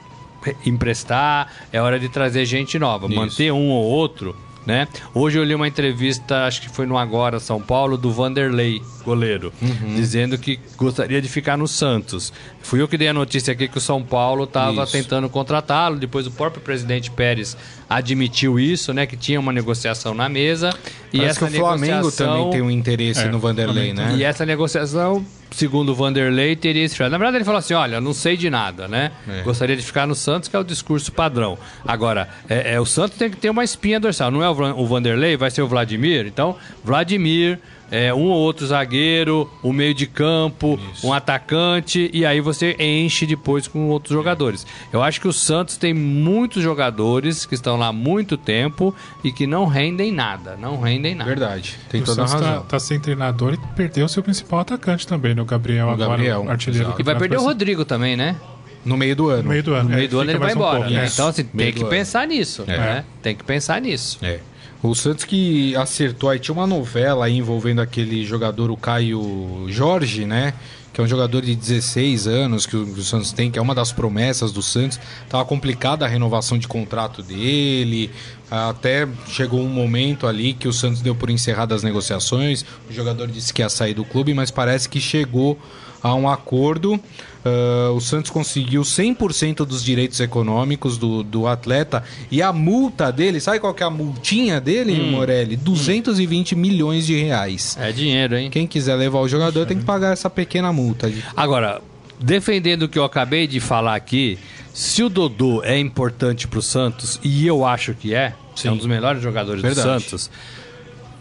emprestar, 0.64 1.52
é 1.72 1.80
hora 1.80 2.00
de 2.00 2.08
trazer 2.08 2.44
gente 2.46 2.78
nova, 2.78 3.06
Isso. 3.06 3.14
manter 3.14 3.52
um 3.52 3.68
ou 3.68 3.84
outro, 3.84 4.34
né? 4.70 4.88
Hoje 5.12 5.36
eu 5.38 5.42
li 5.44 5.54
uma 5.54 5.66
entrevista, 5.66 6.46
acho 6.46 6.62
que 6.62 6.68
foi 6.68 6.86
no 6.86 6.96
Agora 6.96 7.40
São 7.40 7.60
Paulo, 7.60 7.98
do 7.98 8.12
Vanderlei, 8.12 8.80
goleiro, 9.04 9.52
Uhum. 9.60 9.94
dizendo 9.96 10.38
que 10.38 10.60
gostaria 10.76 11.20
de 11.20 11.28
ficar 11.28 11.56
no 11.58 11.66
Santos. 11.66 12.32
Fui 12.62 12.80
eu 12.80 12.86
que 12.86 12.96
dei 12.96 13.08
a 13.08 13.12
notícia 13.12 13.52
aqui 13.52 13.66
que 13.66 13.78
o 13.78 13.80
São 13.80 14.02
Paulo 14.02 14.44
estava 14.44 14.86
tentando 14.86 15.28
contratá-lo, 15.28 15.96
depois 15.96 16.26
o 16.26 16.30
próprio 16.30 16.62
presidente 16.62 17.10
Pérez 17.10 17.56
admitiu 17.88 18.58
isso, 18.60 18.92
né, 18.94 19.06
que 19.06 19.16
tinha 19.16 19.40
uma 19.40 19.52
negociação 19.52 20.14
na 20.14 20.28
mesa 20.28 20.70
e 21.12 21.18
Parece 21.18 21.38
essa 21.44 21.50
que 21.50 21.56
o 21.56 21.60
Flamengo 21.60 21.96
negociação- 21.96 22.34
também 22.36 22.50
tem 22.50 22.62
um 22.62 22.70
interesse 22.70 23.20
É, 23.22 23.28
no 23.28 23.38
Vanderlei, 23.40 23.92
né? 23.92 24.14
e 24.16 24.22
essa 24.22 24.46
negociação, 24.46 25.24
segundo 25.50 25.90
o 25.90 25.94
Vanderlei, 25.94 26.56
teria 26.56 26.84
esfriado. 26.84 27.12
Na 27.12 27.18
verdade, 27.18 27.38
ele 27.38 27.44
falou 27.44 27.58
assim: 27.58 27.74
olha, 27.74 28.00
não 28.00 28.12
sei 28.12 28.36
de 28.36 28.48
nada, 28.50 28.86
né? 28.88 29.12
É. 29.28 29.42
Gostaria 29.42 29.76
de 29.76 29.82
ficar 29.82 30.06
no 30.06 30.14
Santos, 30.14 30.48
que 30.48 30.56
é 30.56 30.58
o 30.58 30.64
discurso 30.64 31.12
padrão. 31.12 31.58
Agora, 31.86 32.28
é, 32.48 32.74
é, 32.74 32.80
o 32.80 32.86
Santos 32.86 33.18
tem 33.18 33.30
que 33.30 33.36
ter 33.36 33.50
uma 33.50 33.64
espinha 33.64 34.00
dorsal. 34.00 34.30
Não 34.30 34.42
é 34.42 34.48
o 34.48 34.86
Vanderlei, 34.86 35.36
vai 35.36 35.50
ser 35.50 35.62
o 35.62 35.68
Vladimir. 35.68 36.26
Então, 36.26 36.56
Vladimir. 36.84 37.58
É, 37.90 38.14
um 38.14 38.28
ou 38.28 38.38
outro 38.38 38.66
zagueiro, 38.66 39.50
o 39.62 39.72
meio 39.72 39.92
de 39.92 40.06
campo, 40.06 40.78
um 41.02 41.12
atacante, 41.12 42.10
e 42.12 42.24
aí 42.24 42.40
você 42.40 42.76
enche 42.78 43.26
depois 43.26 43.66
com 43.66 43.88
outros 43.88 44.12
jogadores. 44.14 44.66
Eu 44.92 45.02
acho 45.02 45.20
que 45.20 45.28
o 45.28 45.32
Santos 45.32 45.76
tem 45.76 45.92
muitos 45.92 46.62
jogadores 46.62 47.44
que 47.44 47.54
estão 47.54 47.76
lá 47.76 47.88
há 47.88 47.92
muito 47.92 48.36
tempo 48.36 48.94
e 49.24 49.32
que 49.32 49.46
não 49.46 49.66
rendem 49.66 50.12
nada. 50.12 50.56
Não 50.56 50.80
rendem 50.80 51.14
nada. 51.14 51.28
Verdade, 51.28 51.76
tem 51.88 52.02
o 52.02 52.04
toda 52.04 52.24
a 52.24 52.26
Santos 52.26 52.46
razão. 52.46 52.62
tá, 52.62 52.68
tá 52.68 52.78
sem 52.78 53.00
treinador 53.00 53.54
e 53.54 53.58
perdeu 53.74 54.08
seu 54.08 54.22
principal 54.22 54.60
atacante 54.60 55.06
também, 55.06 55.34
né? 55.34 55.42
O 55.42 55.44
Gabriel, 55.44 55.88
O 55.88 55.90
agora, 55.90 56.10
Gabriel, 56.10 56.44
o 56.44 56.50
artilheiro 56.50 56.94
E 56.98 57.02
vai 57.02 57.16
perder 57.16 57.38
o. 57.38 57.42
Rodrigo 57.42 57.84
também, 57.84 58.16
né? 58.16 58.36
No 58.84 58.96
meio 58.96 59.14
do 59.14 59.28
ano. 59.28 59.42
No 59.42 59.48
meio 59.50 59.62
do 59.62 59.74
ano. 59.74 59.88
No 59.88 59.94
meio 59.94 60.04
é, 60.04 60.08
do 60.08 60.20
ano 60.20 60.30
ele 60.30 60.38
vai 60.38 60.52
um 60.52 60.56
embora. 60.56 60.88
né? 60.88 61.04
isso. 61.04 61.14
Então, 61.14 61.28
assim, 61.28 61.44
tem 61.44 61.72
que 61.72 61.84
pensar 61.84 62.26
nisso. 62.26 62.64
É. 62.66 62.78
Né? 62.78 63.04
Tem 63.22 63.34
que 63.34 63.44
pensar 63.44 63.80
nisso. 63.80 64.18
É. 64.22 64.40
O 64.82 64.94
Santos 64.94 65.24
que 65.24 65.76
acertou 65.76 66.30
aí, 66.30 66.38
tinha 66.38 66.54
uma 66.54 66.66
novela 66.66 67.26
aí 67.26 67.36
envolvendo 67.36 67.82
aquele 67.82 68.24
jogador, 68.24 68.70
o 68.70 68.76
Caio 68.78 69.66
Jorge, 69.68 70.24
né? 70.24 70.54
Que 70.90 71.02
é 71.02 71.04
um 71.04 71.06
jogador 71.06 71.42
de 71.42 71.54
16 71.54 72.26
anos 72.26 72.64
que 72.64 72.74
o, 72.74 73.02
Santos 73.02 73.30
tem, 73.30 73.50
que 73.50 73.58
é 73.58 73.62
uma 73.62 73.74
das 73.74 73.92
promessas 73.92 74.52
do 74.52 74.62
Santos. 74.62 74.98
Tava 75.28 75.44
complicada 75.44 76.06
a 76.06 76.08
renovação 76.08 76.56
de 76.56 76.66
contrato 76.66 77.22
dele. 77.22 78.10
Até 78.50 79.06
chegou 79.28 79.60
um 79.60 79.68
momento 79.68 80.26
ali 80.26 80.54
que 80.54 80.66
o 80.66 80.72
Santos 80.72 81.02
deu 81.02 81.14
por 81.14 81.28
encerradas 81.28 81.76
as 81.76 81.82
negociações. 81.82 82.64
O 82.88 82.92
jogador 82.92 83.28
disse 83.28 83.52
que 83.52 83.60
ia 83.60 83.68
sair 83.68 83.92
do 83.92 84.04
clube, 84.04 84.32
mas 84.32 84.50
parece 84.50 84.88
que 84.88 84.98
chegou 84.98 85.58
a 86.02 86.14
um 86.14 86.28
acordo. 86.28 87.00
Ah, 87.44 87.90
o 87.92 88.00
Santos 88.00 88.30
conseguiu 88.30 88.82
100% 88.82 89.64
dos 89.64 89.82
direitos 89.82 90.20
econômicos 90.20 90.98
do, 90.98 91.22
do 91.22 91.46
atleta 91.46 92.02
e 92.30 92.42
a 92.42 92.52
multa 92.52 93.10
dele, 93.10 93.40
sabe 93.40 93.58
qual 93.58 93.72
que 93.72 93.82
é 93.82 93.86
a 93.86 93.90
multinha 93.90 94.60
dele, 94.60 95.10
Morelli? 95.10 95.56
220 95.56 96.54
milhões 96.54 97.06
de 97.06 97.18
reais. 97.18 97.76
É 97.80 97.92
dinheiro, 97.92 98.36
hein? 98.36 98.50
Quem 98.50 98.66
quiser 98.66 98.94
levar 98.96 99.20
o 99.20 99.28
jogador 99.28 99.66
tem 99.66 99.78
que 99.78 99.84
pagar 99.84 100.12
essa 100.12 100.28
pequena 100.28 100.72
multa. 100.72 101.10
Agora, 101.34 101.80
defendendo 102.18 102.82
o 102.82 102.88
que 102.88 102.98
eu 102.98 103.04
acabei 103.04 103.46
de 103.46 103.58
falar 103.58 103.94
aqui, 103.94 104.38
se 104.74 105.02
o 105.02 105.08
Dodô 105.08 105.62
é 105.64 105.78
importante 105.78 106.46
pro 106.46 106.60
Santos, 106.60 107.18
e 107.22 107.46
eu 107.46 107.64
acho 107.64 107.94
que 107.94 108.14
é, 108.14 108.34
é 108.62 108.70
um 108.70 108.76
dos 108.76 108.86
melhores 108.86 109.22
jogadores 109.22 109.62
Verdade. 109.62 109.86
do 109.86 110.00
Santos, 110.00 110.30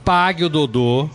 pague 0.03 0.43
o 0.43 0.49
Dodô, 0.49 1.09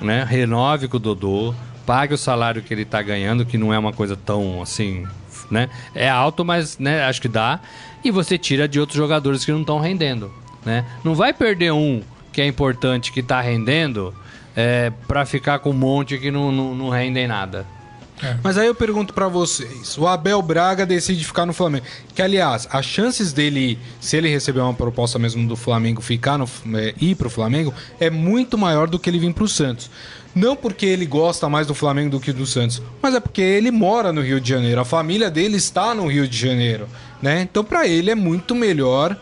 né? 0.00 0.26
Renove 0.28 0.88
com 0.88 0.96
o 0.96 1.00
Dodô, 1.00 1.54
pague 1.90 2.14
o 2.14 2.16
salário 2.16 2.62
que 2.62 2.72
ele 2.72 2.84
tá 2.84 3.02
ganhando, 3.02 3.44
que 3.44 3.58
não 3.58 3.74
é 3.74 3.78
uma 3.78 3.92
coisa 3.92 4.16
tão 4.16 4.62
assim, 4.62 5.08
né? 5.50 5.68
É 5.92 6.08
alto, 6.08 6.44
mas 6.44 6.78
né, 6.78 7.02
acho 7.02 7.20
que 7.20 7.26
dá. 7.26 7.58
E 8.04 8.12
você 8.12 8.38
tira 8.38 8.68
de 8.68 8.78
outros 8.78 8.96
jogadores 8.96 9.44
que 9.44 9.50
não 9.50 9.62
estão 9.62 9.80
rendendo, 9.80 10.32
né? 10.64 10.84
Não 11.02 11.16
vai 11.16 11.32
perder 11.32 11.72
um 11.72 12.00
que 12.32 12.40
é 12.40 12.46
importante, 12.46 13.10
que 13.10 13.24
tá 13.24 13.40
rendendo, 13.40 14.14
é, 14.54 14.92
para 15.08 15.26
ficar 15.26 15.58
com 15.58 15.70
um 15.70 15.72
monte 15.72 16.16
que 16.16 16.30
não, 16.30 16.52
não, 16.52 16.76
não 16.76 16.90
rendem 16.90 17.26
nada. 17.26 17.66
Mas 18.42 18.58
aí 18.58 18.66
eu 18.66 18.74
pergunto 18.74 19.12
pra 19.12 19.28
vocês: 19.28 19.96
o 19.98 20.06
Abel 20.06 20.40
Braga 20.42 20.86
decide 20.86 21.24
ficar 21.24 21.46
no 21.46 21.52
Flamengo. 21.52 21.84
Que, 22.14 22.22
aliás, 22.22 22.68
as 22.70 22.84
chances 22.84 23.32
dele, 23.32 23.78
se 24.00 24.16
ele 24.16 24.28
receber 24.28 24.60
uma 24.60 24.74
proposta 24.74 25.18
mesmo 25.18 25.46
do 25.46 25.56
Flamengo, 25.56 26.00
ficar 26.00 26.38
no, 26.38 26.48
é, 26.74 26.94
ir 27.00 27.14
pro 27.14 27.30
Flamengo, 27.30 27.72
é 27.98 28.10
muito 28.10 28.58
maior 28.58 28.88
do 28.88 28.98
que 28.98 29.08
ele 29.08 29.18
vir 29.18 29.32
pro 29.32 29.48
Santos. 29.48 29.90
Não 30.34 30.54
porque 30.54 30.86
ele 30.86 31.06
gosta 31.06 31.48
mais 31.48 31.66
do 31.66 31.74
Flamengo 31.74 32.10
do 32.10 32.20
que 32.20 32.32
do 32.32 32.46
Santos, 32.46 32.80
mas 33.02 33.14
é 33.14 33.20
porque 33.20 33.42
ele 33.42 33.70
mora 33.70 34.12
no 34.12 34.20
Rio 34.20 34.40
de 34.40 34.48
Janeiro. 34.48 34.80
A 34.80 34.84
família 34.84 35.28
dele 35.28 35.56
está 35.56 35.92
no 35.94 36.06
Rio 36.06 36.28
de 36.28 36.36
Janeiro, 36.36 36.88
né? 37.20 37.42
Então, 37.42 37.64
pra 37.64 37.88
ele 37.88 38.10
é 38.10 38.14
muito 38.14 38.54
melhor 38.54 39.16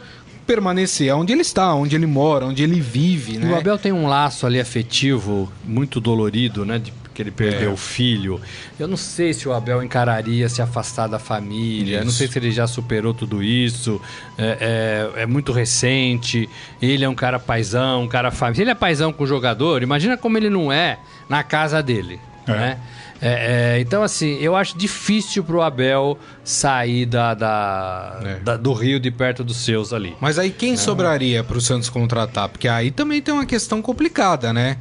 permanecer 0.47 1.15
onde 1.15 1.31
ele 1.33 1.43
está, 1.43 1.75
onde 1.75 1.95
ele 1.95 2.07
mora, 2.07 2.47
onde 2.47 2.63
ele 2.63 2.81
vive, 2.81 3.37
né? 3.37 3.53
O 3.53 3.57
Abel 3.57 3.77
tem 3.77 3.93
um 3.93 4.07
laço 4.07 4.47
ali 4.47 4.59
afetivo 4.59 5.53
muito 5.63 6.01
dolorido, 6.01 6.65
né? 6.65 6.79
De 6.79 6.91
que 7.19 7.23
ele 7.23 7.33
perdeu 7.33 7.71
É. 7.71 7.73
o 7.73 7.77
filho. 7.77 8.41
Eu 8.79 8.87
não 8.87 8.97
sei 8.97 9.35
se 9.35 9.49
o 9.49 9.53
Abel 9.53 9.83
encararia 9.83 10.49
se 10.49 10.63
afastar 10.63 11.09
da 11.09 11.19
família. 11.19 11.97
Eu 11.97 12.03
não 12.03 12.11
Isso. 12.11 12.19
sei 12.19 12.29
se 12.29 12.39
ele 12.39 12.53
já 12.53 12.65
superou 12.69 13.13
tudo 13.13 13.43
isso. 13.43 14.01
É, 14.39 15.11
é- 15.17 15.23
é 15.23 15.27
muito 15.27 15.51
recente. 15.51 16.49
Ele 16.81 17.05
é 17.05 17.09
um 17.09 17.17
cara 17.17 17.41
paizão, 17.41 18.05
um 18.05 18.09
cara 18.09 18.31
família. 18.31 18.55
Se 18.55 18.63
ele 18.63 18.71
é 18.71 18.75
paizão 18.77 19.13
com 19.13 19.25
o 19.25 19.27
jogador, 19.27 19.83
imagina 19.83 20.17
como 20.17 20.39
ele 20.39 20.49
não 20.49 20.71
é 20.73 21.01
na 21.29 21.43
casa 21.43 21.83
dele, 21.83 22.21
É. 22.47 22.53
né? 22.53 22.79
É, 23.21 23.75
é, 23.79 23.81
então, 23.81 24.05
assim, 24.05 24.39
eu 24.41 24.55
acho 24.55 24.79
difícil 24.79 25.43
pro 25.43 25.61
Abel 25.61 26.17
sair 26.45 27.05
da, 27.05 27.35
da- 27.35 28.21
É. 28.25 28.35
da- 28.37 28.57
do 28.57 28.73
Rio 28.73 29.01
de 29.01 29.11
perto 29.11 29.43
dos 29.43 29.57
seus 29.57 29.93
ali. 29.93 30.15
Mas 30.21 30.39
aí 30.39 30.51
quem 30.51 30.77
sobraria 30.77 31.43
pro 31.43 31.61
Santos 31.61 31.89
contratar? 31.91 32.49
Porque 32.49 32.69
aí 32.69 32.93
também 32.93 33.21
tem 33.21 33.35
uma 33.35 33.45
questão 33.45 33.83
complicada, 33.83 34.53
né? 34.53 34.77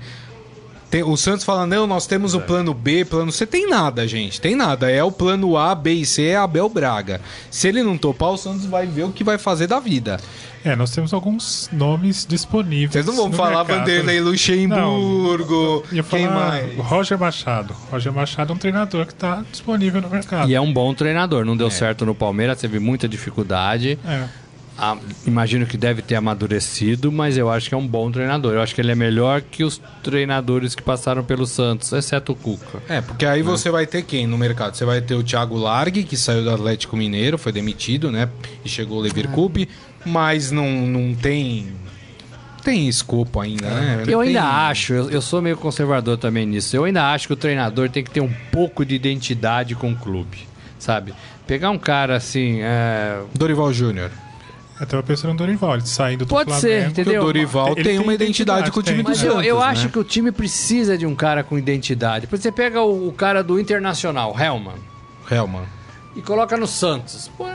Tem- 0.90 1.04
o 1.04 1.18
Santos 1.18 1.44
fala, 1.44 1.66
não, 1.68 1.86
nós 1.86 2.08
temos 2.08 2.34
o 2.34 2.40
plano 2.42 2.74
B, 2.74 3.04
plano 3.04 3.32
C. 3.32 3.46
Tem 3.46 3.70
nada, 3.70 4.08
gente. 4.08 4.40
Tem 4.40 4.56
nada. 4.56 4.90
É 4.90 5.04
o 5.04 5.12
plano 5.12 5.58
A, 5.58 5.76
B 5.76 5.94
e 5.94 6.06
C, 6.06 6.28
é 6.28 6.38
Abel 6.38 6.70
Braga. 6.70 7.20
Se 7.52 7.68
ele 7.68 7.84
não 7.84 7.98
topar, 7.98 8.30
o 8.32 8.38
Santos 8.38 8.66
vai 8.66 8.86
ver 8.86 9.04
o 9.04 9.12
que 9.12 9.24
vai 9.24 9.38
fazer 9.38 9.68
da 9.68 9.80
vida. 9.80 10.18
É, 10.64 10.76
nós 10.76 10.92
temos 10.92 11.14
alguns 11.14 11.70
nomes 11.72 12.26
disponíveis. 12.28 12.92
Vocês 12.92 13.06
não 13.06 13.16
vão 13.16 13.32
falar 13.32 13.64
mercado. 13.64 13.80
Vanderlei 13.80 14.20
Luxemburgo. 14.20 15.84
Ia 15.92 16.04
quem 16.04 16.28
falar 16.28 16.50
mais? 16.50 16.78
Roger 16.78 17.18
Machado. 17.18 17.74
Roger 17.92 18.12
Machado 18.14 18.52
é 18.52 18.56
um 18.56 18.60
treinador 18.60 19.06
que 19.06 19.14
está 19.14 19.44
disponível 19.52 20.02
no 20.02 20.10
mercado. 20.10 20.50
E 20.50 20.56
é 20.56 20.62
um 20.62 20.72
bom 20.74 20.94
treinador. 20.94 21.46
Não 21.46 21.56
deu 21.56 21.70
certo 21.70 22.06
no 22.06 22.16
Palmeiras, 22.16 22.60
teve 22.60 22.80
muita 22.80 23.08
dificuldade. 23.08 23.98
É. 24.06 24.26
Ah, 24.80 24.96
imagino 25.26 25.66
que 25.66 25.76
deve 25.76 26.04
ter 26.04 26.16
amadurecido, 26.16 27.12
mas 27.12 27.36
eu 27.36 27.50
acho 27.50 27.68
que 27.68 27.74
é 27.74 27.78
um 27.78 27.88
bom 27.88 28.12
treinador. 28.12 28.54
Eu 28.54 28.62
acho 28.62 28.76
que 28.76 28.82
ele 28.82 28.92
é 28.92 28.96
melhor 28.96 29.42
que 29.42 29.64
os 29.64 29.82
treinadores 30.04 30.76
que 30.76 30.84
passaram 30.84 31.24
pelo 31.24 31.48
Santos, 31.48 31.92
exceto 31.92 32.34
o 32.34 32.36
Cuca. 32.36 32.80
É, 32.88 33.02
porque 33.02 33.26
aí 33.26 33.42
você 33.42 33.72
vai 33.72 33.88
ter 33.88 34.04
quem 34.04 34.28
no 34.28 34.38
mercado? 34.38 34.76
Você 34.76 34.86
vai 34.86 35.02
ter 35.02 35.16
o 35.16 35.24
Thiago 35.24 35.58
Largue, 35.58 36.04
que 36.04 36.16
saiu 36.16 36.44
do 36.44 36.52
Atlético 36.52 36.96
Mineiro, 36.96 37.40
foi 37.40 37.52
demitido, 37.52 38.12
né? 38.12 38.30
E 38.64 38.70
chegou 38.70 39.00
o 39.00 39.02
Leverkusen, 39.02 39.68
mas 40.06 40.52
não, 40.52 40.70
não 40.70 41.16
tem. 41.16 41.74
Tem 42.64 42.88
escopo 42.88 43.40
ainda, 43.40 43.68
né? 43.68 44.04
Eu 44.08 44.20
ainda 44.20 44.42
Tem- 44.42 44.50
acho, 44.50 44.94
eu, 44.94 45.10
eu 45.10 45.22
sou 45.22 45.42
meio 45.42 45.58
conservador 45.58 46.18
também 46.18 46.46
nisso. 46.46 46.76
Eu 46.76 46.84
ainda 46.84 47.12
acho 47.12 47.26
que 47.26 47.34
o 47.34 47.38
treinador 47.38 47.90
tem 47.90 48.04
que 48.04 48.12
ter 48.12 48.22
um 48.22 48.32
pouco 48.52 48.86
de 48.86 48.94
identidade 48.94 49.74
com 49.74 49.92
o 49.92 49.96
clube, 49.96 50.40
sabe? 50.78 51.14
Pegar 51.48 51.72
um 51.72 51.80
cara 51.80 52.16
assim, 52.18 52.60
é, 52.62 53.22
Dorival 53.34 53.74
Júnior. 53.74 54.12
Eu 54.80 54.86
tava 54.86 55.02
pensando 55.04 55.32
no 55.32 55.38
Dorival, 55.38 55.74
ele 55.76 55.86
saindo 55.88 56.26
do 56.26 56.30
Pode 56.30 56.54
ser, 56.54 56.60
Flamengo. 56.60 56.90
entendeu? 56.92 57.14
Porque 57.14 57.18
o 57.18 57.34
Dorival 57.34 57.76
tem, 57.76 57.84
tem 57.84 58.00
uma 58.00 58.14
identidade 58.14 58.60
identidade, 58.62 58.72
com 58.72 58.80
o 58.80 58.84
time 58.84 58.96
tem. 58.98 59.04
do 59.04 59.10
Mas 59.10 59.18
Santos. 59.18 59.36
eu, 59.38 59.42
eu 59.44 59.60
né? 59.60 59.66
acho 59.66 59.90
que 59.90 59.98
o 60.00 60.04
time 60.04 60.32
precisa 60.32 60.98
de 60.98 61.06
um 61.06 61.16
cara 61.16 61.44
com 61.44 61.58
identidade. 61.58 62.28
Porque 62.28 62.42
você 62.44 62.52
pega 62.52 62.82
o, 62.82 63.08
o 63.08 63.12
cara 63.12 63.44
do 63.44 63.60
Internacional, 63.60 64.36
Helman, 64.40 64.76
Helman. 65.32 65.64
e 66.16 66.22
coloca 66.22 66.56
no 66.58 66.68
Santos. 66.68 67.30
Pô, 67.38 67.48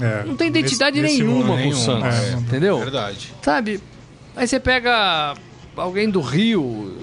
É, 0.00 0.24
não 0.26 0.34
tem 0.36 0.48
identidade 0.48 1.00
nesse- 1.00 1.18
nesse 1.18 1.24
nenhuma 1.24 1.44
momento, 1.46 1.74
com 1.74 1.80
o 1.80 1.84
Santos, 1.84 2.16
é. 2.18 2.32
entendeu? 2.32 2.78
Verdade. 2.78 3.32
Sabe? 3.42 3.80
Aí 4.34 4.48
você 4.48 4.58
pega 4.58 5.34
alguém 5.76 6.08
do 6.10 6.20
Rio, 6.20 6.96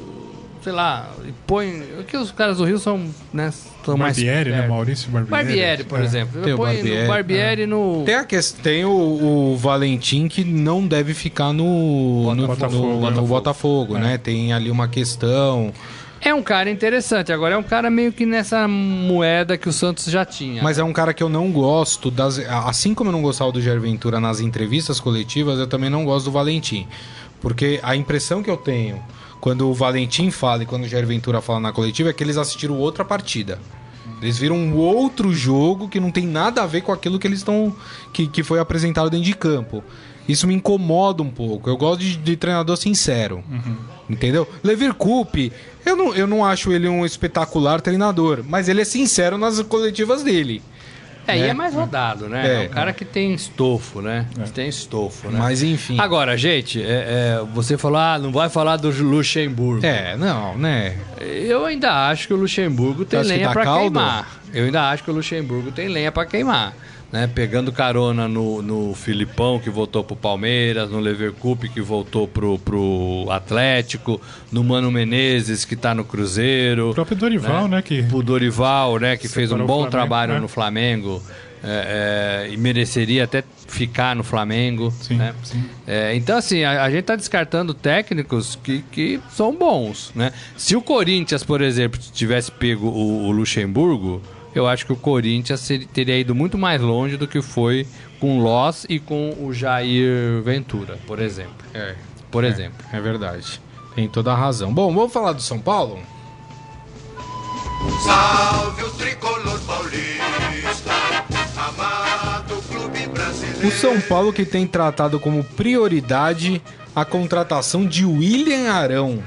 sei 0.64 0.72
lá, 0.74 1.10
e 1.28 1.32
põe. 1.48 1.82
Porque 1.98 2.16
os 2.18 2.32
caras 2.32 2.58
do 2.58 2.64
Rio 2.66 2.78
são, 2.80 3.00
né? 3.34 3.52
São 3.86 3.98
mais 3.98 4.18
Barbieri, 4.18 4.50
né? 4.52 4.58
perto. 4.58 4.70
Maurício 4.70 5.10
Barbieri. 5.12 5.32
Barbieri, 5.32 5.84
por 5.86 6.00
É. 6.00 6.04
exemplo. 6.04 6.42
Tem 6.42 6.54
o 6.54 6.58
põe 6.58 6.74
Barbieri, 6.76 7.02
no 7.02 7.08
Barbieri 7.08 7.66
no. 7.68 8.04
Tem, 8.06 8.16
a 8.16 8.24
questão, 8.24 8.62
tem 8.64 8.86
o, 8.86 8.92
o 9.54 9.58
Valentim 9.58 10.28
que 10.28 10.44
não 10.44 10.86
deve 10.88 11.14
ficar 11.14 11.52
no, 11.54 12.34
no, 12.36 12.48
Botafogo, 12.48 12.84
no- 12.86 12.94
no 12.94 13.00
Botafogo. 13.02 13.28
Botafogo, 13.28 13.98
né? 13.98 14.18
Tem 14.18 14.54
ali 14.54 14.70
uma 14.70 14.88
questão. 14.88 15.74
É 16.24 16.32
um 16.36 16.44
cara 16.44 16.70
interessante. 16.70 17.34
Agora 17.34 17.56
é 17.56 17.58
um 17.58 17.64
cara 17.64 17.90
meio 17.90 18.14
que 18.14 18.28
nessa 18.28 18.68
moeda 18.68 19.58
que 19.58 19.68
o 19.68 19.74
Santos 19.74 20.06
já 20.06 20.24
tinha. 20.24 20.62
Mas 20.62 20.78
é 20.78 20.84
um 20.84 20.94
cara 20.94 21.16
que 21.16 21.24
eu 21.24 21.30
não 21.30 21.52
gosto 21.52 22.12
das. 22.12 22.38
Assim 22.38 22.94
como 22.94 23.10
eu 23.10 23.12
não 23.14 23.24
gostava 23.24 23.52
do 23.52 23.60
Jair 23.60 23.80
Ventura 23.82 24.20
nas 24.20 24.40
entrevistas 24.40 25.00
coletivas, 25.00 25.58
eu 25.58 25.66
também 25.66 25.90
não 25.90 26.06
gosto 26.06 26.26
do 26.26 26.32
Valentim. 26.32 26.86
Porque 27.40 27.80
a 27.82 27.96
impressão 27.96 28.44
que 28.44 28.52
eu 28.52 28.58
tenho 28.58 29.02
quando 29.42 29.68
o 29.68 29.74
Valentim 29.74 30.30
fala 30.30 30.64
e 30.64 30.66
quando 30.66 30.84
o 30.84 30.88
Jair 30.88 31.06
Ventura 31.06 31.42
fala 31.42 31.60
na 31.60 31.74
coletiva 31.74 32.12
é 32.12 32.14
que 32.14 32.24
eles 32.24 32.38
assistiram 32.38 32.78
outra 32.78 33.04
partida. 33.04 33.60
Eles 34.22 34.38
viram 34.38 34.56
um 34.56 34.78
outro 34.78 35.34
jogo 35.34 35.90
que 35.90 36.00
não 36.00 36.12
tem 36.12 36.28
nada 36.28 36.62
a 36.62 36.68
ver 36.68 36.82
com 36.82 36.92
aquilo 36.92 37.18
que 37.18 37.28
eles 37.28 37.40
estão. 37.40 37.76
Que, 38.14 38.28
que 38.28 38.44
foi 38.44 38.60
apresentado 38.60 39.10
dentro 39.10 39.26
de 39.26 39.34
campo. 39.34 39.84
Isso 40.30 40.48
me 40.48 40.54
incomoda 40.54 41.24
um 41.24 41.30
pouco. 41.32 41.68
Eu 41.68 41.76
gosto 41.76 42.02
de, 42.02 42.16
de 42.18 42.38
treinador 42.38 42.78
sincero. 42.78 43.44
Entendeu? 44.08 44.48
Leverkusen, 44.64 45.52
eu 45.84 45.96
não, 45.96 46.14
eu 46.14 46.28
não 46.28 46.46
acho 46.46 46.72
ele 46.72 46.88
um 46.88 47.04
espetacular 47.04 47.82
treinador, 47.82 48.44
mas 48.48 48.70
ele 48.70 48.82
é 48.82 48.86
sincero 48.86 49.40
nas 49.40 49.60
coletivas 49.64 50.22
dele. 50.22 50.62
É, 51.34 51.38
e 51.38 51.42
né? 51.42 51.48
é 51.50 51.54
mais 51.54 51.74
rodado, 51.74 52.28
né? 52.30 52.46
É, 52.46 52.64
É. 52.64 52.68
um 52.68 52.70
cara 52.70 52.94
que 52.94 53.06
tem 53.06 53.34
estofo, 53.34 54.02
né? 54.02 54.26
Que 54.44 54.52
tem 54.52 54.68
estofo, 54.68 55.30
né? 55.30 55.40
Mas 55.40 55.64
enfim. 55.64 56.00
Agora, 56.00 56.38
gente, 56.38 56.82
é- 56.82 56.86
é, 57.40 57.46
você 57.54 57.78
falou, 57.78 57.98
ah, 58.00 58.18
não 58.20 58.32
vai 58.32 58.50
falar 58.50 58.78
do 58.78 58.90
Luxemburgo. 59.04 59.86
É, 59.86 60.16
não, 60.18 60.58
né? 60.58 60.98
Eu 61.20 61.66
ainda 61.66 62.08
acho 62.10 62.28
que 62.28 62.34
o 62.34 62.38
Luxemburgo 62.38 63.06
tem 63.06 63.22
lenha 63.22 63.50
pra 63.52 63.64
caldo? 63.64 63.82
queimar. 63.82 64.42
Eu 64.54 64.66
ainda 64.66 64.90
acho 64.90 65.04
que 65.04 65.12
o 65.12 65.14
Luxemburgo 65.14 65.72
tem 65.72 65.88
lenha 65.88 66.12
pra 66.12 66.26
queimar. 66.26 66.74
Né? 67.12 67.28
Pegando 67.28 67.72
carona 67.72 68.28
no, 68.28 68.62
no 68.62 68.94
Filipão, 68.96 69.60
que 69.60 69.70
voltou 69.70 70.04
pro 70.04 70.16
Palmeiras, 70.16 70.90
no 70.90 71.00
Leverkusen, 71.00 71.70
que 71.70 71.82
voltou 71.82 72.28
pro, 72.28 72.58
pro 72.60 73.28
Atlético, 73.30 74.22
no 74.52 74.64
Mano 74.64 74.90
Menezes, 74.90 75.66
que 75.66 75.76
tá 75.76 75.94
no 75.94 76.06
Cruzeiro. 76.06 76.92
O 76.92 76.94
próprio 76.94 77.18
Dorival, 77.18 77.68
né? 77.68 77.82
que 77.82 78.06
O 78.12 78.24
Dorival, 78.24 78.98
né, 79.00 79.18
que 79.18 79.28
fez 79.28 79.52
um 79.52 79.58
bom 79.58 79.66
Flamengo, 79.66 79.92
trabalho 79.92 80.34
né? 80.34 80.40
no 80.40 80.48
Flamengo 80.48 81.22
é, 81.64 82.48
é, 82.48 82.54
e 82.54 82.58
mereceria 82.58 83.26
até 83.26 83.44
ficar 83.68 84.16
no 84.16 84.24
Flamengo. 84.24 84.92
Sim, 85.02 85.18
né? 85.18 85.34
sim. 85.44 85.64
É, 85.86 86.16
então, 86.16 86.38
assim, 86.38 86.64
a, 86.64 86.84
a 86.84 86.90
gente 86.90 87.04
tá 87.04 87.16
descartando 87.16 87.74
técnicos 87.74 88.58
que, 88.64 88.84
que 88.92 89.20
são 89.30 89.54
bons, 89.54 90.12
né? 90.16 90.32
Se 90.58 90.76
o 90.76 90.82
Corinthians, 90.82 91.44
por 91.44 91.62
exemplo, 91.62 92.00
tivesse 92.14 92.52
pego 92.52 92.88
o, 92.88 93.28
o 93.28 93.32
Luxemburgo, 93.32 94.22
eu 94.54 94.68
acho 94.68 94.86
que 94.86 94.94
o 94.94 94.96
Corinthians 94.96 95.68
teria 95.94 96.18
ido 96.20 96.36
muito 96.36 96.58
mais 96.58 96.82
longe 96.82 97.18
do 97.18 97.28
que 97.28 97.42
foi 97.42 97.86
com 98.20 98.38
o 98.40 98.42
Loss 98.44 98.86
e 98.90 99.00
com 99.00 99.36
o 99.40 99.54
Jair 99.54 100.42
Ventura, 100.44 101.00
por 101.08 101.20
exemplo. 101.20 101.54
É, 101.74 101.96
Por 102.30 102.44
exemplo. 102.44 102.86
é 102.94 103.00
verdade. 103.02 103.60
Tem 103.96 104.08
toda 104.08 104.32
a 104.32 104.36
razão. 104.36 104.74
Bom, 104.74 104.94
vamos 104.94 105.12
falar 105.12 105.34
do 105.34 105.42
São 105.42 105.60
Paulo? 105.60 106.00
Salve 108.04 108.84
o 108.84 108.90
tricolor 108.92 109.60
paulista, 109.62 110.92
amado 111.58 112.56
clube 112.70 113.08
brasileiro. 113.08 113.68
O 113.68 113.72
São 113.72 114.00
Paulo 114.02 114.32
que 114.32 114.46
tem 114.46 114.68
tratado 114.68 115.20
como 115.20 115.44
prioridade 115.44 116.62
a 116.96 117.04
contratação 117.04 117.86
de 117.86 118.06
William 118.06 118.72
Arão. 118.72 119.24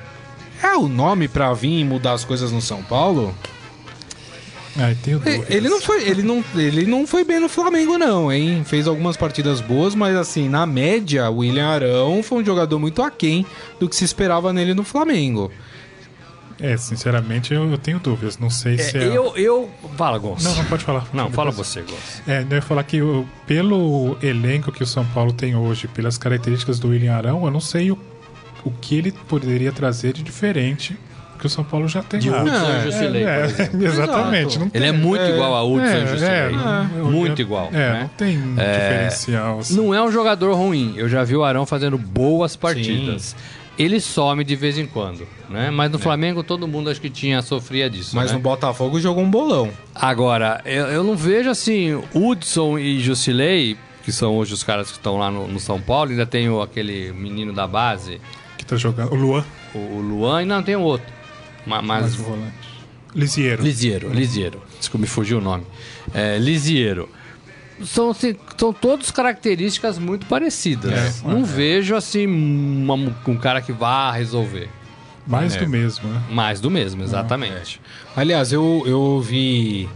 É 0.63 0.75
o 0.77 0.89
nome 0.89 1.29
pra 1.29 1.53
vir 1.53 1.81
e 1.81 1.85
mudar 1.85 2.13
as 2.13 2.25
coisas 2.25 2.53
no 2.53 2.61
São 2.63 2.83
Paulo? 2.83 3.35
Ah, 4.77 4.93
tenho 5.03 5.19
dúvidas. 5.21 5.49
Ele 5.51 5.69
não 5.69 5.81
foi, 5.81 6.03
ele 6.09 6.23
não, 6.23 6.45
ele 6.57 6.87
não 6.87 7.07
foi 7.07 7.25
bem 7.25 7.39
no 7.39 7.49
Flamengo 7.49 7.97
não, 7.97 8.33
hein? 8.33 8.63
Fez 8.65 8.89
algumas 8.89 9.17
partidas 9.17 9.61
boas, 9.61 9.95
mas 9.95 10.17
assim, 10.17 10.49
na 10.49 10.67
média, 10.67 11.31
o 11.31 11.39
William 11.39 11.69
Arão 11.69 12.23
foi 12.23 12.43
um 12.43 12.45
jogador 12.45 12.79
muito 12.79 13.03
aquém 13.03 13.47
do 13.79 13.89
que 13.89 13.95
se 13.95 14.05
esperava 14.05 14.53
nele 14.53 14.75
no 14.75 14.83
Flamengo. 14.83 15.51
É, 16.61 16.77
sinceramente, 16.77 17.53
eu, 17.53 17.69
eu 17.71 17.79
tenho 17.79 17.99
dúvidas. 17.99 18.39
Não 18.39 18.49
sei 18.49 18.79
se 18.79 18.97
é... 18.97 19.05
eu, 19.05 19.37
eu. 19.37 19.69
Fala, 19.97 20.19
Gonçalo. 20.19 20.55
Não, 20.55 20.63
não 20.63 20.69
pode 20.71 20.85
falar. 20.85 21.07
Não, 21.13 21.31
fala 21.31 21.51
você, 21.51 21.81
Gonçalo. 21.81 21.99
É, 22.27 22.43
eu 22.49 22.57
ia 22.57 22.63
falar 22.63 22.85
que 22.85 23.03
o- 23.03 23.27
pelo 23.47 24.17
elenco 24.23 24.71
que 24.71 24.83
o 24.83 24.87
São 24.87 25.05
Paulo 25.07 25.33
tem 25.33 25.57
hoje, 25.57 25.89
pelas 25.89 26.17
características 26.17 26.79
do 26.79 26.89
William 26.89 27.15
Arão, 27.15 27.45
eu 27.45 27.51
não 27.51 27.61
sei 27.61 27.91
o, 27.91 27.99
o 28.65 28.71
que 28.71 28.97
ele 28.97 29.11
poderia 29.13 29.73
trazer 29.73 30.13
de 30.13 30.23
diferente 30.23 30.97
que 31.45 31.47
o 31.47 31.51
São 31.51 31.63
Paulo 31.63 31.87
já 31.87 32.03
tem 32.03 32.19
De 32.19 32.31
lá. 32.31 32.43
Hudson 32.43 32.71
É, 32.71 32.79
e 32.79 32.83
Jusilei, 32.85 33.25
É, 33.25 33.45
exemplo. 33.45 33.85
exatamente. 33.85 34.59
Não 34.59 34.71
tem, 34.71 34.81
Ele 34.81 34.89
é 34.89 34.93
muito 34.93 35.23
igual 35.25 35.55
a 35.55 35.63
Hudson 35.63 35.85
é, 35.85 36.03
e 36.03 36.07
Jusilei. 36.07 36.31
é, 36.31 37.03
muito 37.03 37.43
igual. 37.43 37.69
É, 37.71 37.73
né? 37.73 38.01
não 38.01 38.09
tem 38.09 38.39
diferencial. 38.39 39.59
assim. 39.59 39.77
Não 39.77 39.95
é 39.95 40.03
um 40.03 40.11
jogador 40.11 40.55
ruim. 40.55 40.95
Eu 40.97 41.07
já 41.07 41.23
vi 41.23 41.37
o 41.37 41.45
Arão 41.45 41.67
fazendo 41.67 41.99
boas 41.99 42.57
partidas. 42.57 43.37
Ele 43.79 44.01
some 44.01 44.43
de 44.43 44.57
vez 44.57 44.79
em 44.79 44.87
quando, 44.87 45.27
né? 45.51 45.71
Mas 45.71 45.91
no 45.91 45.99
Flamengo 45.99 46.43
todo 46.43 46.67
mundo 46.67 46.89
acho 46.89 47.01
que 47.01 47.11
tinha 47.11 47.43
sofria 47.43 47.91
disso. 47.91 48.17
Mas 48.17 48.31
né? 48.31 48.37
no 48.37 48.43
Botafogo 48.43 48.99
jogou 48.99 49.23
um 49.23 49.31
bolão. 49.31 49.69
Agora, 49.95 50.63
eu, 50.65 50.87
eu 50.87 51.05
não 51.05 51.17
vejo 51.17 51.51
assim, 51.51 52.01
Hudson 52.15 52.79
e 52.79 53.01
Jusilei, 53.01 53.77
que 54.03 54.13
são 54.13 54.37
hoje 54.37 54.55
os 54.55 54.63
caras 54.63 54.91
que 54.91 54.97
estão 54.97 55.19
lá 55.19 55.31
no, 55.31 55.47
no 55.47 55.61
São 55.61 55.79
Paulo, 55.81 56.11
ainda 56.11 56.25
tem 56.25 56.49
o, 56.49 56.63
aquele 56.63 57.13
menino 57.13 57.53
da 57.53 57.67
base, 57.67 58.21
Que 58.57 58.65
tá 58.65 58.77
jogando. 58.77 59.13
O 59.13 59.17
Luan, 59.17 59.45
o, 59.75 59.79
o 59.79 60.01
Luan, 60.01 60.43
e 60.43 60.47
não 60.47 60.63
tem 60.63 60.77
o 60.77 60.81
outro. 60.81 61.14
Ma- 61.67 61.83
Mas, 61.83 62.03
mais 62.03 62.15
volante. 62.15 62.75
Lisiero. 63.15 63.63
Lisiero, 63.63 64.13
Lisiero. 64.13 64.63
Desculpa, 64.79 65.03
me 65.03 65.07
fugiu 65.07 65.39
o 65.39 65.41
nome. 65.41 65.65
É, 66.13 66.37
Lisiero. 66.39 67.09
São, 67.85 68.11
assim, 68.11 68.37
são 68.57 68.73
todas 68.73 69.11
características 69.11 69.99
muito 69.99 70.27
parecidas. 70.27 71.23
É, 71.25 71.29
não 71.29 71.41
é. 71.41 71.43
vejo 71.43 71.95
assim 71.97 72.27
uma- 72.27 72.95
um 73.27 73.37
cara 73.37 73.61
que 73.61 73.73
vá 73.73 74.13
resolver. 74.13 74.69
Mais 75.27 75.57
É. 75.57 75.59
do 75.61 75.69
mesmo, 75.69 76.09
né? 76.09 76.23
Mais 76.31 76.61
do 76.61 76.71
mesmo, 76.71 77.03
exatamente. 77.03 77.81
Aliás, 78.15 78.53
eu, 78.53 78.83
eu 78.87 79.01
ouvi 79.01 79.89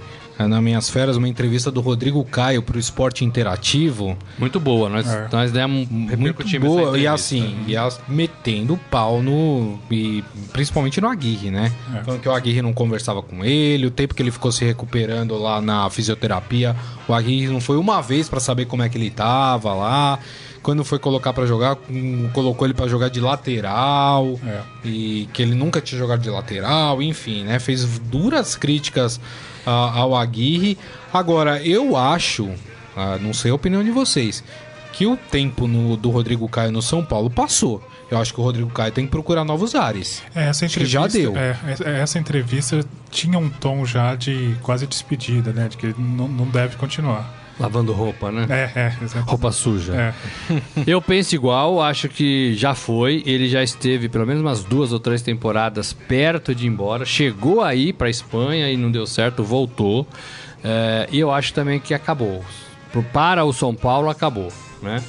nas 0.46 0.62
minhas 0.62 0.88
férias 0.88 1.16
uma 1.16 1.28
entrevista 1.28 1.70
do 1.70 1.80
Rodrigo 1.80 2.22
Caio 2.24 2.62
pro 2.62 2.78
Esporte 2.78 3.24
Interativo. 3.24 4.16
Muito 4.38 4.60
boa. 4.60 4.88
Nós, 4.88 5.06
É. 5.08 5.28
nós 5.32 5.50
demos 5.50 5.88
Muito 5.88 6.58
boa. 6.60 6.98
E 6.98 7.06
assim, 7.06 7.56
e 7.66 7.76
as- 7.76 8.00
metendo 8.08 8.78
pau 8.90 9.22
no. 9.22 9.78
E 9.90 10.22
principalmente 10.52 11.00
no 11.00 11.08
Aguirre, 11.08 11.50
né? 11.50 11.72
É. 11.94 12.04
Falando 12.04 12.20
que 12.20 12.28
o 12.28 12.32
Aguirre 12.32 12.62
não 12.62 12.72
conversava 12.72 13.22
com 13.22 13.44
ele, 13.44 13.86
o 13.86 13.90
tempo 13.90 14.14
que 14.14 14.22
ele 14.22 14.30
ficou 14.30 14.52
se 14.52 14.64
recuperando 14.64 15.36
lá 15.38 15.60
na 15.60 15.88
fisioterapia. 15.90 16.76
O 17.08 17.14
Aguirre 17.14 17.48
não 17.48 17.60
foi 17.60 17.76
uma 17.76 18.00
vez 18.00 18.28
pra 18.28 18.38
saber 18.38 18.66
como 18.66 18.82
é 18.82 18.88
que 18.88 18.96
ele 18.98 19.10
tava 19.10 19.72
lá. 19.74 20.18
Quando 20.68 20.84
foi 20.84 20.98
colocar 20.98 21.32
pra 21.32 21.46
jogar, 21.46 21.78
hum, 21.88 22.28
colocou 22.34 22.66
ele 22.66 22.74
pra 22.74 22.86
jogar 22.86 23.08
de 23.08 23.20
lateral. 23.20 24.38
É. 24.46 24.60
E 24.84 25.26
que 25.32 25.40
ele 25.40 25.54
nunca 25.54 25.80
tinha 25.80 25.98
jogado 25.98 26.20
de 26.20 26.28
lateral, 26.28 27.00
enfim, 27.02 27.42
né? 27.42 27.58
Fez 27.58 27.86
duras 28.00 28.54
críticas 28.54 29.18
ah, 29.64 29.92
ao 29.94 30.14
Aguirre. 30.14 30.76
Agora, 31.10 31.58
eu 31.66 31.96
acho, 31.96 32.50
ah, 32.94 33.16
não 33.18 33.32
sei 33.32 33.50
a 33.50 33.54
opinião 33.54 33.82
de 33.82 33.90
vocês, 33.90 34.44
que 34.92 35.06
o 35.06 35.16
tempo 35.16 35.66
no- 35.66 35.96
do 35.96 36.10
Rodrigo 36.10 36.46
Caio 36.50 36.70
no 36.70 36.82
São 36.82 37.02
Paulo 37.02 37.30
passou. 37.30 37.82
Eu 38.10 38.18
acho 38.18 38.34
que 38.34 38.40
o 38.40 38.42
Rodrigo 38.42 38.68
Caio 38.68 38.92
tem 38.92 39.06
que 39.06 39.10
procurar 39.10 39.44
novos 39.46 39.74
ares. 39.74 40.22
É, 40.34 40.48
essa 40.48 40.66
que 40.66 40.72
entrevista, 40.72 41.00
já 41.00 41.06
deu. 41.06 41.34
é, 41.34 41.56
é, 41.86 42.00
essa 42.00 42.18
entrevista 42.18 42.84
tinha 43.10 43.38
um 43.38 43.48
tom 43.48 43.86
já 43.86 44.14
de 44.14 44.54
quase 44.62 44.86
despedida, 44.86 45.50
né? 45.50 45.68
De 45.68 45.78
que 45.78 45.86
ele 45.86 45.94
não, 45.98 46.28
não 46.28 46.44
deve 46.46 46.76
continuar. 46.76 47.37
Lavando 47.58 47.92
roupa, 47.92 48.30
né? 48.30 48.46
É, 48.48 48.80
é, 48.80 48.86
exatamente. 49.02 49.30
Roupa 49.30 49.50
suja. 49.50 49.94
É. 49.94 50.14
Eu 50.86 51.02
penso 51.02 51.34
igual, 51.34 51.82
acho 51.82 52.08
que 52.08 52.54
já 52.54 52.74
foi. 52.74 53.22
Ele 53.26 53.48
já 53.48 53.62
esteve 53.62 54.08
pelo 54.08 54.26
menos 54.26 54.42
umas 54.42 54.62
duas 54.62 54.92
ou 54.92 55.00
três 55.00 55.22
temporadas 55.22 55.92
perto 55.92 56.54
de 56.54 56.66
ir 56.66 56.68
embora. 56.68 57.04
Chegou 57.04 57.62
aí 57.62 57.92
pra 57.92 58.08
Espanha 58.08 58.70
e 58.70 58.76
não 58.76 58.90
deu 58.90 59.06
certo, 59.06 59.42
voltou. 59.42 60.06
É, 60.62 61.08
e 61.10 61.18
eu 61.18 61.32
acho 61.32 61.52
também 61.52 61.80
que 61.80 61.92
acabou. 61.92 62.44
Para 63.12 63.44
o 63.44 63.52
São 63.52 63.74
Paulo, 63.74 64.08
acabou. 64.08 64.52
Né? 64.80 65.02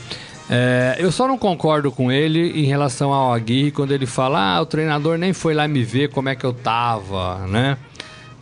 É, 0.49 0.95
eu 0.97 1.11
só 1.11 1.27
não 1.27 1.37
concordo 1.37 1.91
com 1.91 2.11
ele 2.11 2.59
em 2.59 2.65
relação 2.65 3.13
ao 3.13 3.31
Aguirre 3.31 3.69
quando 3.69 3.91
ele 3.91 4.07
fala: 4.07 4.55
ah, 4.55 4.61
o 4.61 4.65
treinador 4.65 5.17
nem 5.17 5.31
foi 5.31 5.53
lá 5.53 5.67
me 5.67 5.83
ver 5.83 6.09
como 6.09 6.27
é 6.27 6.35
que 6.35 6.43
eu 6.43 6.51
tava, 6.51 7.45
né? 7.47 7.77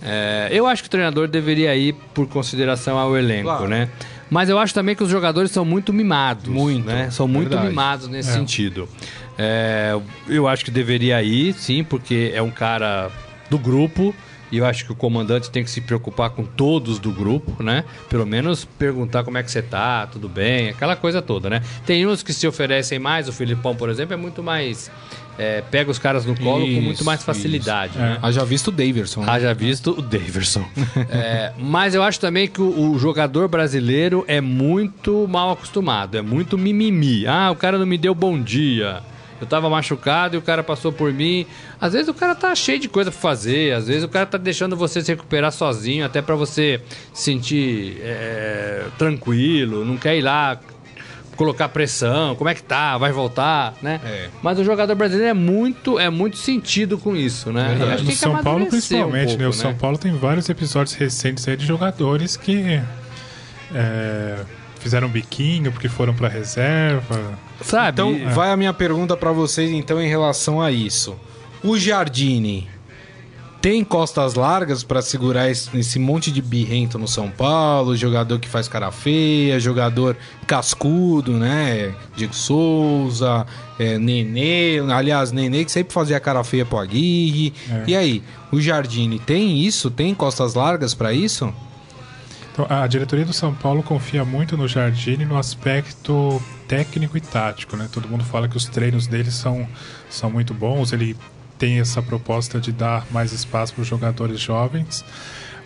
É, 0.01 0.49
eu 0.51 0.67
acho 0.67 0.83
que 0.83 0.87
o 0.87 0.91
treinador 0.91 1.27
deveria 1.27 1.75
ir 1.75 1.93
por 2.13 2.27
consideração 2.27 2.97
ao 2.97 3.17
elenco, 3.17 3.43
Claro. 3.45 3.67
né? 3.67 3.89
Mas 4.29 4.49
eu 4.49 4.59
acho 4.59 4.73
também 4.73 4.93
que 4.95 5.03
os 5.03 5.09
jogadores 5.09 5.51
são 5.51 5.63
muito 5.63 5.93
mimados. 5.93 6.47
Muito, 6.49 6.85
né? 6.85 7.09
São 7.09 7.27
muito 7.27 7.49
verdade. 7.49 7.69
mimados 7.69 8.07
nesse 8.07 8.29
É. 8.29 8.33
sentido. 8.33 8.87
É, 9.37 9.97
eu 10.27 10.47
acho 10.47 10.65
que 10.65 10.71
deveria 10.71 11.21
ir, 11.23 11.53
sim, 11.53 11.83
porque 11.83 12.31
é 12.33 12.41
um 12.41 12.51
cara 12.51 13.09
do 13.49 13.57
grupo. 13.57 14.13
E 14.51 14.57
eu 14.57 14.65
acho 14.65 14.85
que 14.85 14.91
o 14.91 14.95
comandante 14.95 15.49
tem 15.51 15.63
que 15.63 15.69
se 15.69 15.81
preocupar 15.81 16.29
com 16.29 16.43
todos 16.43 16.99
do 16.99 17.11
grupo, 17.11 17.61
né? 17.61 17.83
Pelo 18.09 18.25
menos 18.25 18.63
perguntar 18.63 19.23
como 19.23 19.37
é 19.37 19.43
que 19.43 19.51
você 19.51 19.61
tá, 19.61 20.07
tudo 20.07 20.29
bem, 20.29 20.69
aquela 20.69 20.95
coisa 20.95 21.21
toda, 21.21 21.49
né? 21.49 21.61
Tem 21.85 22.07
uns 22.07 22.23
que 22.23 22.31
se 22.33 22.47
oferecem 22.47 22.97
mais, 22.99 23.27
o 23.27 23.33
Filipão, 23.33 23.75
por 23.75 23.89
exemplo, 23.89 24.13
é 24.13 24.17
muito 24.17 24.41
mais. 24.41 24.89
é, 25.39 25.61
pega 25.69 25.91
os 25.91 25.99
caras 25.99 26.25
no 26.25 26.35
colo 26.35 26.65
com 26.65 26.81
muito 26.81 26.95
Isso, 26.95 27.05
mais 27.05 27.19
isso. 27.19 27.25
facilidade, 27.27 27.93
É. 27.95 28.01
né? 28.01 28.19
Haja 28.23 28.43
visto 28.43 28.69
o 28.69 28.71
Daverson. 28.71 29.21
né? 29.21 29.31
Haja 29.31 29.53
visto 29.53 29.91
o 29.91 30.01
Daverson. 30.01 30.65
É, 31.11 31.51
mas 31.59 31.93
eu 31.93 32.01
acho 32.01 32.19
também 32.19 32.47
que 32.47 32.59
o, 32.59 32.91
o 32.93 32.97
jogador 32.97 33.47
brasileiro 33.47 34.25
é 34.27 34.41
muito 34.41 35.27
mal 35.27 35.51
acostumado, 35.51 36.17
é 36.17 36.21
muito 36.23 36.57
mimimi. 36.57 37.27
Ah, 37.27 37.51
o 37.51 37.55
cara 37.55 37.77
não 37.77 37.85
me 37.85 37.97
deu 37.99 38.15
bom 38.15 38.41
dia. 38.41 39.01
Eu 39.39 39.47
tava 39.47 39.69
machucado 39.69 40.35
e 40.35 40.37
o 40.39 40.41
cara 40.41 40.63
passou 40.63 40.91
por 40.91 41.13
mim. 41.13 41.45
Às 41.79 41.93
vezes 41.93 42.07
o 42.07 42.13
cara 42.13 42.35
tá 42.35 42.53
cheio 42.55 42.79
de 42.79 42.87
coisa 42.87 43.11
pra 43.11 43.19
fazer, 43.19 43.73
às 43.73 43.87
vezes 43.87 44.03
o 44.03 44.09
cara 44.09 44.25
tá 44.25 44.37
deixando 44.37 44.75
você 44.75 45.01
se 45.01 45.11
recuperar 45.11 45.51
sozinho, 45.51 46.05
até 46.05 46.21
pra 46.21 46.35
você 46.35 46.81
se 47.13 47.23
sentir 47.23 47.97
é, 48.01 48.85
tranquilo, 48.97 49.85
não 49.85 49.97
quer 49.97 50.17
ir 50.17 50.21
lá 50.21 50.59
colocar 51.35 51.69
pressão, 51.69 52.35
como 52.35 52.49
é 52.49 52.55
que 52.55 52.63
tá, 52.63 52.97
vai 52.97 53.11
voltar, 53.11 53.75
né? 53.81 54.01
É. 54.03 54.27
Mas 54.41 54.57
o 54.57 54.63
jogador 54.63 54.95
brasileiro 54.95 55.29
é 55.29 55.33
muito, 55.33 55.99
é 55.99 56.09
muito 56.09 56.35
sentido 56.35 56.97
com 56.97 57.15
isso, 57.15 57.51
né? 57.51 57.77
Que 57.97 58.03
no 58.03 58.11
São 58.11 58.31
Paulo, 58.31 58.61
amadurecer 58.61 58.65
um 58.65 58.69
principalmente, 58.69 59.27
pouco, 59.27 59.43
né? 59.43 59.47
O 59.47 59.53
São 59.53 59.75
Paulo 59.75 59.97
tem 59.99 60.17
vários 60.17 60.49
episódios 60.49 60.95
recentes 60.95 61.47
aí 61.47 61.55
de 61.55 61.65
jogadores 61.65 62.35
que 62.35 62.81
é, 63.73 64.35
fizeram 64.79 65.07
biquinho 65.07 65.71
porque 65.71 65.87
foram 65.87 66.13
pra 66.13 66.27
reserva. 66.27 67.37
Sabe? 67.61 67.89
Então, 67.91 68.33
vai 68.33 68.51
a 68.51 68.57
minha 68.57 68.73
pergunta 68.73 69.17
pra 69.17 69.31
vocês, 69.31 69.71
então, 69.71 70.01
em 70.01 70.07
relação 70.07 70.61
a 70.61 70.71
isso. 70.71 71.15
O 71.63 71.77
Jardine 71.77 72.67
tem 73.61 73.83
costas 73.83 74.35
largas 74.35 74.83
pra 74.83 75.01
segurar 75.01 75.49
esse, 75.49 75.75
esse 75.77 75.99
monte 75.99 76.31
de 76.31 76.41
birrento 76.41 76.97
no 76.99 77.07
São 77.07 77.29
Paulo, 77.29 77.95
jogador 77.95 78.39
que 78.39 78.47
faz 78.47 78.67
cara 78.67 78.91
feia, 78.91 79.59
jogador 79.59 80.15
cascudo, 80.45 81.33
né? 81.33 81.93
Diego 82.15 82.35
Souza, 82.35 83.45
é, 83.79 83.97
Nenê, 83.97 84.79
aliás, 84.89 85.31
Nenê 85.31 85.65
que 85.65 85.71
sempre 85.71 85.93
fazia 85.93 86.19
cara 86.19 86.43
feia 86.43 86.65
pro 86.65 86.77
Aguirre. 86.77 87.53
É. 87.69 87.83
E 87.87 87.95
aí, 87.95 88.23
o 88.51 88.61
Jardine 88.61 89.19
tem 89.19 89.59
isso? 89.59 89.89
Tem 89.89 90.13
costas 90.13 90.53
largas 90.53 90.93
pra 90.93 91.11
isso? 91.11 91.53
Então, 92.57 92.65
a 92.75 92.87
diretoria 92.87 93.23
do 93.23 93.33
São 93.33 93.53
Paulo 93.53 93.83
confia 93.83 94.25
muito 94.25 94.57
no 94.57 94.67
Jardine 94.67 95.25
no 95.25 95.37
aspecto 95.37 96.41
técnico 96.67 97.15
e 97.15 97.21
tático, 97.21 97.77
né? 97.77 97.87
Todo 97.91 98.07
mundo 98.07 98.23
fala 98.23 98.49
que 98.49 98.57
os 98.57 98.65
treinos 98.65 99.05
dele 99.05 99.29
são, 99.29 99.69
são 100.09 100.31
muito 100.31 100.55
bons, 100.55 100.91
ele 100.91 101.15
tem 101.59 101.79
essa 101.79 102.01
proposta 102.01 102.59
de 102.59 102.71
dar 102.71 103.05
mais 103.11 103.31
espaço 103.31 103.75
para 103.75 103.83
os 103.83 103.87
jogadores 103.87 104.39
jovens, 104.39 105.05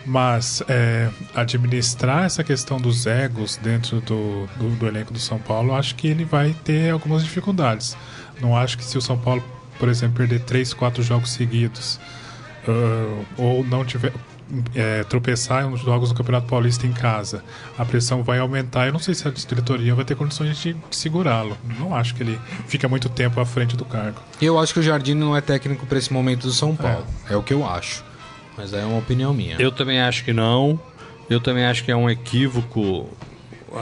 mas 0.05 0.61
é, 0.67 1.09
administrar 1.33 2.25
essa 2.25 2.43
questão 2.43 2.77
dos 2.77 3.07
egos 3.07 3.55
dentro 3.55 4.01
do, 4.01 4.45
do, 4.57 4.75
do 4.75 4.85
elenco 4.85 5.13
do 5.13 5.19
São 5.19 5.39
Paulo, 5.39 5.73
acho 5.73 5.95
que 5.95 6.09
ele 6.09 6.25
vai 6.25 6.53
ter 6.65 6.89
algumas 6.89 7.23
dificuldades. 7.23 7.95
Não 8.41 8.53
acho 8.57 8.77
que 8.77 8.83
se 8.83 8.97
o 8.97 9.01
São 9.01 9.17
Paulo, 9.17 9.41
por 9.79 9.87
exemplo, 9.87 10.17
perder 10.17 10.41
três, 10.41 10.73
quatro 10.73 11.01
jogos 11.01 11.31
seguidos, 11.31 12.01
ah, 12.67 13.23
ou 13.37 13.63
não 13.63 13.85
tiver 13.85 14.11
é, 14.75 15.03
tropeçar 15.03 15.63
em 15.63 15.67
uns 15.67 15.81
jogos 15.81 16.09
do 16.09 16.15
Campeonato 16.15 16.47
Paulista 16.47 16.85
em 16.85 16.91
casa, 16.91 17.43
a 17.77 17.85
pressão 17.85 18.23
vai 18.23 18.39
aumentar. 18.39 18.87
Eu 18.87 18.93
não 18.93 18.99
sei 18.99 19.13
se 19.13 19.27
a 19.27 19.31
diretoria 19.31 19.95
vai 19.95 20.05
ter 20.05 20.15
condições 20.15 20.57
de 20.57 20.75
segurá-lo. 20.91 21.57
Não 21.79 21.95
acho 21.95 22.15
que 22.15 22.23
ele 22.23 22.39
fica 22.67 22.87
muito 22.87 23.09
tempo 23.09 23.39
à 23.39 23.45
frente 23.45 23.75
do 23.75 23.85
cargo. 23.85 24.21
Eu 24.41 24.59
acho 24.59 24.73
que 24.73 24.79
o 24.79 24.83
Jardine 24.83 25.19
não 25.19 25.35
é 25.35 25.41
técnico 25.41 25.85
pra 25.85 25.97
esse 25.97 26.11
momento 26.11 26.47
do 26.47 26.53
São 26.53 26.75
Paulo. 26.75 27.05
É, 27.29 27.35
o 27.35 27.43
que 27.43 27.53
eu 27.53 27.67
acho. 27.67 28.03
Mas 28.57 28.73
é 28.73 28.83
uma 28.83 28.99
opinião 28.99 29.33
minha. 29.33 29.55
Eu 29.59 29.71
também 29.71 30.01
acho 30.01 30.23
que 30.23 30.33
não. 30.33 30.79
Eu 31.29 31.39
também 31.39 31.65
acho 31.65 31.83
que 31.83 31.91
é 31.91 31.95
um 31.95 32.09
equívoco 32.09 33.09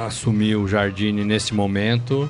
assumir 0.05 0.55
o 0.55 0.67
Jardine 0.67 1.23
nesse 1.25 1.53
momento. 1.53 2.29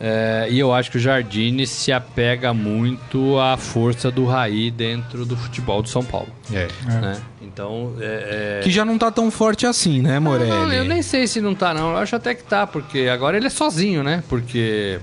É, 0.00 0.48
e 0.50 0.58
eu 0.58 0.72
acho 0.74 0.90
que 0.90 0.96
o 0.96 1.00
Jardine 1.00 1.66
se 1.66 1.92
apega 1.92 2.52
muito 2.52 3.38
à 3.38 3.56
força 3.56 4.10
do 4.10 4.24
Raí 4.26 4.70
dentro 4.70 5.24
do 5.24 5.36
futebol 5.36 5.80
do 5.82 5.88
São 5.88 6.02
Paulo. 6.04 6.28
É. 6.52 6.66
É. 6.88 7.00
né? 7.00 7.16
Então, 7.40 7.92
é, 8.00 8.58
é- 8.60 8.64
Que 8.64 8.70
já 8.70 8.84
não 8.84 8.98
tá 8.98 9.10
tão 9.10 9.30
forte 9.30 9.66
assim, 9.66 10.00
né, 10.02 10.18
Morelli? 10.18 10.50
Não, 10.50 10.72
eu 10.72 10.84
nem 10.84 11.00
sei 11.00 11.26
se 11.28 11.40
não 11.40 11.54
tá, 11.54 11.72
não. 11.72 11.92
Eu 11.92 11.98
acho 11.98 12.16
até 12.16 12.34
que 12.34 12.42
tá, 12.42 12.66
porque 12.66 13.08
agora 13.10 13.36
ele 13.36 13.46
é 13.46 13.50
sozinho, 13.50 14.02
né? 14.02 14.22
Porque 14.28 14.98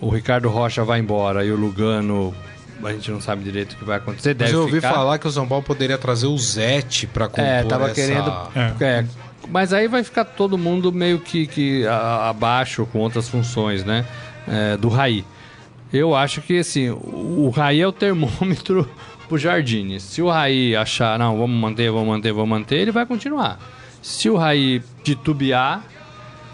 o 0.00 0.08
Ricardo 0.08 0.48
Rocha 0.48 0.82
vai 0.84 0.98
embora 1.00 1.44
e 1.44 1.52
o 1.52 1.56
Lugano, 1.56 2.34
a 2.82 2.92
gente 2.92 3.10
não 3.10 3.20
sabe 3.20 3.44
direito 3.44 3.74
o 3.74 3.76
que 3.76 3.84
vai 3.84 3.98
acontecer. 3.98 4.30
Mas 4.30 4.38
Deve 4.38 4.54
eu 4.54 4.60
ouvi 4.62 4.76
ficar. 4.76 4.94
falar 4.94 5.18
que 5.18 5.28
o 5.28 5.30
São 5.30 5.46
Paulo 5.46 5.62
poderia 5.62 5.98
trazer 5.98 6.26
o 6.26 6.38
Zete 6.38 7.06
pra 7.06 7.28
compor 7.28 7.44
É, 7.44 7.62
tava 7.64 7.84
essa... 7.86 7.94
querendo. 7.94 8.32
É. 8.56 8.84
é, 8.84 9.04
mas 9.50 9.72
aí 9.74 9.86
vai 9.86 10.02
ficar 10.02 10.24
todo 10.24 10.56
mundo 10.56 10.90
meio 10.90 11.18
que, 11.18 11.46
que 11.46 11.86
abaixo 11.86 12.86
com 12.90 12.98
outras 13.00 13.28
funções, 13.28 13.84
né? 13.84 14.06
É, 14.48 14.76
do 14.76 14.88
Raí. 14.88 15.24
Eu 15.92 16.14
acho 16.14 16.40
que 16.40 16.58
assim, 16.58 16.90
o 16.90 17.30
o 17.46 17.50
Raí 17.50 17.80
é 17.80 17.86
o 17.86 17.92
termômetro 17.92 18.88
pro 19.28 19.38
Jardine. 19.38 19.98
Se 20.00 20.22
o 20.22 20.28
Raí 20.28 20.76
achar, 20.76 21.18
não, 21.18 21.36
vamos 21.38 21.58
manter, 21.58 21.90
vamos 21.90 22.08
manter, 22.08 22.32
vamos 22.32 22.48
manter, 22.48 22.76
ele 22.76 22.92
vai 22.92 23.06
continuar. 23.06 23.58
Se 24.02 24.30
o 24.30 24.36
Raí 24.36 24.82
titubear 25.02 25.84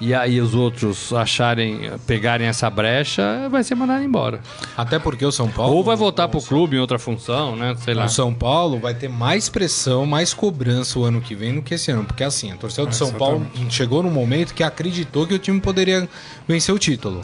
e 0.00 0.12
aí 0.12 0.40
os 0.40 0.54
outros 0.54 1.12
acharem, 1.12 1.90
pegarem 2.06 2.46
essa 2.46 2.68
brecha, 2.68 3.48
vai 3.50 3.64
ser 3.64 3.74
mandado 3.74 4.04
embora. 4.04 4.40
Até 4.76 4.98
porque 4.98 5.24
o 5.24 5.32
São 5.32 5.48
Paulo. 5.48 5.74
Ou 5.74 5.82
vai 5.82 5.96
voltar 5.96 6.28
pro 6.28 6.40
clube 6.42 6.76
em 6.76 6.80
outra 6.80 6.98
função, 6.98 7.56
né? 7.56 7.74
Sei 7.78 7.94
lá. 7.94 8.04
O 8.04 8.08
São 8.08 8.32
Paulo 8.34 8.78
vai 8.78 8.94
ter 8.94 9.08
mais 9.08 9.48
pressão, 9.48 10.04
mais 10.04 10.34
cobrança 10.34 10.98
o 10.98 11.04
ano 11.04 11.20
que 11.20 11.34
vem 11.34 11.54
do 11.54 11.62
que 11.62 11.74
esse 11.74 11.90
ano. 11.90 12.04
Porque 12.04 12.22
assim, 12.24 12.52
a 12.52 12.56
torcida 12.56 12.84
do 12.84 12.90
É, 12.90 12.92
São 12.92 13.12
Paulo 13.12 13.46
chegou 13.70 14.02
num 14.02 14.10
momento 14.10 14.52
que 14.52 14.62
acreditou 14.62 15.26
que 15.26 15.34
o 15.34 15.38
time 15.38 15.60
poderia 15.60 16.06
vencer 16.46 16.74
o 16.74 16.78
título. 16.78 17.22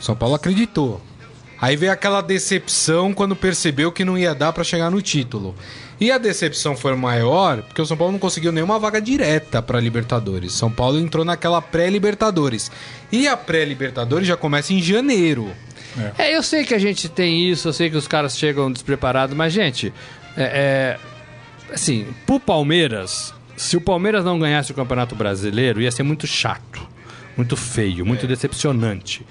São 0.00 0.16
Paulo 0.16 0.34
acreditou. 0.34 1.00
Aí 1.60 1.76
veio 1.76 1.92
aquela 1.92 2.22
decepção 2.22 3.12
quando 3.12 3.36
percebeu 3.36 3.92
que 3.92 4.04
não 4.04 4.16
ia 4.16 4.34
dar 4.34 4.52
pra 4.52 4.64
chegar 4.64 4.90
no 4.90 5.02
título. 5.02 5.54
E 6.00 6.10
a 6.10 6.16
decepção 6.16 6.74
foi 6.74 6.96
maior 6.96 7.62
porque 7.62 7.82
o 7.82 7.86
São 7.86 7.96
Paulo 7.96 8.12
não 8.12 8.18
conseguiu 8.18 8.50
nenhuma 8.50 8.78
vaga 8.78 9.00
direta 9.00 9.60
pra 9.60 9.78
Libertadores. 9.78 10.54
São 10.54 10.72
Paulo 10.72 10.98
entrou 10.98 11.22
naquela 11.22 11.60
pré-Libertadores. 11.60 12.72
E 13.12 13.28
a 13.28 13.36
pré-Libertadores 13.36 14.26
já 14.26 14.36
começa 14.36 14.72
em 14.72 14.80
janeiro. 14.80 15.50
É, 16.16 16.34
eu 16.34 16.42
sei 16.42 16.64
que 16.64 16.72
a 16.72 16.78
gente 16.78 17.08
tem 17.08 17.50
isso, 17.50 17.68
eu 17.68 17.72
sei 17.72 17.90
que 17.90 17.96
os 17.96 18.06
caras 18.06 18.38
chegam 18.38 18.70
despreparados, 18.70 19.36
mas, 19.36 19.52
gente, 19.52 19.92
é, 20.36 20.98
é, 21.68 21.74
assim, 21.74 22.06
pro 22.24 22.38
Palmeiras, 22.38 23.34
se 23.56 23.76
o 23.76 23.80
Palmeiras 23.80 24.24
não 24.24 24.38
ganhasse 24.38 24.70
o 24.70 24.74
Campeonato 24.74 25.14
Brasileiro, 25.14 25.80
ia 25.80 25.90
ser 25.90 26.04
muito 26.04 26.26
chato, 26.26 26.80
muito 27.36 27.56
feio, 27.56 28.06
muito 28.06 28.26
decepcionante. 28.26 29.26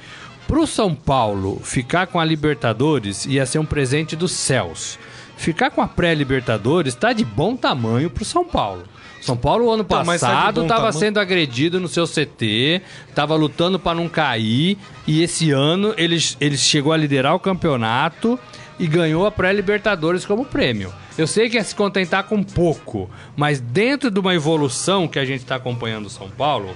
Pro 0.49 0.65
São 0.65 0.95
Paulo 0.95 1.61
ficar 1.63 2.07
com 2.07 2.19
a 2.19 2.25
Libertadores 2.25 3.23
ia 3.27 3.45
ser 3.45 3.59
um 3.59 3.65
presente 3.65 4.15
dos 4.15 4.31
céus. 4.31 4.97
Ficar 5.37 5.69
com 5.69 5.79
a 5.79 5.87
pré-Libertadores 5.87 6.95
tá 6.95 7.13
de 7.13 7.23
bom 7.23 7.55
tamanho 7.55 8.09
pro 8.09 8.25
São 8.25 8.43
Paulo. 8.43 8.81
São 9.21 9.37
Paulo, 9.37 9.69
ano 9.69 9.83
Então, 9.83 10.03
passado, 10.03 10.63
estava 10.63 10.91
sendo 10.91 11.19
agredido 11.19 11.79
no 11.79 11.87
seu 11.87 12.07
CT, 12.07 12.81
estava 13.07 13.35
lutando 13.35 13.77
para 13.77 13.93
não 13.93 14.09
cair, 14.09 14.75
e 15.05 15.21
esse 15.21 15.51
ano 15.51 15.93
ele, 15.95 16.17
ele 16.41 16.57
chegou 16.57 16.93
a 16.93 16.97
liderar 16.97 17.35
o 17.35 17.39
campeonato 17.39 18.39
e 18.79 18.87
ganhou 18.87 19.27
a 19.27 19.31
pré-Libertadores 19.31 20.25
como 20.25 20.43
prêmio. 20.43 20.91
Eu 21.15 21.27
sei 21.27 21.47
que 21.47 21.59
é 21.59 21.63
se 21.63 21.75
contentar 21.75 22.23
com 22.23 22.41
pouco, 22.41 23.07
mas 23.35 23.59
dentro 23.59 24.09
de 24.09 24.19
uma 24.19 24.33
evolução 24.33 25.07
que 25.07 25.19
a 25.19 25.25
gente 25.25 25.41
está 25.41 25.57
acompanhando 25.57 26.07
o 26.07 26.09
São 26.09 26.27
Paulo, 26.27 26.75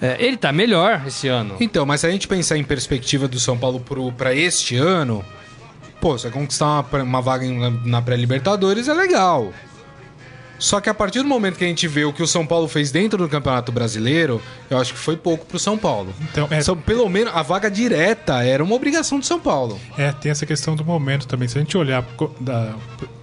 é, 0.00 0.16
ele 0.18 0.36
tá 0.36 0.52
melhor 0.52 1.02
esse 1.06 1.28
ano. 1.28 1.56
Então, 1.60 1.84
mas 1.86 2.00
se 2.00 2.06
a 2.06 2.10
gente 2.10 2.26
pensar 2.28 2.56
em 2.56 2.64
perspectiva 2.64 3.28
do 3.28 3.38
São 3.38 3.56
Paulo 3.58 3.80
pro, 3.80 4.10
pra 4.12 4.34
este 4.34 4.76
ano, 4.76 5.24
pô, 6.00 6.16
você 6.18 6.30
conquistar 6.30 6.66
uma, 6.90 7.02
uma 7.02 7.20
vaga 7.22 7.44
em- 7.44 7.80
na 7.84 8.00
pré-Libertadores 8.02 8.88
é 8.88 8.94
legal. 8.94 9.52
Só 10.58 10.78
que 10.78 10.90
a 10.90 10.94
partir 10.94 11.22
do 11.22 11.24
momento 11.28 11.56
que 11.56 11.64
a 11.64 11.66
gente 11.66 11.88
vê 11.88 12.04
o 12.04 12.12
que 12.12 12.22
o 12.22 12.26
São 12.26 12.46
Paulo 12.46 12.68
fez 12.68 12.90
dentro 12.90 13.16
do 13.16 13.26
Campeonato 13.30 13.72
Brasileiro, 13.72 14.42
eu 14.68 14.76
acho 14.76 14.92
que 14.92 14.98
foi 14.98 15.16
pouco 15.16 15.46
pro 15.46 15.58
São 15.58 15.78
Paulo. 15.78 16.12
Então, 16.30 16.46
é, 16.50 16.60
São, 16.60 16.76
pelo 16.76 17.08
menos 17.08 17.34
a 17.34 17.40
vaga 17.40 17.70
direta 17.70 18.44
era 18.44 18.62
uma 18.62 18.74
obrigação 18.74 19.18
do 19.18 19.24
São 19.24 19.40
Paulo. 19.40 19.80
É, 19.96 20.12
tem 20.12 20.30
essa 20.30 20.44
questão 20.44 20.76
do 20.76 20.84
momento 20.84 21.26
também. 21.26 21.48
Se 21.48 21.56
a 21.56 21.62
gente 21.62 21.78
olhar 21.78 22.04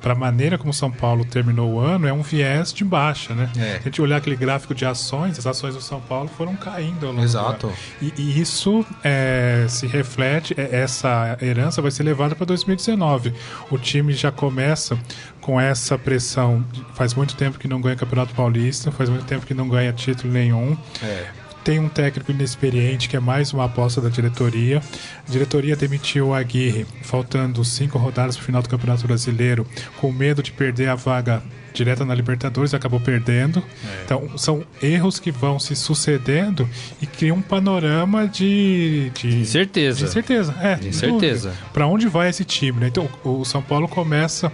para 0.07 0.13
a 0.13 0.17
maneira 0.17 0.57
como 0.57 0.69
o 0.69 0.73
São 0.73 0.89
Paulo 0.89 1.25
terminou 1.25 1.69
o 1.69 1.79
ano, 1.81 2.07
é 2.07 2.13
um 2.13 2.21
viés 2.21 2.71
de 2.71 2.85
baixa, 2.85 3.35
né? 3.35 3.49
É. 3.57 3.71
Se 3.73 3.75
a 3.75 3.79
gente 3.81 4.01
olhar 4.01 4.15
aquele 4.15 4.37
gráfico 4.37 4.73
de 4.73 4.85
ações, 4.85 5.37
as 5.37 5.45
ações 5.45 5.75
do 5.75 5.81
São 5.81 5.99
Paulo 5.99 6.29
foram 6.29 6.55
caindo 6.55 7.05
ao 7.05 7.11
longo 7.11 7.25
Exato. 7.25 7.69
E, 8.01 8.13
e 8.17 8.39
isso 8.39 8.85
é, 9.03 9.65
se 9.67 9.85
reflete, 9.85 10.55
é, 10.57 10.79
essa 10.79 11.37
herança 11.41 11.81
vai 11.81 11.91
ser 11.91 12.03
levada 12.03 12.35
para 12.35 12.45
2019. 12.45 13.33
O 13.69 13.77
time 13.77 14.13
já 14.13 14.31
começa 14.31 14.97
com 15.41 15.59
essa 15.59 15.97
pressão. 15.97 16.63
Faz 16.93 17.13
muito 17.13 17.35
tempo 17.35 17.59
que 17.59 17.67
não 17.67 17.81
ganha 17.81 17.97
Campeonato 17.97 18.33
Paulista, 18.33 18.89
faz 18.93 19.09
muito 19.09 19.25
tempo 19.25 19.45
que 19.45 19.53
não 19.53 19.67
ganha 19.67 19.91
título 19.91 20.31
nenhum 20.31 20.77
tem 21.67 21.79
um 21.79 21.89
técnico 21.89 22.31
inexperiente, 22.31 23.09
que 23.09 23.17
é 23.17 23.19
mais 23.19 23.51
uma 23.51 23.65
aposta 23.65 23.99
da 23.99 24.07
diretoria. 24.07 24.81
A 25.27 25.29
diretoria 25.29 25.75
demitiu 25.75 26.27
o 26.27 26.33
Aguirre, 26.33 26.85
faltando 27.01 27.61
cinco 27.65 27.97
rodadas 27.97 28.37
para 28.37 28.43
o 28.43 28.45
final 28.45 28.61
do 28.61 28.69
Campeonato 28.69 29.05
Brasileiro, 29.05 29.67
com 29.99 30.09
medo 30.09 30.41
de 30.41 30.53
perder 30.53 30.87
a 30.87 30.95
vaga 30.95 31.43
direta 31.73 32.05
na 32.05 32.15
Libertadores, 32.15 32.73
acabou 32.73 33.01
perdendo. 33.01 33.61
Então, 34.05 34.37
são 34.37 34.63
erros 34.81 35.19
que 35.19 35.29
vão 35.29 35.59
se 35.59 35.75
sucedendo 35.75 36.67
e 37.01 37.05
criam 37.05 37.35
um 37.35 37.41
panorama 37.41 38.25
de... 38.29 39.11
De 39.13 39.45
Certeza. 39.45 40.05
De 40.05 40.11
certeza, 40.11 40.55
é. 40.61 40.75
De 40.75 40.95
certeza. 40.95 41.53
Para 41.73 41.85
onde 41.85 42.07
vai 42.07 42.29
esse 42.29 42.45
time, 42.45 42.79
né? 42.79 42.87
Então, 42.87 43.09
o 43.25 43.43
São 43.43 43.61
Paulo 43.61 43.89
começa 43.89 44.49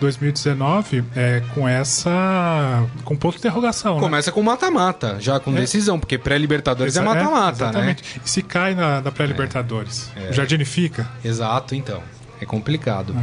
2019 0.00 1.04
é, 1.14 1.42
com 1.54 1.66
essa... 1.68 2.84
com 3.04 3.16
ponto 3.16 3.32
de 3.34 3.38
interrogação, 3.38 3.94
né? 3.96 4.00
Começa 4.00 4.30
com 4.32 4.42
mata-mata, 4.42 5.16
já 5.20 5.38
com 5.40 5.52
É. 5.52 5.60
decisão, 5.60 5.98
porque 5.98 6.18
pré-Libertadores 6.18 6.96
é 6.96 7.00
Exa- 7.00 7.04
mata-mata, 7.14 7.64
né? 7.64 7.70
exatamente. 7.70 8.20
E 8.24 8.28
se 8.30 8.42
cai 8.42 8.74
na, 8.74 9.00
na 9.00 9.10
pré-Libertadores? 9.12 10.10
O 10.30 10.32
Jardine 10.32 10.64
fica? 10.64 11.08
Exato, 11.24 11.74
então. 11.74 12.00
É 12.38 12.44
complicado. 12.44 13.16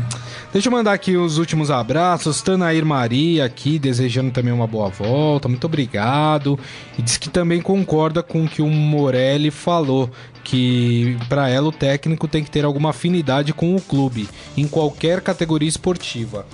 Deixa 0.51 0.69
eu 0.69 0.71
mandar 0.71 0.91
aqui 0.93 1.15
os 1.15 1.37
últimos 1.37 1.69
abraços. 1.69 2.41
Tanair 2.41 2.83
Maria 2.83 3.45
aqui, 3.45 3.77
desejando 3.77 4.31
também 4.31 4.51
uma 4.51 4.65
boa 4.65 4.89
volta. 4.89 5.47
Muito 5.47 5.65
obrigado. 5.65 6.57
E 6.97 7.01
diz 7.03 7.17
que 7.17 7.29
também 7.29 7.61
concorda 7.61 8.23
com 8.23 8.43
o 8.43 8.47
que 8.47 8.63
o 8.63 8.67
Morelli 8.67 9.51
falou. 9.51 10.09
Que 10.43 11.17
para 11.29 11.49
ela 11.49 11.67
o 11.67 11.71
técnico 11.71 12.27
tem 12.27 12.43
que 12.43 12.51
ter 12.51 12.65
alguma 12.65 12.89
afinidade 12.89 13.53
com 13.53 13.75
o 13.75 13.81
clube, 13.81 14.27
em 14.57 14.67
qualquer 14.67 15.21
categoria 15.21 15.69
esportiva. 15.69 16.45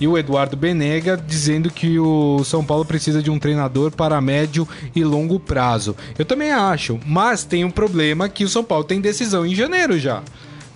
E 0.00 0.06
o 0.06 0.16
Eduardo 0.16 0.56
Benega 0.56 1.16
dizendo 1.16 1.70
que 1.70 1.98
o 1.98 2.44
São 2.44 2.64
Paulo 2.64 2.84
precisa 2.84 3.20
de 3.20 3.30
um 3.30 3.38
treinador 3.38 3.90
para 3.90 4.20
médio 4.20 4.66
e 4.94 5.02
longo 5.02 5.40
prazo. 5.40 5.96
Eu 6.16 6.24
também 6.24 6.52
acho, 6.52 7.00
mas 7.04 7.42
tem 7.42 7.64
um 7.64 7.70
problema 7.70 8.28
que 8.28 8.44
o 8.44 8.48
São 8.48 8.62
Paulo 8.62 8.84
tem 8.84 9.00
decisão 9.00 9.44
em 9.44 9.54
janeiro 9.54 9.98
já. 9.98 10.22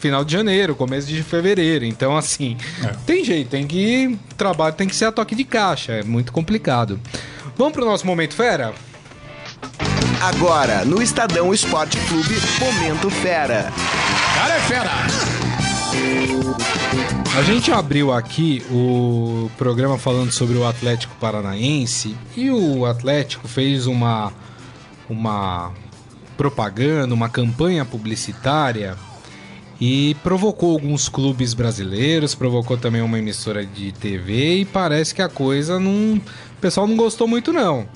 Final 0.00 0.24
de 0.24 0.32
janeiro, 0.32 0.74
começo 0.74 1.06
de 1.06 1.22
fevereiro. 1.22 1.84
Então, 1.84 2.16
assim, 2.16 2.56
tem 3.06 3.24
jeito, 3.24 3.50
tem 3.50 3.64
que. 3.68 4.18
Trabalho 4.36 4.74
tem 4.74 4.88
que 4.88 4.96
ser 4.96 5.04
a 5.04 5.12
toque 5.12 5.36
de 5.36 5.44
caixa. 5.44 5.92
É 5.92 6.02
muito 6.02 6.32
complicado. 6.32 6.98
Vamos 7.56 7.72
pro 7.72 7.84
nosso 7.84 8.04
momento 8.04 8.34
fera? 8.34 8.74
Agora, 10.23 10.85
no 10.85 11.03
Estadão 11.03 11.53
Esporte 11.53 11.99
Clube, 12.07 12.37
Momento 12.61 13.11
Fera. 13.11 13.73
Cara 14.37 14.55
é 14.55 14.61
fera! 14.61 14.91
A 17.37 17.43
gente 17.43 17.73
abriu 17.73 18.12
aqui 18.12 18.64
o 18.70 19.51
programa 19.59 19.99
falando 19.99 20.31
sobre 20.31 20.57
o 20.57 20.64
Atlético 20.64 21.12
Paranaense 21.16 22.16
e 22.37 22.53
o 22.53 22.87
Atlético 22.87 23.49
fez 23.49 23.89
uma 23.89 24.33
uma 25.11 25.73
propaganda, 26.37 27.12
uma 27.12 27.29
campanha 27.29 27.85
publicitária 27.85 28.97
e 29.81 30.14
provocou 30.23 30.75
alguns 30.75 31.09
clubes 31.09 31.53
brasileiros, 31.53 32.33
provocou 32.33 32.77
também 32.79 33.03
uma 33.03 33.18
emissora 33.18 33.66
de 33.66 33.91
TV 33.91 34.59
e 34.59 34.64
parece 34.64 35.16
que 35.16 35.20
a 35.20 35.29
coisa 35.29 35.81
não, 35.81 36.14
o 36.14 36.61
pessoal 36.61 36.87
não 36.87 36.95
gostou 36.97 37.27
muito 37.27 37.53
não. 37.53 37.89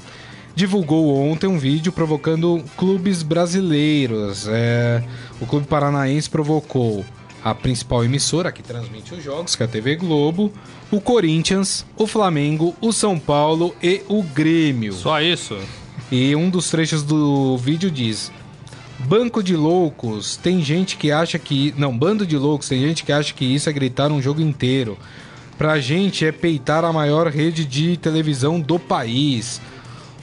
Divulgou 0.57 1.15
ontem 1.15 1.47
um 1.47 1.59
vídeo 1.59 1.93
provocando 1.93 2.65
clubes 2.79 3.23
brasileiros. 3.23 4.49
É, 4.49 5.05
o 5.39 5.45
Clube 5.45 5.67
Paranaense 5.67 6.31
provocou 6.31 7.05
a 7.45 7.55
principal 7.55 8.03
emissora 8.03 8.51
que 8.51 8.63
transmite 8.63 9.13
os 9.13 9.23
jogos, 9.23 9.55
que 9.55 9.63
é 9.63 9.67
a 9.67 9.69
TV 9.69 9.97
Globo, 9.97 10.51
o 10.91 10.99
Corinthians, 10.99 11.85
o 11.95 12.07
Flamengo, 12.07 12.75
o 12.81 12.91
São 12.91 13.19
Paulo 13.19 13.77
e 13.83 14.01
o 14.09 14.23
Grêmio. 14.23 14.95
Só 14.95 15.21
isso? 15.21 15.59
E 16.11 16.35
um 16.35 16.49
dos 16.49 16.71
trechos 16.71 17.03
do 17.03 17.59
vídeo 17.59 17.91
diz: 17.91 18.33
Banco 19.01 19.43
de 19.43 19.55
loucos, 19.55 20.39
tem 20.39 20.63
gente 20.63 20.97
que 20.97 21.13
acha 21.13 21.39
que. 21.39 21.75
Não, 21.77 21.97
bando 21.97 22.27
de 22.27 22.39
loucos, 22.39 22.67
tem 22.67 22.81
gente 22.81 23.05
que 23.05 23.13
acha 23.13 23.35
que 23.35 23.45
isso 23.45 23.69
é 23.69 23.73
gritar 23.75 24.11
um 24.11 24.23
jogo 24.23 24.41
inteiro. 24.41 24.97
Pra 25.59 25.79
gente 25.79 26.25
é 26.25 26.33
peitar 26.33 26.83
a 26.83 26.95
maior 26.95 27.29
rede 27.29 27.67
de 27.67 27.99
televisão 27.99 28.59
do 28.59 28.79
país. 28.79 29.61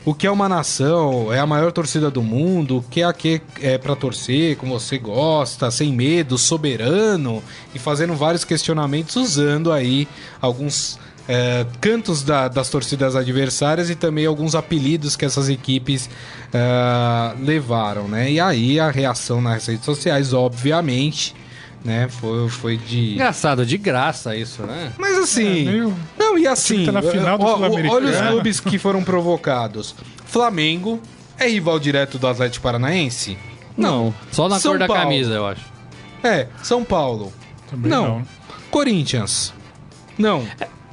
O 0.06 0.14
que 0.14 0.28
é 0.28 0.32
uma 0.32 0.50
nação? 0.50 1.32
É 1.32 1.40
a 1.40 1.46
maior 1.48 1.72
torcida 1.72 2.12
do 2.12 2.22
mundo? 2.22 2.78
O 2.80 2.84
que 2.84 3.02
é 3.02 3.06
aqui 3.06 3.42
é 3.62 3.78
pra 3.78 3.96
torcer, 3.96 4.58
como 4.58 4.78
você 4.78 4.98
gosta, 4.98 5.72
sem 5.72 5.94
medo, 5.94 6.38
soberano? 6.38 7.42
E 7.74 7.80
fazendo 7.80 8.14
vários 8.14 8.44
questionamentos 8.44 9.16
usando 9.16 9.72
aí 9.72 10.08
alguns 10.42 11.00
é, 11.26 11.66
cantos 11.80 12.22
da- 12.22 12.50
das 12.50 12.70
torcidas 12.70 13.16
adversárias 13.16 13.90
e 13.90 13.96
também 13.96 14.26
alguns 14.26 14.56
apelidos 14.56 15.16
que 15.16 15.24
essas 15.24 15.48
equipes 15.48 16.10
é, 16.54 17.34
levaram, 17.40 18.10
né? 18.10 18.30
E 18.30 18.42
aí 18.42 18.78
a 18.78 18.92
reação 18.92 19.42
nas 19.42 19.66
redes 19.68 19.86
sociais, 19.86 20.34
obviamente, 20.34 21.34
né? 21.84 22.10
Foi, 22.10 22.50
foi 22.50 22.76
de. 22.78 23.14
Engraçado, 23.14 23.66
de 23.66 23.78
graça 23.78 24.36
isso, 24.36 24.64
né? 24.64 24.92
Mas 24.98 25.18
assim. 25.18 25.62
É, 25.68 25.72
meio- 25.72 25.96
Não, 26.34 26.38
e 26.40 26.48
assim. 26.48 26.86
tá 26.86 26.92
na 26.92 27.02
final 27.02 27.38
do 27.38 27.46
ó, 27.46 27.60
olha 27.60 28.10
os 28.10 28.22
clubes 28.30 28.60
que 28.60 28.80
foram 28.80 29.04
provocados. 29.04 29.96
Flamengo 30.26 31.00
é 31.38 31.48
rival 31.48 31.80
direto 31.80 32.18
do 32.18 32.28
Atlético 32.28 32.64
Paranaense? 32.64 33.38
Não, 33.78 34.14
só 34.32 34.50
na 34.50 34.60
São 34.60 34.72
cor 34.72 34.80
da 34.80 34.88
Paulo. 34.88 35.02
camisa, 35.04 35.34
eu 35.34 35.46
acho. 35.46 35.62
É, 36.24 36.48
São 36.62 36.84
Paulo. 36.84 37.32
Também 37.70 37.92
não. 37.92 38.20
não. 38.20 38.28
Corinthians. 38.72 39.54
Não. 40.18 40.46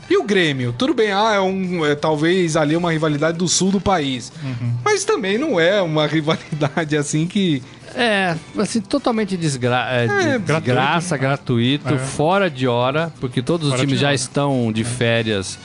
E 0.09 0.17
o 0.17 0.25
Grêmio? 0.25 0.75
Tudo 0.77 0.93
bem, 0.93 1.13
ah, 1.13 1.35
é 1.35 1.41
um. 1.41 1.85
é 1.87 1.95
talvez 1.95 2.57
ali 2.57 2.77
uma 2.77 2.91
rivalidade 2.91 3.39
do 3.39 3.47
sul 3.47 3.71
do 3.71 3.81
país. 3.81 4.33
Uhum. 4.43 4.75
Mas 4.85 5.05
também 5.05 5.39
não 5.39 5.61
é 5.61 5.81
uma 5.81 6.05
rivalidade 6.09 6.97
assim 6.97 7.27
que. 7.27 7.63
É, 7.95 8.37
assim, 8.59 8.81
totalmente 8.81 9.37
desgra 9.37 9.87
é, 9.91 10.05
É, 10.35 10.39
desgraça, 10.39 11.17
gratuito, 11.17 11.93
É. 11.95 11.99
fora 11.99 12.49
de 12.49 12.67
hora, 12.69 13.13
porque 13.21 13.43
todos 13.43 13.67
os 13.69 13.73
Fora 13.73 13.83
de 13.83 13.87
times 13.89 14.01
já 14.01 14.09
hora. 14.09 14.15
estão 14.15 14.71
de 14.73 14.85
férias 14.85 15.59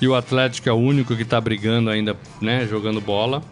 e 0.00 0.06
o 0.06 0.14
Atlético 0.14 0.68
é 0.68 0.72
o 0.72 0.76
único 0.76 1.16
que 1.16 1.24
tá 1.24 1.40
brigando 1.40 1.88
ainda, 1.90 2.16
né, 2.40 2.66
jogando 2.68 3.00
bola. 3.00 3.42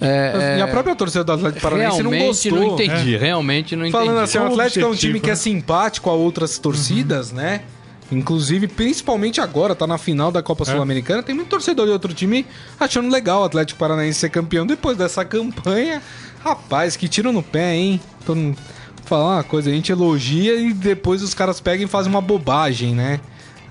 É, 0.00 0.56
E 0.58 0.62
a 0.62 0.68
própria 0.68 0.96
torcida 0.96 1.22
do 1.22 1.32
Atlético 1.32 1.60
Paranaense 1.60 2.02
não 2.02 2.10
realmente 2.10 2.48
gostou. 2.50 2.58
não 2.58 2.74
entendi, 2.74 3.16
realmente 3.16 3.76
não 3.76 3.86
entendi. 3.86 4.04
Falando 4.06 4.22
assim, 4.24 4.38
o 4.38 4.46
Atlético 4.46 4.86
é 4.86 4.88
um 4.88 4.94
time 4.94 5.20
que 5.20 5.26
é 5.26 5.32
né? 5.32 5.36
simpático 5.36 6.08
a 6.08 6.14
outras 6.14 6.58
torcidas, 6.58 7.32
né? 7.32 7.62
Inclusive, 8.10 8.66
principalmente 8.66 9.40
agora, 9.40 9.74
tá 9.74 9.86
na 9.86 9.96
final 9.98 10.32
da 10.32 10.42
Copa 10.42 10.64
Sul-Americana, 10.64 11.22
tem 11.22 11.34
muito 11.34 11.48
torcedor 11.48 11.86
de 11.86 11.92
outro 11.92 12.12
time 12.14 12.44
achando 12.78 13.08
legal 13.08 13.42
o 13.42 13.44
Atlético 13.44 13.78
Paranaense 13.78 14.18
ser 14.18 14.30
campeão 14.30 14.66
depois 14.66 14.96
dessa 14.96 15.24
campanha. 15.24 16.02
Rapaz, 16.42 16.96
que 16.96 17.08
tiro 17.08 17.32
no 17.32 17.42
pé, 17.42 17.74
hein? 17.76 18.00
Mundo 18.28 18.56
falar 19.04 19.36
uma 19.36 19.42
coisa, 19.44 19.70
a 19.70 19.72
gente 19.72 19.90
elogia 19.90 20.54
e 20.60 20.72
depois 20.72 21.20
os 21.22 21.34
caras 21.34 21.60
pegam 21.60 21.84
e 21.84 21.88
fazem 21.88 22.10
uma 22.10 22.20
bobagem, 22.20 22.94
né? 22.94 23.20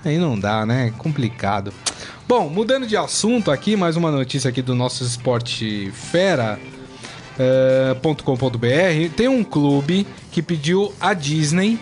Aí 0.04 0.18
não 0.18 0.38
dá, 0.38 0.64
né? 0.66 0.92
Complicado. 0.98 1.72
Bom, 2.28 2.48
mudando 2.48 2.86
de 2.86 2.96
assunto 2.96 3.50
aqui, 3.50 3.74
mais 3.76 3.96
uma 3.96 4.10
notícia 4.10 4.48
aqui 4.50 4.60
do 4.62 4.74
nosso 4.74 5.02
esporte 5.02 5.90
fera 5.92 6.58
.com.br, 8.02 9.14
tem 9.16 9.28
um 9.28 9.42
clube 9.42 10.06
que 10.30 10.42
pediu 10.42 10.92
à 11.00 11.14
Disney 11.14 11.78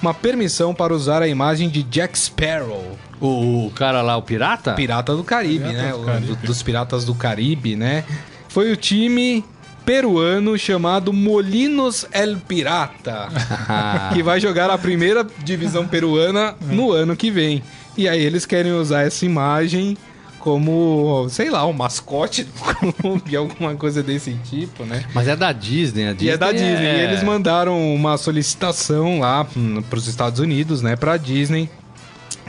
uma 0.00 0.12
permissão 0.14 0.74
para 0.74 0.92
usar 0.94 1.22
a 1.22 1.28
imagem 1.28 1.68
de 1.68 1.82
Jack 1.82 2.18
Sparrow, 2.18 2.96
O, 3.20 3.66
o 3.66 3.70
cara 3.74 4.02
lá, 4.02 4.16
o 4.16 4.22
pirata? 4.22 4.72
pirata 4.74 5.14
do 5.16 5.24
Caribe, 5.24 5.64
Pirata 5.68 5.82
né? 5.82 5.92
do 5.92 6.04
Caribe. 6.04 6.26
do- 6.26 6.46
dos 6.46 6.62
piratas 6.62 7.04
do 7.04 7.14
Caribe, 7.14 7.76
né? 7.76 8.04
Foi 8.48 8.70
o 8.72 8.76
time 8.76 9.44
peruano 9.86 10.58
chamado 10.58 11.12
Molinos 11.12 12.04
El 12.12 12.36
Pirata, 12.38 13.28
que 14.12 14.22
vai 14.22 14.40
jogar 14.40 14.68
a 14.68 14.76
primeira 14.76 15.24
divisão 15.44 15.86
peruana 15.86 16.54
no 16.60 16.90
ano 16.92 17.16
que 17.16 17.30
vem. 17.30 17.62
E 17.96 18.08
aí 18.08 18.20
eles 18.22 18.44
querem 18.44 18.72
usar 18.72 19.02
essa 19.06 19.24
imagem 19.24 19.96
como, 20.40 21.26
sei 21.30 21.50
lá, 21.50 21.66
um 21.66 21.72
mascote 21.72 22.44
do 22.44 22.92
clube, 22.94 23.34
alguma 23.36 23.74
coisa 23.74 24.02
desse 24.02 24.34
tipo, 24.44 24.84
né? 24.84 25.04
Mas 25.14 25.26
é 25.28 25.34
da 25.36 25.50
Disney, 25.52 26.06
a 26.06 26.10
E 26.10 26.14
Disney. 26.14 26.30
é 26.32 26.36
da 26.36 26.52
Disney. 26.52 26.68
é- 26.86 26.98
E 26.98 27.00
eles 27.08 27.22
mandaram 27.22 27.94
uma 27.94 28.16
solicitação 28.18 29.20
lá 29.20 29.46
para 29.88 29.98
os 29.98 30.06
Estados 30.08 30.38
Unidos, 30.40 30.82
né, 30.82 30.94
para 30.96 31.16
Disney, 31.16 31.68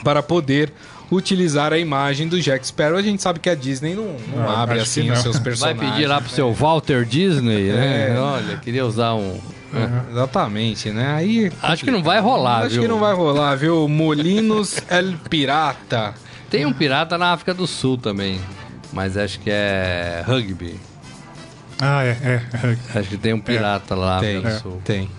para 0.03 0.21
poder 0.21 0.71
utilizar 1.11 1.71
a 1.73 1.77
imagem 1.77 2.27
do 2.27 2.39
Jack 2.41 2.65
Sparrow. 2.67 2.97
A 2.97 3.01
gente 3.01 3.21
sabe 3.21 3.39
que 3.39 3.49
a 3.49 3.55
Disney 3.55 3.95
não, 3.95 4.15
não 4.35 4.43
Não, 4.43 4.49
abre 4.49 4.79
acho 4.79 4.93
que 4.93 4.99
assim 4.99 5.09
os 5.11 5.15
não. 5.17 5.23
seus 5.23 5.35
Vai 5.37 5.43
personagens. 5.43 5.89
pedir 5.91 6.07
lá 6.07 6.19
pro 6.21 6.29
seu 6.29 6.53
Walter 6.53 7.05
Disney, 7.05 7.71
né? 7.71 8.13
É. 8.15 8.19
Olha, 8.19 8.57
queria 8.57 8.85
usar 8.85 9.13
um. 9.15 9.39
Exatamente, 10.11 10.89
né? 10.91 11.13
Aí 11.15 11.51
Acho 11.61 11.83
que 11.83 11.91
não 11.91 12.01
vai 12.01 12.19
rolar, 12.19 12.59
acho 12.61 12.69
viu? 12.75 12.81
que 12.83 12.87
não 12.87 12.99
vai 12.99 13.13
rolar, 13.13 13.55
viu? 13.55 13.87
Molinos 13.87 14.77
El 14.89 15.13
Pirata. 15.29 16.13
Tem 16.49 16.65
um 16.65 16.71
pirata 16.73 17.17
na 17.17 17.33
África 17.33 17.53
do 17.53 17.67
Sul 17.67 17.97
também. 17.97 18.39
Mas 18.93 19.17
acho 19.17 19.39
que 19.41 19.49
é 19.51 20.23
rugby. 20.25 20.79
Ah, 21.79 22.03
é, 22.05 22.17
é. 22.23 22.41
é. 22.93 22.99
Acho 22.99 23.09
que 23.09 23.17
tem 23.17 23.33
um 23.33 23.39
pirata 23.39 23.93
lá 23.93 24.15
na 24.15 24.21
Tem, 24.21 24.37
África 24.37 24.55
do 24.55 24.61
Sul. 24.61 24.81
tem. 24.83 25.09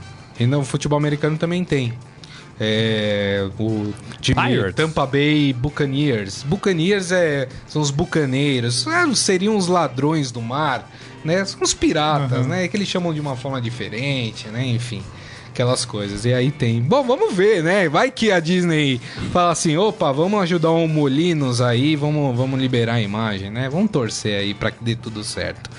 E 0.40 0.46
no 0.46 0.64
futebol 0.64 0.98
americano 0.98 1.36
também 1.36 1.62
tem. 1.64 1.92
É, 2.60 3.48
o 3.58 3.92
time 4.20 4.40
Pirates. 4.48 4.74
Tampa 4.74 5.06
Bay 5.06 5.52
Buccaneers. 5.52 6.42
Buccaneers 6.42 7.12
é, 7.12 7.48
são 7.68 7.80
os 7.80 7.90
bucaneiros. 7.90 8.86
Ah, 8.88 9.06
seriam 9.14 9.56
os 9.56 9.68
ladrões 9.68 10.32
do 10.32 10.42
mar, 10.42 10.90
né? 11.24 11.44
São 11.44 11.60
os 11.62 11.72
piratas, 11.72 12.42
Uhum. 12.42 12.48
né? 12.48 12.68
Que 12.68 12.76
eles 12.76 12.88
chamam 12.88 13.14
de 13.14 13.20
uma 13.20 13.36
forma 13.36 13.60
diferente, 13.60 14.48
né? 14.48 14.66
Enfim, 14.66 15.02
aquelas 15.50 15.84
coisas. 15.84 16.24
E 16.24 16.34
aí 16.34 16.50
tem. 16.50 16.82
Bom, 16.82 17.04
vamos 17.04 17.32
ver, 17.32 17.62
né? 17.62 17.88
Vai 17.88 18.10
que 18.10 18.32
a 18.32 18.40
Disney 18.40 19.00
fala 19.32 19.52
assim: 19.52 19.76
opa, 19.76 20.10
vamos 20.10 20.42
ajudar 20.42 20.70
o 20.70 20.88
Molinos 20.88 21.60
aí, 21.60 21.94
vamos, 21.94 22.36
vamos 22.36 22.58
liberar 22.60 22.94
a 22.94 23.00
imagem, 23.00 23.50
né? 23.50 23.68
Vamos 23.68 23.90
torcer 23.90 24.36
aí 24.40 24.52
pra 24.52 24.70
que 24.72 24.82
dê 24.82 24.96
tudo 24.96 25.22
certo. 25.22 25.70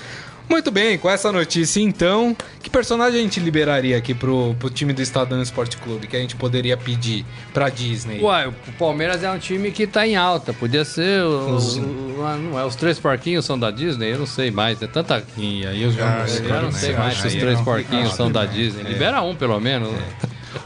Muito 0.50 0.70
bem, 0.72 0.98
com 0.98 1.08
essa 1.08 1.30
notícia 1.30 1.80
então, 1.80 2.36
que 2.60 2.68
personagem 2.68 3.20
a 3.20 3.22
gente 3.22 3.38
liberaria 3.38 3.96
aqui 3.96 4.12
pro, 4.12 4.54
pro 4.58 4.68
time 4.68 4.92
do 4.92 5.00
Estadão 5.00 5.40
Esporte 5.40 5.76
Clube 5.76 6.08
que 6.08 6.16
a 6.16 6.18
gente 6.20 6.34
poderia 6.34 6.76
pedir 6.76 7.24
pra 7.54 7.68
Disney? 7.68 8.20
Uai, 8.20 8.48
o 8.48 8.52
Palmeiras 8.76 9.22
é 9.22 9.30
um 9.30 9.38
time 9.38 9.70
que 9.70 9.86
tá 9.86 10.04
em 10.06 10.16
alta. 10.16 10.52
Podia 10.52 10.84
ser. 10.84 11.22
O, 11.22 11.54
Os- 11.54 11.76
o- 11.76 11.80
não 11.80 12.58
é, 12.58 12.64
os 12.64 12.74
três 12.74 12.98
porquinhos 12.98 13.44
são 13.44 13.56
da 13.56 13.70
Disney? 13.70 14.12
Eu 14.12 14.18
não 14.18 14.26
sei 14.26 14.50
mais. 14.50 14.82
É 14.82 14.88
tanta. 14.88 15.22
E 15.38 15.64
aí 15.64 15.82
eu 15.84 15.92
já 15.92 16.04
Ah, 16.04 16.18
não 16.20 16.26
sei, 16.26 16.44
Eu 16.46 16.48
não 16.54 16.62
né? 16.62 16.72
sei 16.72 16.92
mais 16.96 17.16
se 17.18 17.26
os 17.28 17.34
três 17.34 17.60
é 17.60 17.62
porquinhos 17.62 18.12
são 18.14 18.30
da 18.30 18.42
né? 18.42 18.50
Disney. 18.52 18.82
Libera 18.82 19.22
um, 19.22 19.36
pelo 19.36 19.58
menos. 19.60 19.88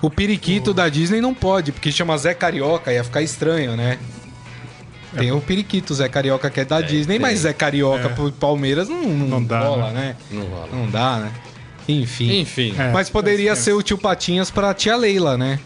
O 0.01 0.09
periquito 0.09 0.73
da 0.73 0.89
Disney 0.89 1.21
não 1.21 1.35
pode, 1.35 1.73
porque 1.73 1.93
chama 1.93 2.17
Zé 2.17 2.33
Carioca, 2.33 2.91
ia 2.91 3.05
ficar 3.05 3.21
estranho, 3.21 3.77
né? 3.77 3.99
Tem 5.19 5.33
o 5.33 5.41
periquito 5.41 5.95
Zé 5.95 6.09
Carioca 6.09 6.51
que 6.51 6.61
é 6.61 6.65
da 6.65 6.81
Disney, 6.81 7.15
tem. 7.15 7.19
mas 7.21 7.41
Zé 7.41 7.53
Carioca 7.53 8.07
É. 8.07 8.09
pro 8.09 8.31
Palmeiras 8.33 8.89
não, 8.89 9.03
não, 9.03 9.27
Não 9.29 9.45
dá, 9.45 9.61
rola, 9.61 9.91
né? 9.91 10.01
né? 10.01 10.17
Não 10.31 10.43
rola. 10.47 10.69
Não 10.73 10.91
dá, 10.91 11.19
né? 11.19 11.33
Enfim. 11.89 12.41
Enfim. 12.41 12.75
É, 12.79 12.91
Mas 12.93 13.11
poderia 13.11 13.51
esquece. 13.53 13.63
ser 13.65 13.73
o 13.75 13.83
tio 13.83 13.99
Patinhas 13.99 14.51
pra 14.51 14.73
tia 14.73 14.97
Leila, 14.97 15.37
né? 15.37 15.59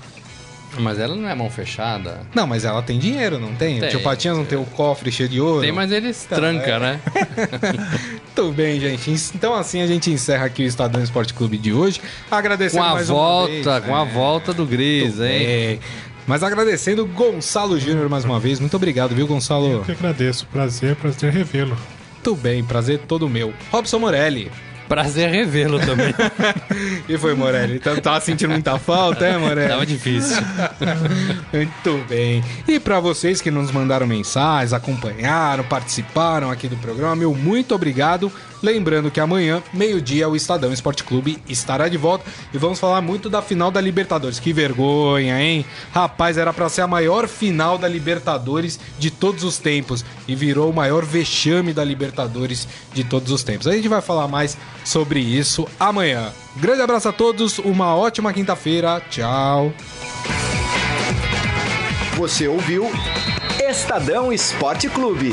Mas 0.80 0.99
ela 0.99 1.16
não 1.16 1.28
é 1.28 1.34
mão 1.34 1.49
fechada. 1.49 2.20
Não, 2.34 2.46
mas 2.46 2.64
ela 2.64 2.82
tem 2.82 2.99
dinheiro, 2.99 3.38
não 3.38 3.55
tem? 3.55 3.80
Tem. 3.80 3.88
O 3.88 3.90
tio 3.90 4.01
Patinhas 4.03 4.36
não 4.36 4.44
tem 4.44 4.59
o 4.59 4.64
cofre 4.64 5.11
cheio 5.11 5.28
de 5.28 5.40
ouro? 5.40 5.62
Tem, 5.62 5.72
mas 5.72 5.90
eles 5.90 6.24
tranca, 6.28 6.78
né? 6.78 7.01
Muito 8.38 8.53
bem, 8.53 8.78
gente. 8.78 9.11
Então 9.34 9.55
assim 9.55 9.80
a 9.80 9.86
gente 9.86 10.11
encerra 10.11 10.44
aqui 10.46 10.62
o 10.62 10.66
Estadão 10.66 11.03
Esporte 11.03 11.34
Clube 11.34 11.57
de 11.59 11.72
hoje. 11.72 12.01
Agradecendo 12.30 12.82
Com 12.84 12.88
a 12.90 12.94
mais 12.94 13.11
uma 13.11 13.16
volta, 13.18 13.51
vez, 13.80 13.84
com 13.86 13.96
a 13.96 14.05
volta 14.05 14.53
do 14.53 14.64
Gris, 14.66 15.16
Muito 15.16 15.24
hein? 15.24 15.46
bem. 15.46 15.80
Mas 16.29 16.43
agradecendo 16.43 17.07
Gonçalo 17.07 17.81
Júnior 17.81 18.07
mais 18.11 18.22
uma 18.22 18.39
vez. 18.39 18.61
Muito 18.61 18.76
obrigado, 18.76 19.14
viu, 19.14 19.26
Gonçalo? 19.26 19.66
Eu 19.66 19.81
que 19.81 19.93
agradeço. 19.93 20.47
Prazer, 20.53 20.95
prazer 20.95 21.33
revê-lo. 21.33 21.74
Muito 22.12 22.37
bem, 22.37 22.62
prazer 22.62 22.99
todo 23.09 23.26
meu. 23.31 23.55
Robson 23.72 23.99
Morelli. 23.99 24.53
Prazer 24.87 25.31
revê-lo 25.31 25.81
também. 25.81 26.14
E 27.09 27.16
foi, 27.16 27.35
Morelli? 27.35 27.79
Tá, 27.79 27.99
tá 27.99 28.20
sentindo 28.20 28.51
muita 28.51 28.79
falta, 28.79 29.24
é, 29.24 29.39
Morelli? 29.39 29.68
Tava 29.68 29.87
difícil. 29.87 30.37
Muito 31.51 32.05
bem. 32.07 32.45
E 32.66 32.79
para 32.79 33.01
vocês 33.01 33.41
que 33.41 33.51
nos 33.51 33.70
mandaram 33.70 34.07
mensagens, 34.07 34.74
acompanharam, 34.74 35.64
participaram 35.64 36.51
aqui 36.51 36.68
do 36.68 36.76
programa, 36.76 37.16
meu 37.16 37.35
muito 37.35 37.74
obrigado. 37.74 38.31
Lembrando 38.62 39.11
que 39.11 39.20
amanhã, 39.20 39.62
meio-dia, 39.72 40.28
o 40.28 40.34
Estadão 40.34 40.72
Esporte 40.72 41.04
Clube 41.04 41.38
estará 41.48 41.88
de 41.88 41.96
volta 41.96 42.24
e 42.52 42.59
vamos 42.59 42.78
falar 42.78 43.00
muito 43.00 43.30
da 43.30 43.40
final 43.40 43.70
da 43.70 43.80
Libertadores. 43.80 44.40
Que 44.40 44.52
vergonha, 44.52 45.40
hein? 45.40 45.64
Rapaz, 45.92 46.36
era 46.36 46.52
para 46.52 46.68
ser 46.68 46.82
a 46.82 46.86
maior 46.86 47.28
final 47.28 47.78
da 47.78 47.86
Libertadores 47.86 48.78
de 48.98 49.11
todos 49.11 49.44
os 49.44 49.59
tempos 49.59 50.04
e 50.26 50.34
virou 50.34 50.70
o 50.70 50.74
maior 50.74 51.04
vexame 51.04 51.72
da 51.72 51.84
Libertadores 51.84 52.66
de 52.92 53.04
todos 53.04 53.30
os 53.30 53.42
tempos. 53.42 53.66
A 53.66 53.72
gente 53.72 53.88
vai 53.88 54.02
falar 54.02 54.26
mais 54.26 54.56
sobre 54.84 55.20
isso 55.20 55.66
amanhã. 55.78 56.32
Grande 56.56 56.82
abraço 56.82 57.09
a 57.09 57.12
todos, 57.12 57.59
uma 57.59 57.94
ótima 57.94 58.32
quinta-feira. 58.32 59.00
Tchau. 59.09 59.72
Você 62.16 62.48
ouviu 62.48 62.90
Estadão 63.61 64.32
Esporte 64.32 64.89
Clube. 64.89 65.32